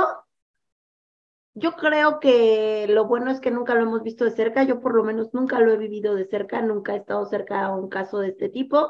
yo 1.53 1.73
creo 1.73 2.21
que 2.21 2.87
lo 2.87 3.05
bueno 3.05 3.31
es 3.31 3.41
que 3.41 3.51
nunca 3.51 3.75
lo 3.75 3.81
hemos 3.81 4.01
visto 4.01 4.23
de 4.23 4.31
cerca, 4.31 4.63
yo 4.63 4.79
por 4.79 4.95
lo 4.95 5.03
menos 5.03 5.33
nunca 5.33 5.59
lo 5.59 5.73
he 5.73 5.77
vivido 5.77 6.15
de 6.15 6.25
cerca, 6.25 6.61
nunca 6.61 6.93
he 6.93 6.99
estado 6.99 7.25
cerca 7.25 7.65
a 7.65 7.75
un 7.75 7.89
caso 7.89 8.19
de 8.19 8.29
este 8.29 8.47
tipo, 8.47 8.89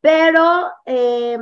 pero 0.00 0.70
eh, 0.86 1.38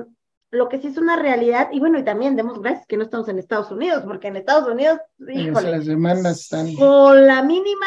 lo 0.50 0.70
que 0.70 0.78
sí 0.78 0.86
es 0.86 0.96
una 0.96 1.16
realidad, 1.16 1.68
y 1.72 1.78
bueno, 1.78 1.98
y 1.98 2.04
también 2.04 2.34
demos 2.34 2.58
gracias 2.58 2.86
que 2.86 2.96
no 2.96 3.02
estamos 3.04 3.28
en 3.28 3.38
Estados 3.38 3.70
Unidos, 3.70 4.02
porque 4.06 4.28
en 4.28 4.36
Estados 4.36 4.66
Unidos, 4.66 4.98
híjole, 5.18 5.70
las 5.70 5.84
demandas 5.84 6.40
están... 6.40 6.74
Con 6.74 7.26
la 7.26 7.42
mínima 7.42 7.86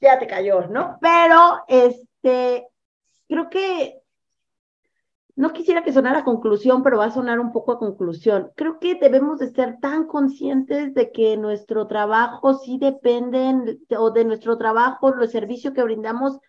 ya 0.00 0.18
te 0.18 0.26
cayó, 0.26 0.66
¿no? 0.68 0.96
Pero, 1.02 1.62
este, 1.68 2.66
creo 3.28 3.50
que 3.50 3.97
no 5.38 5.52
quisiera 5.52 5.84
que 5.84 5.92
sonara 5.92 6.24
conclusión, 6.24 6.82
pero 6.82 6.98
va 6.98 7.04
a 7.04 7.10
sonar 7.12 7.38
un 7.38 7.52
poco 7.52 7.70
a 7.70 7.78
conclusión. 7.78 8.50
Creo 8.56 8.80
que 8.80 8.96
debemos 8.96 9.38
de 9.38 9.52
ser 9.52 9.78
tan 9.80 10.08
conscientes 10.08 10.94
de 10.94 11.12
que 11.12 11.36
nuestro 11.36 11.86
trabajo 11.86 12.54
sí 12.54 12.76
depende, 12.76 13.78
o 13.96 14.10
de 14.10 14.24
nuestro 14.24 14.58
trabajo, 14.58 15.14
el 15.14 15.28
servicio 15.28 15.72
que 15.72 15.84
brindamos, 15.84 16.40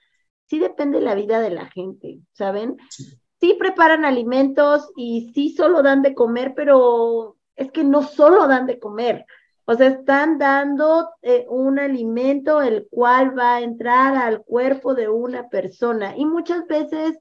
sí 0.48 0.58
depende 0.58 0.98
de 0.98 1.06
la 1.06 1.14
vida 1.14 1.40
de 1.40 1.52
la 1.52 1.68
gente, 1.68 2.22
¿saben? 2.34 2.78
Sí. 2.90 3.54
preparan 3.60 4.06
alimentos 4.06 4.90
y 4.98 5.32
sí 5.36 5.52
solo 5.56 5.84
dan 5.84 6.02
de 6.02 6.16
comer, 6.16 6.54
pero 6.56 7.38
es 7.56 7.72
que 7.72 7.84
no 7.84 8.02
solo 8.02 8.48
dan 8.48 8.66
de 8.66 8.80
comer. 8.80 9.24
O 9.66 9.76
sea, 9.76 9.86
están 9.86 10.40
dando 10.40 11.12
eh, 11.22 11.46
un 11.48 11.78
alimento 11.78 12.60
el 12.60 12.88
cual 12.90 13.38
va 13.38 13.58
a 13.58 13.62
entrar 13.62 14.16
al 14.16 14.42
cuerpo 14.42 14.96
de 14.96 15.10
una 15.10 15.48
persona. 15.48 16.18
Y 16.18 16.26
muchas 16.26 16.66
veces 16.66 17.20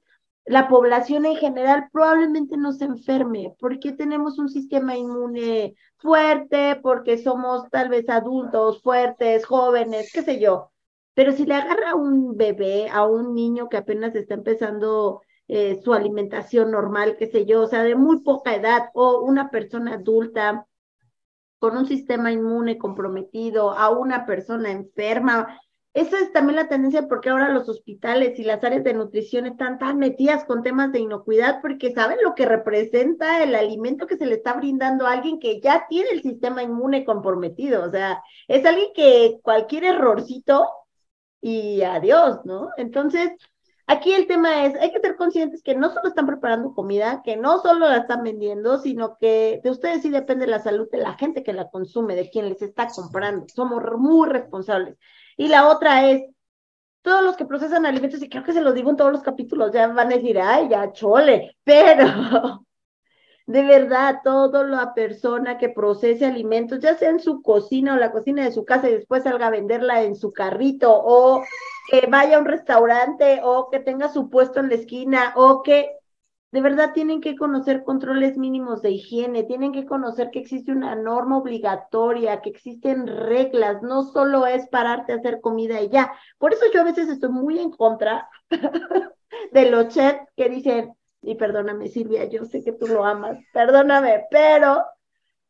la 0.49 0.67
población 0.67 1.27
en 1.27 1.35
general 1.35 1.89
probablemente 1.93 2.57
no 2.57 2.71
se 2.73 2.85
enferme, 2.85 3.55
porque 3.59 3.91
tenemos 3.91 4.39
un 4.39 4.49
sistema 4.49 4.97
inmune 4.97 5.75
fuerte, 5.97 6.79
porque 6.81 7.19
somos 7.19 7.69
tal 7.69 7.89
vez 7.89 8.09
adultos 8.09 8.81
fuertes, 8.81 9.45
jóvenes, 9.45 10.11
qué 10.11 10.23
sé 10.23 10.39
yo. 10.39 10.71
Pero 11.13 11.33
si 11.33 11.45
le 11.45 11.53
agarra 11.53 11.91
a 11.91 11.95
un 11.95 12.35
bebé, 12.35 12.89
a 12.89 13.05
un 13.05 13.35
niño 13.35 13.69
que 13.69 13.77
apenas 13.77 14.15
está 14.15 14.33
empezando 14.33 15.21
eh, 15.47 15.79
su 15.83 15.93
alimentación 15.93 16.71
normal, 16.71 17.15
qué 17.19 17.27
sé 17.27 17.45
yo, 17.45 17.61
o 17.61 17.67
sea, 17.67 17.83
de 17.83 17.93
muy 17.93 18.21
poca 18.23 18.55
edad, 18.55 18.89
o 18.95 19.19
una 19.19 19.51
persona 19.51 19.93
adulta 19.93 20.65
con 21.59 21.77
un 21.77 21.85
sistema 21.85 22.31
inmune 22.31 22.79
comprometido, 22.79 23.69
a 23.69 23.91
una 23.91 24.25
persona 24.25 24.71
enferma, 24.71 25.59
esa 25.93 26.19
es 26.19 26.31
también 26.31 26.55
la 26.57 26.67
tendencia 26.67 27.07
porque 27.07 27.29
ahora 27.29 27.49
los 27.49 27.67
hospitales 27.67 28.37
y 28.37 28.43
las 28.43 28.63
áreas 28.63 28.83
de 28.83 28.93
nutrición 28.93 29.47
están 29.47 29.79
tan 29.79 29.97
metidas 29.97 30.45
con 30.45 30.61
temas 30.61 30.91
de 30.91 30.99
inocuidad 30.99 31.61
porque 31.61 31.91
saben 31.93 32.19
lo 32.23 32.35
que 32.35 32.45
representa 32.45 33.43
el 33.43 33.55
alimento 33.55 34.05
que 34.05 34.17
se 34.17 34.27
le 34.27 34.35
está 34.35 34.53
brindando 34.53 35.07
a 35.07 35.13
alguien 35.13 35.39
que 35.39 35.59
ya 35.59 35.87
tiene 35.89 36.11
el 36.11 36.21
sistema 36.21 36.61
inmune 36.61 37.05
comprometido. 37.05 37.83
O 37.83 37.91
sea, 37.91 38.21
es 38.47 38.65
alguien 38.65 38.89
que 38.93 39.39
cualquier 39.41 39.85
errorcito 39.85 40.69
y 41.41 41.81
adiós, 41.81 42.39
¿no? 42.45 42.69
Entonces, 42.77 43.31
aquí 43.87 44.13
el 44.13 44.27
tema 44.27 44.65
es, 44.65 44.75
hay 44.75 44.91
que 44.91 44.99
ser 44.99 45.15
conscientes 45.15 45.63
que 45.63 45.75
no 45.75 45.89
solo 45.91 46.09
están 46.09 46.27
preparando 46.27 46.73
comida, 46.75 47.21
que 47.23 47.35
no 47.35 47.59
solo 47.61 47.89
la 47.89 47.97
están 47.97 48.23
vendiendo, 48.23 48.77
sino 48.77 49.17
que 49.19 49.59
de 49.63 49.71
ustedes 49.71 50.03
sí 50.03 50.09
depende 50.09 50.45
la 50.45 50.59
salud 50.59 50.87
de 50.91 50.99
la 50.99 51.15
gente 51.15 51.43
que 51.43 51.53
la 51.53 51.69
consume, 51.69 52.15
de 52.15 52.29
quien 52.29 52.47
les 52.47 52.61
está 52.61 52.87
comprando. 52.87 53.47
Somos 53.53 53.81
muy 53.97 54.29
responsables. 54.29 54.97
Y 55.39 55.47
la 55.47 55.69
otra 55.69 56.09
es, 56.09 56.23
todos 57.01 57.23
los 57.23 57.37
que 57.37 57.45
procesan 57.45 57.85
alimentos, 57.85 58.21
y 58.21 58.27
creo 58.27 58.43
que 58.43 58.51
se 58.51 58.59
los 58.59 58.75
digo 58.75 58.89
en 58.89 58.97
todos 58.97 59.13
los 59.13 59.21
capítulos, 59.21 59.71
ya 59.71 59.87
van 59.87 60.11
a 60.11 60.15
decir, 60.17 60.37
ay, 60.37 60.67
ya 60.67 60.91
chole, 60.91 61.55
pero 61.63 62.65
de 63.47 63.63
verdad, 63.63 64.19
toda 64.21 64.65
la 64.65 64.93
persona 64.93 65.57
que 65.57 65.69
procese 65.69 66.25
alimentos, 66.25 66.81
ya 66.81 66.97
sea 66.97 67.09
en 67.11 67.21
su 67.21 67.41
cocina 67.41 67.93
o 67.93 67.97
la 67.97 68.11
cocina 68.11 68.43
de 68.43 68.51
su 68.51 68.65
casa 68.65 68.89
y 68.89 68.95
después 68.95 69.23
salga 69.23 69.47
a 69.47 69.49
venderla 69.49 70.03
en 70.03 70.17
su 70.17 70.33
carrito, 70.33 70.91
o 70.93 71.41
que 71.89 72.05
vaya 72.07 72.35
a 72.35 72.39
un 72.39 72.45
restaurante, 72.45 73.39
o 73.41 73.69
que 73.69 73.79
tenga 73.79 74.09
su 74.09 74.29
puesto 74.29 74.59
en 74.59 74.67
la 74.67 74.75
esquina, 74.75 75.31
o 75.37 75.63
que 75.63 75.98
de 76.51 76.61
verdad 76.61 76.93
tienen 76.93 77.21
que 77.21 77.35
conocer 77.35 77.83
controles 77.83 78.37
mínimos 78.37 78.81
de 78.81 78.91
higiene, 78.91 79.43
tienen 79.43 79.71
que 79.71 79.85
conocer 79.85 80.31
que 80.31 80.39
existe 80.39 80.71
una 80.71 80.95
norma 80.95 81.37
obligatoria, 81.37 82.41
que 82.41 82.49
existen 82.49 83.05
reglas, 83.05 83.83
no 83.83 84.03
solo 84.03 84.47
es 84.47 84.67
pararte 84.67 85.13
a 85.13 85.17
hacer 85.17 85.41
comida 85.41 85.79
y 85.81 85.89
ya. 85.89 86.11
Por 86.39 86.53
eso 86.53 86.65
yo 86.73 86.81
a 86.81 86.85
veces 86.85 87.07
estoy 87.07 87.29
muy 87.29 87.59
en 87.59 87.69
contra 87.71 88.29
de 89.51 89.69
los 89.69 89.89
chefs 89.89 90.21
que 90.35 90.49
dicen, 90.49 90.93
y 91.21 91.35
perdóname 91.35 91.87
Silvia, 91.87 92.25
yo 92.25 92.45
sé 92.45 92.63
que 92.63 92.71
tú 92.71 92.87
lo 92.87 93.05
amas, 93.05 93.37
perdóname, 93.53 94.25
pero 94.31 94.83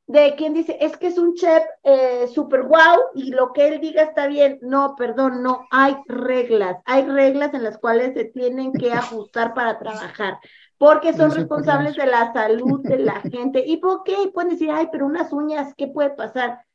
de 0.07 0.33
quien 0.35 0.55
dice, 0.55 0.75
es 0.81 0.97
que 0.97 1.07
es 1.07 1.19
un 1.19 1.35
chef 1.35 1.63
eh, 1.83 2.27
super 2.33 2.63
guau 2.63 2.99
y 3.13 3.29
lo 3.29 3.53
que 3.53 3.67
él 3.67 3.79
diga 3.79 4.01
está 4.01 4.25
bien. 4.25 4.57
No, 4.63 4.95
perdón, 4.97 5.43
no, 5.43 5.67
hay 5.69 5.95
reglas, 6.07 6.77
hay 6.85 7.03
reglas 7.05 7.53
en 7.53 7.63
las 7.63 7.77
cuales 7.77 8.15
se 8.15 8.25
tienen 8.25 8.73
que 8.73 8.91
ajustar 8.91 9.53
para 9.53 9.77
trabajar 9.77 10.39
porque 10.79 11.13
son 11.13 11.31
responsables 11.31 11.95
de 11.97 12.07
la 12.07 12.33
salud 12.33 12.81
de 12.83 12.99
la 12.99 13.21
gente. 13.31 13.63
¿Y 13.67 13.77
por 13.77 14.03
qué? 14.03 14.15
Pueden 14.33 14.51
decir, 14.51 14.71
ay, 14.71 14.89
pero 14.91 15.05
unas 15.05 15.31
uñas, 15.33 15.73
¿qué 15.77 15.87
puede 15.87 16.11
pasar? 16.11 16.65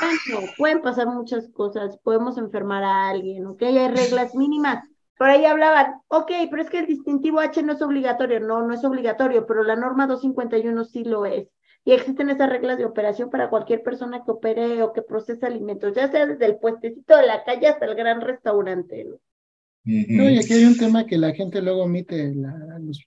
Bueno, 0.00 0.46
pueden 0.58 0.82
pasar 0.82 1.06
muchas 1.08 1.48
cosas, 1.50 1.98
podemos 1.98 2.38
enfermar 2.38 2.84
a 2.84 3.08
alguien, 3.10 3.46
¿ok? 3.46 3.62
Hay 3.62 3.88
reglas 3.88 4.34
mínimas. 4.34 4.84
Por 5.16 5.28
ahí 5.28 5.44
hablaban, 5.44 6.00
ok, 6.08 6.30
pero 6.50 6.62
es 6.62 6.70
que 6.70 6.78
el 6.80 6.86
distintivo 6.86 7.40
H 7.40 7.62
no 7.62 7.74
es 7.74 7.82
obligatorio. 7.82 8.40
No, 8.40 8.62
no 8.62 8.74
es 8.74 8.84
obligatorio, 8.84 9.46
pero 9.46 9.62
la 9.64 9.76
norma 9.76 10.06
251 10.06 10.84
sí 10.84 11.04
lo 11.04 11.26
es. 11.26 11.48
y 11.84 11.92
existen 11.92 12.30
esas 12.30 12.50
reglas 12.50 12.78
de 12.78 12.84
operación 12.86 13.30
para 13.30 13.50
cualquier 13.50 13.82
persona 13.82 14.24
que 14.24 14.30
opere 14.32 14.82
o 14.82 14.92
que 14.92 15.02
procese 15.02 15.46
alimentos, 15.46 15.94
ya 15.94 16.08
sea 16.10 16.26
desde 16.26 16.46
el 16.46 16.58
puestecito 16.58 17.16
de 17.16 17.26
la 17.26 17.44
calle 17.44 17.68
hasta 17.68 17.86
el 17.86 17.94
gran 17.94 18.20
restaurante. 18.22 19.04
¿no? 19.04 19.16
Y 19.84 20.38
aquí 20.38 20.52
hay 20.52 20.64
un 20.64 20.76
tema 20.76 21.06
que 21.06 21.18
la 21.18 21.32
gente 21.32 21.62
luego 21.62 21.84
omite, 21.84 22.34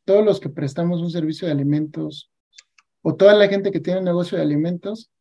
todos 0.06 0.26
los 0.26 0.40
que 0.40 0.50
prestamos 0.50 1.02
un 1.02 1.12
servicio 1.12 1.48
de 1.48 1.54
alimentos 1.54 2.32
o 3.02 3.16
toda 3.16 3.36
la 3.36 3.48
gente 3.48 3.72
que 3.72 3.80
tiene 3.80 4.00
un 4.00 4.06
negocio 4.06 4.38
de 4.38 4.44
alimentos, 4.44 5.12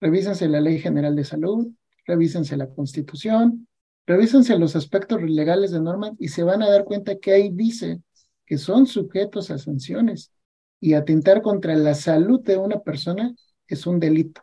revísense 0.00 0.48
la 0.48 0.60
Ley 0.60 0.78
General 0.78 1.16
de 1.16 1.24
Salud, 1.24 1.68
revísense 2.06 2.56
la 2.56 2.68
Constitución, 2.68 3.66
revísense 4.06 4.58
los 4.58 4.76
aspectos 4.76 5.22
legales 5.22 5.70
de 5.70 5.80
normas 5.80 6.12
y 6.18 6.28
se 6.28 6.42
van 6.42 6.62
a 6.62 6.70
dar 6.70 6.84
cuenta 6.84 7.18
que 7.18 7.32
ahí 7.32 7.50
dice 7.50 8.00
que 8.46 8.58
son 8.58 8.86
sujetos 8.86 9.50
a 9.50 9.58
sanciones 9.58 10.32
y 10.80 10.94
atentar 10.94 11.42
contra 11.42 11.74
la 11.74 11.94
salud 11.94 12.40
de 12.40 12.56
una 12.56 12.80
persona 12.80 13.34
es 13.68 13.86
un 13.86 14.00
delito. 14.00 14.42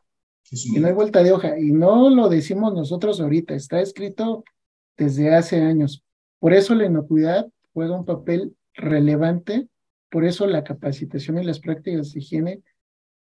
Y 0.49 0.80
no 0.80 0.88
hay 0.88 0.93
vuelta 0.93 1.24
de 1.24 1.34
hoja. 1.34 1.59
Y 1.59 1.72
no 1.72 2.09
lo 2.09 2.30
decimos 2.30 2.74
nosotros 2.74 3.20
ahorita, 3.20 3.53
está 3.53 3.82
escrito 3.82 4.45
desde 4.97 5.36
hace 5.36 5.61
años. 5.61 6.03
Por 6.40 6.54
eso 6.54 6.76
la 6.76 6.86
inocuidad 6.86 7.48
juega 7.74 7.98
un 7.98 8.06
papel 8.06 8.56
relevante, 8.74 9.68
por 10.10 10.26
eso 10.26 10.48
la 10.48 10.64
capacitación 10.64 11.38
y 11.38 11.44
las 11.44 11.60
prácticas 11.60 12.14
de 12.14 12.20
higiene 12.20 12.62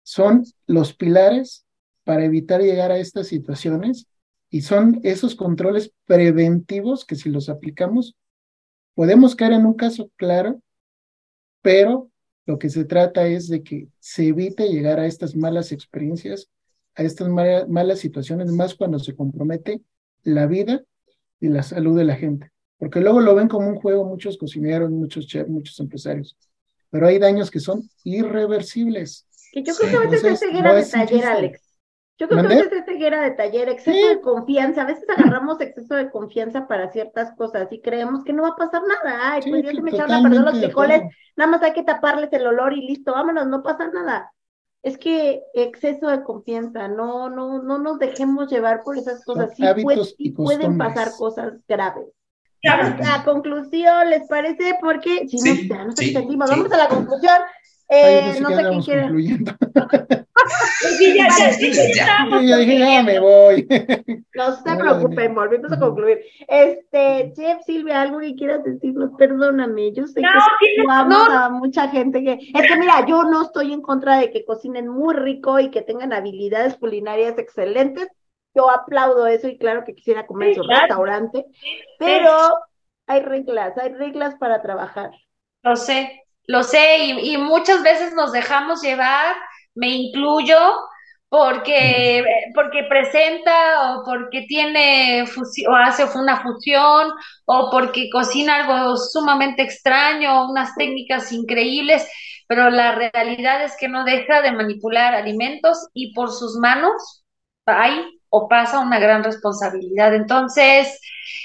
son 0.04 0.43
los 0.66 0.93
pilares 0.93 1.66
para 2.04 2.26
evitar 2.26 2.62
llegar 2.62 2.91
a 2.91 2.98
estas 2.98 3.28
situaciones 3.28 4.08
y 4.50 4.62
son 4.62 5.00
esos 5.04 5.36
controles 5.36 5.91
preventivos 6.06 7.06
que 7.06 7.16
si 7.16 7.30
los 7.30 7.50
aplicamos 7.50 8.16
podemos 8.98 9.36
caer 9.36 9.54
en 9.54 9.66
un 9.68 9.76
caso 9.76 10.10
claro, 10.16 10.60
pero 11.62 12.10
lo 12.48 12.58
que 12.58 12.70
se 12.72 12.84
trata 12.84 13.28
es 13.28 13.48
de 13.48 13.62
que 13.62 13.89
se 14.00 14.30
evite 14.30 14.70
llegar 14.70 15.00
a 15.00 15.06
estas 15.06 15.36
malas 15.36 15.72
experiencias, 15.72 16.50
a 16.95 17.04
estas 17.04 17.30
malas 17.30 18.00
situaciones, 18.00 18.52
más 18.52 18.74
cuando 18.74 18.98
se 18.98 19.16
compromete 19.16 19.82
la 20.24 20.48
vida 20.48 20.82
y 21.39 21.50
la 21.50 21.62
salud 21.62 21.95
de 21.95 22.06
la 22.06 22.16
gente. 22.16 22.52
Porque 22.78 22.99
luego 22.99 23.19
lo 23.21 23.36
ven 23.36 23.47
como 23.47 23.67
un 23.67 23.75
juego 23.75 24.05
muchos 24.05 24.38
cocineros, 24.38 24.89
muchos 24.91 25.25
chefs, 25.28 25.49
muchos 25.49 25.80
empresarios. 25.80 26.38
Pero 26.89 27.07
hay 27.07 27.19
daños 27.19 27.49
que 27.51 27.59
son 27.59 27.82
irreversibles. 28.03 29.28
Que 29.51 29.63
yo 29.63 29.75
creo 29.75 29.91
que 29.91 30.07
a 30.07 30.09
veces 30.09 30.23
es 30.23 30.39
ceguera 30.39 30.73
de 30.73 30.86
taller, 30.86 31.25
Alex. 31.25 31.67
Yo 32.19 32.28
creo 32.28 32.41
que 32.41 32.47
a 32.47 32.57
veces 32.57 32.71
es 32.71 32.86
ceguera 32.86 33.21
de 33.21 33.32
taller, 33.32 33.69
exceso 33.69 34.07
de 34.07 34.21
confianza. 34.21 34.82
A 34.82 34.86
veces 34.86 35.05
agarramos 35.07 35.61
exceso 35.61 35.93
de 35.95 36.09
confianza 36.09 36.67
para 36.67 36.91
ciertas 36.91 37.36
cosas 37.36 37.67
y 37.71 37.82
creemos 37.82 38.23
que 38.23 38.34
no 38.34 38.43
va 38.43 38.49
a 38.49 38.55
pasar 38.55 38.82
nada. 38.88 39.34
Ay, 39.34 39.41
pues 39.47 39.63
ya 39.63 39.71
se 39.71 39.82
me 39.82 39.91
echaron 39.91 40.11
a 40.11 40.21
perder 40.23 40.41
los 40.41 40.57
frijoles, 40.57 41.01
nada 41.36 41.51
más 41.51 41.61
hay 41.61 41.73
que 41.73 41.84
taparles 41.84 42.34
el 42.34 42.47
olor 42.47 42.73
y 42.73 42.88
listo, 42.88 43.11
vámonos, 43.11 43.47
no 43.47 43.61
pasa 43.61 43.88
nada. 43.88 44.34
Es 44.82 44.97
que 44.97 45.43
exceso 45.53 46.07
de 46.07 46.23
confianza, 46.23 46.88
no, 46.88 47.30
no, 47.30 47.61
no 47.61 47.78
nos 47.78 47.99
dejemos 47.99 48.49
llevar 48.49 48.82
por 48.84 48.97
esas 48.97 49.23
cosas. 49.23 49.53
Sí, 49.55 49.63
y 50.17 50.32
pueden 50.32 50.78
pasar 50.78 51.11
cosas 51.17 51.53
graves. 51.67 52.07
La 52.64 53.24
conclusión, 53.24 54.10
¿les 54.10 54.28
parece? 54.28 54.78
Porque 54.82 55.28
si 55.28 55.38
no, 55.38 55.76
ya 55.76 55.86
nos 55.86 55.99
extendimos. 55.99 56.49
Vamos 56.49 56.72
a 56.72 56.78
la 56.78 56.88
conclusión. 56.88 57.38
Eh, 57.89 58.39
no 58.41 58.49
sé 58.49 58.64
quién 58.68 58.82
quiere. 58.82 59.08
sí, 60.97 61.16
ya, 61.16 61.28
ya, 61.30 62.58
dije, 62.58 62.80
ya 62.80 63.03
me 63.03 63.20
voy. 63.20 63.68
No 64.36 64.55
se 64.55 64.76
preocupen, 64.76 65.34
volvemos 65.34 65.72
a 65.72 65.80
concluir. 65.80 66.20
Este, 66.47 67.32
Chef 67.34 67.62
Silvia, 67.66 68.01
algo 68.01 68.20
que 68.20 68.36
quieras 68.36 68.64
decirnos, 68.64 69.12
perdóname, 69.18 69.93
yo 69.93 70.05
sé 70.05 70.22
que 70.22 70.84
vamos 70.86 71.30
a 71.30 71.49
mucha 71.49 71.88
gente 71.88 72.24
que. 72.24 72.34
Es 72.53 72.68
que 72.68 72.78
mira, 72.78 73.05
yo 73.05 73.24
no 73.24 73.43
estoy 73.43 73.72
en 73.72 73.82
contra 73.82 74.20
de 74.20 74.32
que 74.32 74.45
cocinen 74.45 74.89
muy 74.89 75.16
rico 75.16 75.60
y 75.60 75.70
que 75.70 75.82
tengan 75.82 76.12
habilidades 76.14 76.76
culinarias 76.76 77.38
excelentes. 77.38 78.10
Yo 78.58 78.72
aplaudo 78.72 79.28
eso 79.28 79.47
y 79.47 79.60
claro 79.60 79.84
que 79.86 79.93
quisiera 79.93 80.26
comer 80.26 80.49
en 80.49 80.55
su 80.55 80.64
restaurante, 80.64 81.45
pero 81.99 82.58
hay 83.05 83.22
reglas, 83.22 83.78
hay 83.78 83.93
reglas 83.93 84.34
para 84.39 84.64
trabajar. 84.64 85.12
Lo 85.62 85.76
sé, 85.76 86.24
lo 86.47 86.64
sé, 86.64 86.97
y, 87.05 87.38
muchas 87.38 87.84
veces 87.84 88.16
nos 88.16 88.32
dejamos 88.32 88.82
llevar, 88.82 89.36
me 89.76 89.89
incluyo, 89.89 90.58
porque, 91.30 92.24
porque 92.55 92.86
presenta 92.89 93.91
o 93.91 94.03
porque 94.03 94.45
tiene 94.47 95.24
o 95.24 95.76
hace 95.76 96.05
una 96.18 96.41
fusión 96.41 97.12
o 97.45 97.70
porque 97.70 98.10
cocina 98.12 98.55
algo 98.55 98.97
sumamente 98.97 99.62
extraño, 99.62 100.49
unas 100.49 100.74
técnicas 100.76 101.32
increíbles, 101.32 102.10
pero 102.47 102.72
la 102.72 102.93
realidad 102.95 103.64
es 103.64 103.78
que 103.78 103.88
no 103.88 104.03
deja 104.03 104.41
de 104.41 104.51
manipular 104.51 105.14
alimentos 105.14 105.89
y 105.93 106.12
por 106.16 106.32
sus 106.32 106.55
manos 106.55 107.24
hay 107.68 108.16
o 108.30 108.47
pasa 108.47 108.80
una 108.80 108.99
gran 108.99 109.23
responsabilidad. 109.23 110.13
Entonces, 110.13 110.99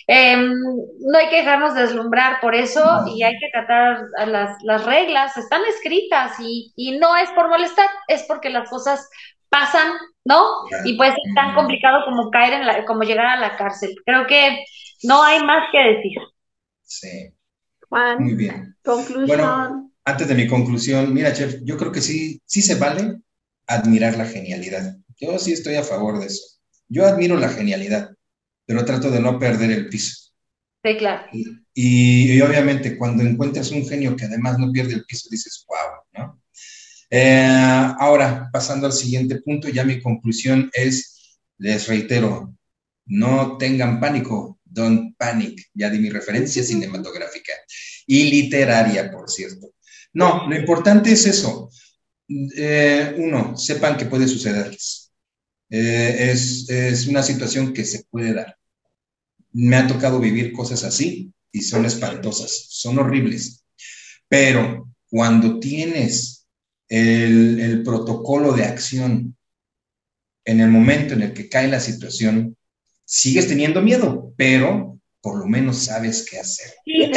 em, 0.07 0.53
no 0.53 1.19
hay 1.19 1.29
que 1.29 1.37
dejarnos 1.37 1.75
deslumbrar 1.75 2.41
por 2.41 2.55
eso 2.55 3.05
y 3.07 3.23
hay 3.23 3.35
que 3.39 3.49
tratar 3.53 4.05
las, 4.27 4.57
las 4.63 4.85
reglas, 4.85 5.37
están 5.37 5.63
escritas 5.69 6.39
y, 6.41 6.73
y, 6.77 6.99
no 6.99 7.17
es 7.17 7.31
por 7.31 7.49
molestar, 7.49 7.87
es 8.09 8.25
porque 8.25 8.51
las 8.51 8.69
cosas 8.69 9.09
pasan, 9.49 9.93
¿no? 10.25 10.43
Y 10.85 10.97
puede 10.97 11.11
ser 11.11 11.35
tan 11.35 11.55
complicado 11.55 12.05
como 12.07 12.31
caer 12.31 12.55
en 12.55 12.67
la, 12.67 12.85
como 12.87 13.03
llegar 13.03 13.27
a 13.27 13.41
la 13.41 13.57
cárcel. 13.57 13.95
Creo 14.05 14.27
que 14.27 14.65
no 15.03 15.23
hay 15.23 15.43
más 15.45 15.65
que 15.71 15.79
decir. 15.79 16.19
Sí. 16.83 17.35
Juan, 17.89 18.23
Muy 18.23 18.35
bien. 18.35 18.75
Conclusión. 18.83 19.27
Bueno, 19.27 19.93
antes 20.05 20.27
de 20.27 20.35
mi 20.35 20.49
conclusión, 20.49 21.13
mira, 21.13 21.33
Chef, 21.33 21.61
yo 21.63 21.77
creo 21.77 21.93
que 21.93 22.01
sí, 22.01 22.41
sí 22.47 22.63
se 22.63 22.77
vale 22.77 23.19
admirar 23.67 24.17
la 24.17 24.25
genialidad. 24.25 24.97
Yo 25.17 25.39
sí 25.39 25.53
estoy 25.53 25.77
a 25.77 25.85
favor 25.85 26.19
de 26.19 26.27
eso. 26.27 26.52
Yo 26.93 27.07
admiro 27.07 27.39
la 27.39 27.49
genialidad, 27.49 28.11
pero 28.67 28.85
trato 28.85 29.11
de 29.11 29.19
no 29.19 29.39
perder 29.39 29.71
el 29.71 29.89
piso. 29.89 30.31
Sí, 30.85 30.97
claro. 30.99 31.27
Y, 31.73 32.39
obviamente 32.43 32.99
cuando 32.99 33.23
encuentras 33.23 33.71
un 33.71 33.89
genio 33.89 34.15
que 34.15 34.27
además 34.27 34.59
no 34.59 34.71
pierde 34.71 34.93
el 34.93 35.05
piso, 35.05 35.29
dices, 35.31 35.65
wow, 35.67 36.03
¿no? 36.13 36.43
Eh, 37.09 37.95
ahora, 37.99 38.51
pasando 38.53 38.87
al 38.87 38.93
siguiente 38.93 39.41
punto, 39.41 39.71
ya 39.71 39.85
mi 39.85 40.03
conclusión 40.03 40.71
es, 40.75 41.39
les 41.57 41.87
reitero, 41.89 42.55
no 43.07 43.57
tengan 43.57 43.99
pánico, 43.99 44.61
don't 44.65 45.17
panic, 45.17 45.71
ya 45.73 45.89
di 45.89 45.99
mi 45.99 46.11
referencia 46.11 46.63
cinematográfica 46.63 47.53
y 48.07 48.25
literaria, 48.31 49.11
por 49.11 49.31
cierto. 49.31 49.73
No, 50.13 50.47
lo 50.47 50.55
importante 50.57 51.13
es 51.13 51.25
eso. 51.25 51.71
Eh, 52.29 53.15
uno, 53.17 53.57
sepan 53.57 53.97
que 53.97 54.07
puede 54.07 54.29
sucederles. 54.29 55.02
Eh, 55.75 56.31
es, 56.31 56.69
es 56.69 57.07
una 57.07 57.23
situación 57.23 57.73
que 57.73 57.87
se 57.87 58.05
puede 58.05 58.35
dar. 58.35 58.59
Me 59.53 59.77
ha 59.77 59.87
tocado 59.87 60.21
vivir 60.21 60.53
cosas 60.53 60.85
así 60.85 61.33
y 61.51 61.63
son 61.63 61.87
espantosas, 61.87 62.67
son 62.69 62.99
horribles. 62.99 63.65
Pero 64.29 64.91
cuando 65.09 65.59
tienes 65.61 66.47
el, 66.91 67.59
el, 67.59 67.83
protocolo 67.83 68.53
de 68.53 68.65
acción 68.65 69.35
en 70.45 70.61
el 70.61 70.69
momento 70.69 71.15
en 71.15 71.23
el 71.23 71.33
que 71.33 71.49
cae 71.49 71.69
la 71.69 71.81
situación, 71.81 72.55
sigues 73.07 73.49
teniendo 73.49 73.81
miedo, 73.81 74.35
pero 74.37 74.92
por 75.23 75.39
lo 75.39 75.47
menos 75.47 75.85
sabes 75.85 76.27
qué 76.29 76.41
hacer. 76.41 76.73
Sí, 76.85 77.11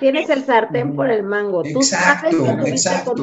tienes 0.00 0.28
el 0.28 0.44
sartén 0.44 0.96
por 0.96 1.08
el 1.08 1.22
mango. 1.22 1.64
Exacto, 1.64 2.44
exacto. 2.66 3.14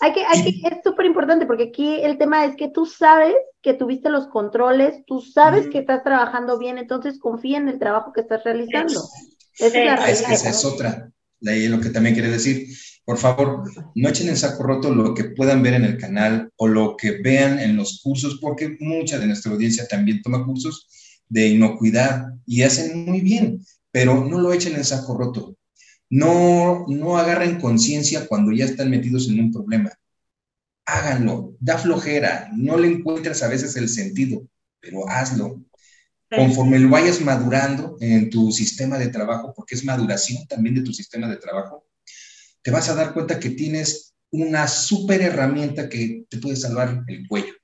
Hay 0.00 0.12
que, 0.14 0.24
hay 0.24 0.42
que, 0.42 0.68
es 0.68 0.78
súper 0.82 1.04
importante 1.04 1.44
porque 1.44 1.64
aquí 1.64 2.00
el 2.00 2.16
tema 2.16 2.46
es 2.46 2.56
que 2.56 2.68
tú 2.68 2.86
sabes 2.86 3.36
que 3.60 3.74
tuviste 3.74 4.08
los 4.08 4.28
controles, 4.28 5.04
tú 5.06 5.20
sabes 5.20 5.66
que 5.68 5.80
estás 5.80 6.02
trabajando 6.02 6.58
bien, 6.58 6.78
entonces 6.78 7.18
confía 7.20 7.58
en 7.58 7.68
el 7.68 7.78
trabajo 7.78 8.12
que 8.14 8.22
estás 8.22 8.42
realizando. 8.42 9.02
Esa 9.58 9.78
es 9.78 9.84
la 9.84 9.94
ah, 9.94 10.10
es 10.10 10.22
que 10.22 10.32
esa 10.32 10.48
es 10.48 10.64
otra, 10.64 11.10
lo 11.40 11.80
que 11.80 11.90
también 11.90 12.14
quiere 12.14 12.30
decir. 12.30 12.68
Por 13.04 13.18
favor, 13.18 13.64
no 13.94 14.08
echen 14.08 14.28
en 14.28 14.36
saco 14.36 14.62
roto 14.62 14.94
lo 14.94 15.14
que 15.14 15.24
puedan 15.24 15.62
ver 15.62 15.74
en 15.74 15.84
el 15.84 15.98
canal 15.98 16.50
o 16.56 16.68
lo 16.68 16.96
que 16.96 17.22
vean 17.22 17.58
en 17.58 17.76
los 17.76 18.00
cursos, 18.02 18.38
porque 18.40 18.76
mucha 18.80 19.18
de 19.18 19.26
nuestra 19.26 19.52
audiencia 19.52 19.86
también 19.88 20.22
toma 20.22 20.44
cursos 20.44 20.88
de 21.28 21.48
inocuidad 21.48 22.34
y 22.46 22.62
hacen 22.62 23.04
muy 23.06 23.20
bien, 23.20 23.64
pero 23.90 24.24
no 24.24 24.40
lo 24.40 24.52
echen 24.52 24.74
en 24.74 24.84
saco 24.84 25.16
roto. 25.16 25.56
No, 26.10 26.86
no 26.88 27.18
agarren 27.18 27.60
conciencia 27.60 28.26
cuando 28.26 28.52
ya 28.52 28.64
están 28.64 28.90
metidos 28.90 29.28
en 29.28 29.40
un 29.40 29.52
problema. 29.52 29.92
Háganlo, 30.86 31.54
da 31.60 31.76
flojera, 31.76 32.50
no 32.56 32.78
le 32.78 32.88
encuentras 32.88 33.42
a 33.42 33.48
veces 33.48 33.76
el 33.76 33.88
sentido, 33.88 34.46
pero 34.80 35.08
hazlo. 35.08 35.62
Conforme 36.30 36.78
lo 36.78 36.90
vayas 36.90 37.22
madurando 37.22 37.96
en 38.00 38.28
tu 38.28 38.52
sistema 38.52 38.98
de 38.98 39.08
trabajo, 39.08 39.52
porque 39.56 39.74
es 39.74 39.84
maduración 39.84 40.46
también 40.46 40.74
de 40.74 40.82
tu 40.82 40.92
sistema 40.92 41.28
de 41.28 41.36
trabajo, 41.36 41.86
te 42.62 42.70
vas 42.70 42.88
a 42.88 42.94
dar 42.94 43.14
cuenta 43.14 43.40
que 43.40 43.50
tienes 43.50 44.14
una 44.30 44.68
súper 44.68 45.22
herramienta 45.22 45.88
que 45.88 46.24
te 46.28 46.38
puede 46.38 46.56
salvar 46.56 47.02
el 47.06 47.26
cuello. 47.26 47.54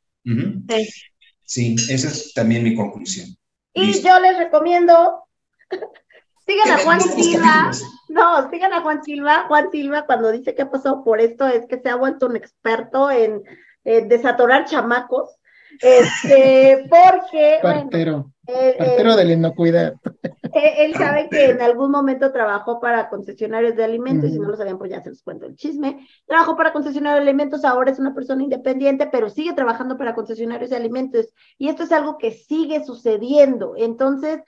sí, 1.44 1.76
esa 1.90 2.08
es 2.08 2.32
también 2.32 2.64
mi 2.64 2.74
conclusión. 2.74 3.36
Y 3.74 4.00
yo 4.00 4.20
les 4.20 4.38
recomiendo, 4.38 5.24
sigan 6.46 6.70
a 6.70 6.78
Juan 6.78 7.00
Silva, 7.00 7.70
no, 8.08 8.48
sigan 8.48 8.72
a 8.72 8.80
Juan 8.82 9.02
Silva. 9.02 9.46
Juan 9.48 9.70
Silva 9.72 10.06
cuando 10.06 10.30
dice 10.30 10.54
que 10.54 10.62
ha 10.62 10.70
pasado 10.70 11.02
por 11.02 11.20
esto 11.20 11.46
es 11.46 11.66
que 11.66 11.80
se 11.80 11.90
ha 11.90 11.96
vuelto 11.96 12.26
un 12.26 12.36
experto 12.36 13.10
en 13.10 13.42
eh, 13.84 14.06
desatorar 14.06 14.64
chamacos, 14.66 15.36
este, 15.80 16.88
porque... 16.88 17.58
Partero. 17.62 18.30
Partero 18.46 19.16
de 19.16 19.24
la 19.24 19.32
inocuidad. 19.32 19.94
Él 20.54 20.94
sabe 20.94 21.28
que 21.30 21.46
en 21.46 21.60
algún 21.60 21.90
momento 21.90 22.30
trabajó 22.30 22.78
para 22.78 23.08
concesionarios 23.08 23.74
de 23.74 23.84
alimentos, 23.84 24.30
y 24.30 24.34
si 24.34 24.38
no 24.38 24.48
lo 24.48 24.56
sabían, 24.56 24.78
pues 24.78 24.90
ya 24.90 25.02
se 25.02 25.10
les 25.10 25.22
cuento 25.22 25.46
el 25.46 25.56
chisme. 25.56 26.06
Trabajó 26.26 26.56
para 26.56 26.72
concesionarios 26.72 27.24
de 27.24 27.30
alimentos, 27.30 27.64
ahora 27.64 27.90
es 27.90 27.98
una 27.98 28.14
persona 28.14 28.42
independiente, 28.42 29.08
pero 29.10 29.30
sigue 29.30 29.54
trabajando 29.54 29.96
para 29.96 30.14
concesionarios 30.14 30.70
de 30.70 30.76
alimentos. 30.76 31.32
Y 31.58 31.68
esto 31.68 31.82
es 31.84 31.92
algo 31.92 32.18
que 32.18 32.32
sigue 32.32 32.84
sucediendo. 32.84 33.74
Entonces, 33.76 34.40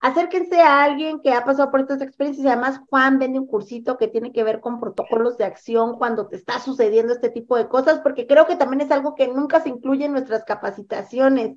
acérquense 0.00 0.60
a 0.60 0.82
alguien 0.82 1.20
que 1.20 1.32
ha 1.32 1.44
pasado 1.44 1.70
por 1.70 1.80
estas 1.80 2.02
experiencias. 2.02 2.46
Además, 2.46 2.80
Juan 2.88 3.18
vende 3.18 3.38
un 3.38 3.46
cursito 3.46 3.96
que 3.96 4.08
tiene 4.08 4.32
que 4.32 4.44
ver 4.44 4.60
con 4.60 4.80
protocolos 4.80 5.36
de 5.38 5.44
acción 5.44 5.96
cuando 5.98 6.28
te 6.28 6.36
está 6.36 6.58
sucediendo 6.58 7.12
este 7.12 7.30
tipo 7.30 7.56
de 7.56 7.68
cosas, 7.68 8.00
porque 8.00 8.26
creo 8.26 8.46
que 8.46 8.56
también 8.56 8.80
es 8.80 8.90
algo 8.90 9.14
que 9.14 9.28
nunca 9.28 9.60
se 9.60 9.68
incluye 9.68 10.06
en 10.06 10.12
nuestras 10.12 10.44
capacitaciones 10.44 11.56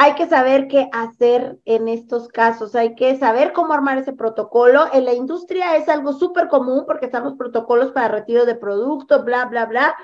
hay 0.00 0.14
que 0.14 0.28
saber 0.28 0.68
qué 0.68 0.88
hacer 0.92 1.58
en 1.64 1.88
estos 1.88 2.28
casos, 2.28 2.76
hay 2.76 2.94
que 2.94 3.16
saber 3.16 3.52
cómo 3.52 3.72
armar 3.72 3.98
ese 3.98 4.12
protocolo. 4.12 4.86
En 4.92 5.04
la 5.04 5.12
industria 5.12 5.74
es 5.74 5.88
algo 5.88 6.12
súper 6.12 6.46
común 6.46 6.84
porque 6.86 7.06
están 7.06 7.24
los 7.24 7.34
protocolos 7.34 7.90
para 7.90 8.06
retiro 8.06 8.46
de 8.46 8.54
productos, 8.54 9.24
bla, 9.24 9.46
bla, 9.46 9.66
bla. 9.66 9.96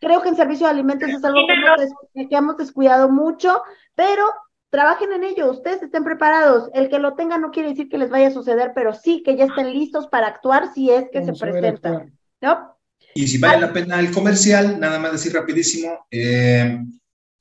Creo 0.00 0.22
que 0.22 0.30
en 0.30 0.36
servicio 0.36 0.66
de 0.66 0.72
alimentos 0.72 1.08
es 1.08 1.22
algo 1.22 1.38
que 1.46 2.26
hemos 2.34 2.56
descuidado 2.56 3.10
mucho, 3.10 3.62
pero 3.94 4.24
trabajen 4.70 5.12
en 5.12 5.24
ello, 5.24 5.50
ustedes 5.50 5.82
estén 5.82 6.04
preparados. 6.04 6.70
El 6.74 6.88
que 6.88 6.98
lo 6.98 7.14
tenga 7.14 7.38
no 7.38 7.50
quiere 7.50 7.70
decir 7.70 7.88
que 7.88 7.98
les 7.98 8.10
vaya 8.10 8.28
a 8.28 8.32
suceder, 8.32 8.72
pero 8.74 8.94
sí 8.94 9.22
que 9.24 9.36
ya 9.36 9.44
estén 9.44 9.72
listos 9.72 10.06
para 10.08 10.26
actuar 10.26 10.72
si 10.74 10.90
es 10.90 11.06
que 11.10 11.24
se 11.24 11.32
presenta. 11.32 12.06
¿No? 12.40 12.76
Y 13.14 13.26
si 13.26 13.38
vale 13.38 13.60
la 13.60 13.72
pena 13.72 13.98
el 13.98 14.12
comercial, 14.12 14.78
nada 14.78 14.98
más 14.98 15.12
decir 15.12 15.32
rapidísimo, 15.34 16.06
eh, 16.10 16.78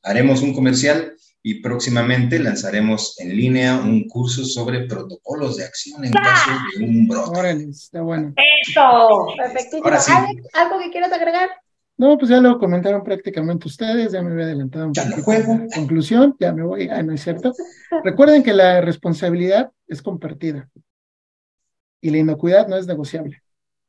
haremos 0.02 0.42
un 0.42 0.54
comercial 0.54 1.14
y 1.44 1.62
próximamente 1.62 2.40
lanzaremos 2.40 3.20
en 3.20 3.36
línea 3.36 3.76
un 3.76 4.08
curso 4.08 4.44
sobre 4.44 4.86
protocolos 4.86 5.58
de 5.58 5.66
acción 5.66 6.04
en 6.04 6.12
caso 6.12 6.52
de 6.76 6.84
un 6.84 7.08
brote. 7.08 7.40
Órale, 7.40 7.64
está 7.70 8.02
bueno. 8.02 8.34
Eso. 8.68 9.28
Perfectísimo. 9.38 9.88
Alex, 9.88 10.48
¿algo 10.54 10.80
que 10.80 10.92
quieras 10.92 11.12
agregar? 11.12 11.50
No, 11.98 12.16
pues 12.18 12.30
ya 12.30 12.40
lo 12.40 12.60
comentaron 12.60 13.04
prácticamente 13.04 13.68
ustedes, 13.68 14.12
ya 14.12 14.22
me 14.22 14.32
había 14.32 14.46
adelantado 14.46 14.88
un 14.88 14.94
ya 14.94 15.10
juego. 15.24 15.60
Conclusión, 15.74 16.36
ya 16.40 16.54
me 16.54 16.64
voy, 16.64 16.88
ah, 16.90 17.02
no 17.02 17.14
es 17.14 17.24
cierto. 17.24 17.54
Recuerden 18.04 18.44
que 18.44 18.54
la 18.54 18.82
responsabilidad 18.82 19.72
es 19.88 20.04
compartida 20.04 20.70
y 22.00 22.12
la 22.12 22.18
inocuidad 22.18 22.68
no 22.68 22.78
es 22.78 22.86
negociable. 22.86 23.42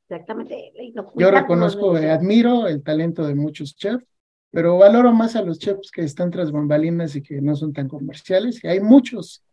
Exactamente. 0.08 0.72
Yo 1.16 1.30
reconozco, 1.30 1.96
admiro 1.96 2.66
el 2.66 2.82
talento 2.82 3.26
de 3.26 3.34
muchos 3.34 3.76
chefs, 3.76 4.06
pero 4.50 4.78
valoro 4.78 5.12
más 5.12 5.36
a 5.36 5.42
los 5.42 5.58
chefs 5.58 5.90
que 5.90 6.02
están 6.02 6.30
tras 6.30 6.50
bambalinas 6.50 7.14
y 7.14 7.22
que 7.22 7.42
no 7.42 7.54
son 7.56 7.74
tan 7.74 7.88
comerciales, 7.88 8.64
y 8.64 8.68
hay 8.68 8.80
muchos. 8.80 9.44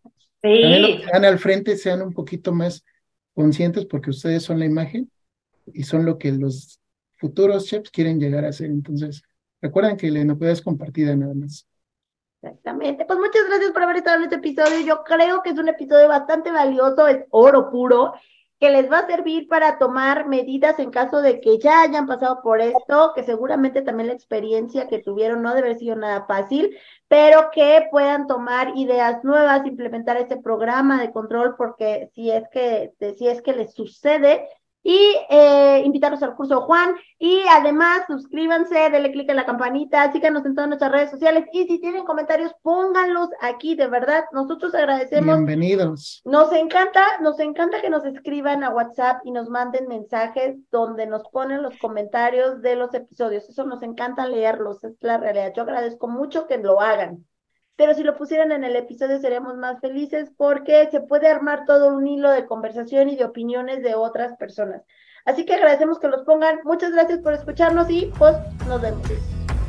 Sí. 0.41 0.61
También 0.61 0.81
los 0.81 0.91
que 0.91 1.03
están 1.03 1.25
al 1.25 1.39
frente 1.39 1.75
sean 1.75 2.01
un 2.01 2.13
poquito 2.13 2.53
más 2.53 2.85
conscientes 3.33 3.85
porque 3.85 4.11
ustedes 4.11 4.43
son 4.43 4.59
la 4.59 4.65
imagen 4.65 5.11
y 5.73 5.83
son 5.83 6.05
lo 6.05 6.17
que 6.17 6.31
los 6.31 6.79
futuros 7.17 7.65
chefs 7.65 7.89
quieren 7.89 8.19
llegar 8.19 8.45
a 8.45 8.53
ser. 8.53 8.67
Entonces, 8.67 9.21
recuerden 9.61 9.97
que 9.97 10.11
la 10.11 10.19
inocuidad 10.19 10.53
es 10.53 10.61
compartida 10.61 11.15
nada 11.15 11.33
más. 11.33 11.67
Exactamente. 12.41 13.05
Pues 13.05 13.17
muchas 13.17 13.47
gracias 13.47 13.71
por 13.71 13.83
haber 13.83 13.97
estado 13.97 14.17
en 14.17 14.23
este 14.23 14.35
episodio. 14.35 14.85
Yo 14.85 15.03
creo 15.03 15.41
que 15.41 15.49
es 15.49 15.57
un 15.57 15.67
episodio 15.67 16.07
bastante 16.07 16.51
valioso, 16.51 17.07
es 17.07 17.25
oro 17.31 17.71
puro 17.71 18.13
que 18.59 18.69
les 18.69 18.89
va 18.89 18.99
a 18.99 19.07
servir 19.07 19.47
para 19.47 19.77
tomar 19.77 20.27
medidas 20.27 20.79
en 20.79 20.89
caso 20.89 21.21
de 21.21 21.41
que 21.41 21.59
ya 21.59 21.81
hayan 21.81 22.07
pasado 22.07 22.41
por 22.41 22.61
esto, 22.61 23.11
que 23.13 23.23
seguramente 23.23 23.81
también 23.81 24.07
la 24.07 24.13
experiencia 24.13 24.87
que 24.87 24.99
tuvieron 24.99 25.41
no 25.41 25.53
debe 25.53 25.69
haber 25.69 25.79
sido 25.79 25.95
nada 25.95 26.25
fácil, 26.25 26.77
pero 27.07 27.49
que 27.51 27.87
puedan 27.91 28.27
tomar 28.27 28.77
ideas 28.77 29.23
nuevas, 29.23 29.65
implementar 29.65 30.17
este 30.17 30.37
programa 30.37 31.01
de 31.01 31.11
control, 31.11 31.55
porque 31.57 32.09
si 32.13 32.31
es 32.31 32.47
que, 32.49 32.93
si 33.17 33.27
es 33.27 33.41
que 33.41 33.53
les 33.53 33.73
sucede, 33.73 34.47
y 34.87 35.17
eh, 35.31 35.81
invitarlos 35.83 36.21
al 36.21 36.35
curso 36.35 36.61
Juan. 36.61 36.95
Y 37.17 37.41
además, 37.49 38.03
suscríbanse, 38.07 38.91
denle 38.91 39.11
clic 39.11 39.27
en 39.27 39.37
la 39.37 39.45
campanita, 39.45 40.11
síganos 40.11 40.45
en 40.45 40.53
todas 40.53 40.67
nuestras 40.67 40.91
redes 40.91 41.09
sociales. 41.09 41.45
Y 41.51 41.65
si 41.65 41.79
tienen 41.81 42.05
comentarios, 42.05 42.53
pónganlos 42.61 43.29
aquí, 43.41 43.73
de 43.73 43.87
verdad. 43.87 44.25
Nosotros 44.31 44.75
agradecemos. 44.75 45.37
Bienvenidos. 45.37 46.21
Nos 46.23 46.53
encanta, 46.53 47.03
nos 47.21 47.39
encanta 47.39 47.81
que 47.81 47.89
nos 47.89 48.05
escriban 48.05 48.63
a 48.63 48.69
WhatsApp 48.69 49.21
y 49.25 49.31
nos 49.31 49.49
manden 49.49 49.87
mensajes 49.87 50.55
donde 50.69 51.07
nos 51.07 51.23
ponen 51.29 51.63
los 51.63 51.75
comentarios 51.79 52.61
de 52.61 52.75
los 52.75 52.93
episodios. 52.93 53.49
Eso 53.49 53.65
nos 53.65 53.81
encanta 53.81 54.27
leerlos, 54.27 54.83
es 54.83 54.93
la 55.01 55.17
realidad. 55.17 55.51
Yo 55.55 55.63
agradezco 55.63 56.07
mucho 56.07 56.45
que 56.45 56.59
lo 56.59 56.79
hagan 56.79 57.25
pero 57.75 57.93
si 57.93 58.03
lo 58.03 58.15
pusieran 58.15 58.51
en 58.51 58.63
el 58.63 58.75
episodio 58.75 59.19
seríamos 59.19 59.57
más 59.57 59.79
felices 59.79 60.31
porque 60.37 60.87
se 60.91 61.01
puede 61.01 61.27
armar 61.27 61.65
todo 61.65 61.89
un 61.89 62.07
hilo 62.07 62.31
de 62.31 62.45
conversación 62.45 63.09
y 63.09 63.15
de 63.15 63.25
opiniones 63.25 63.83
de 63.83 63.95
otras 63.95 64.35
personas. 64.37 64.81
Así 65.25 65.45
que 65.45 65.55
agradecemos 65.55 65.99
que 65.99 66.07
los 66.07 66.23
pongan. 66.23 66.59
Muchas 66.63 66.91
gracias 66.91 67.19
por 67.19 67.33
escucharnos 67.33 67.89
y 67.89 68.11
pues 68.17 68.35
nos 68.67 68.81
vemos. 68.81 69.01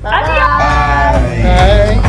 Bye. 0.02 2.00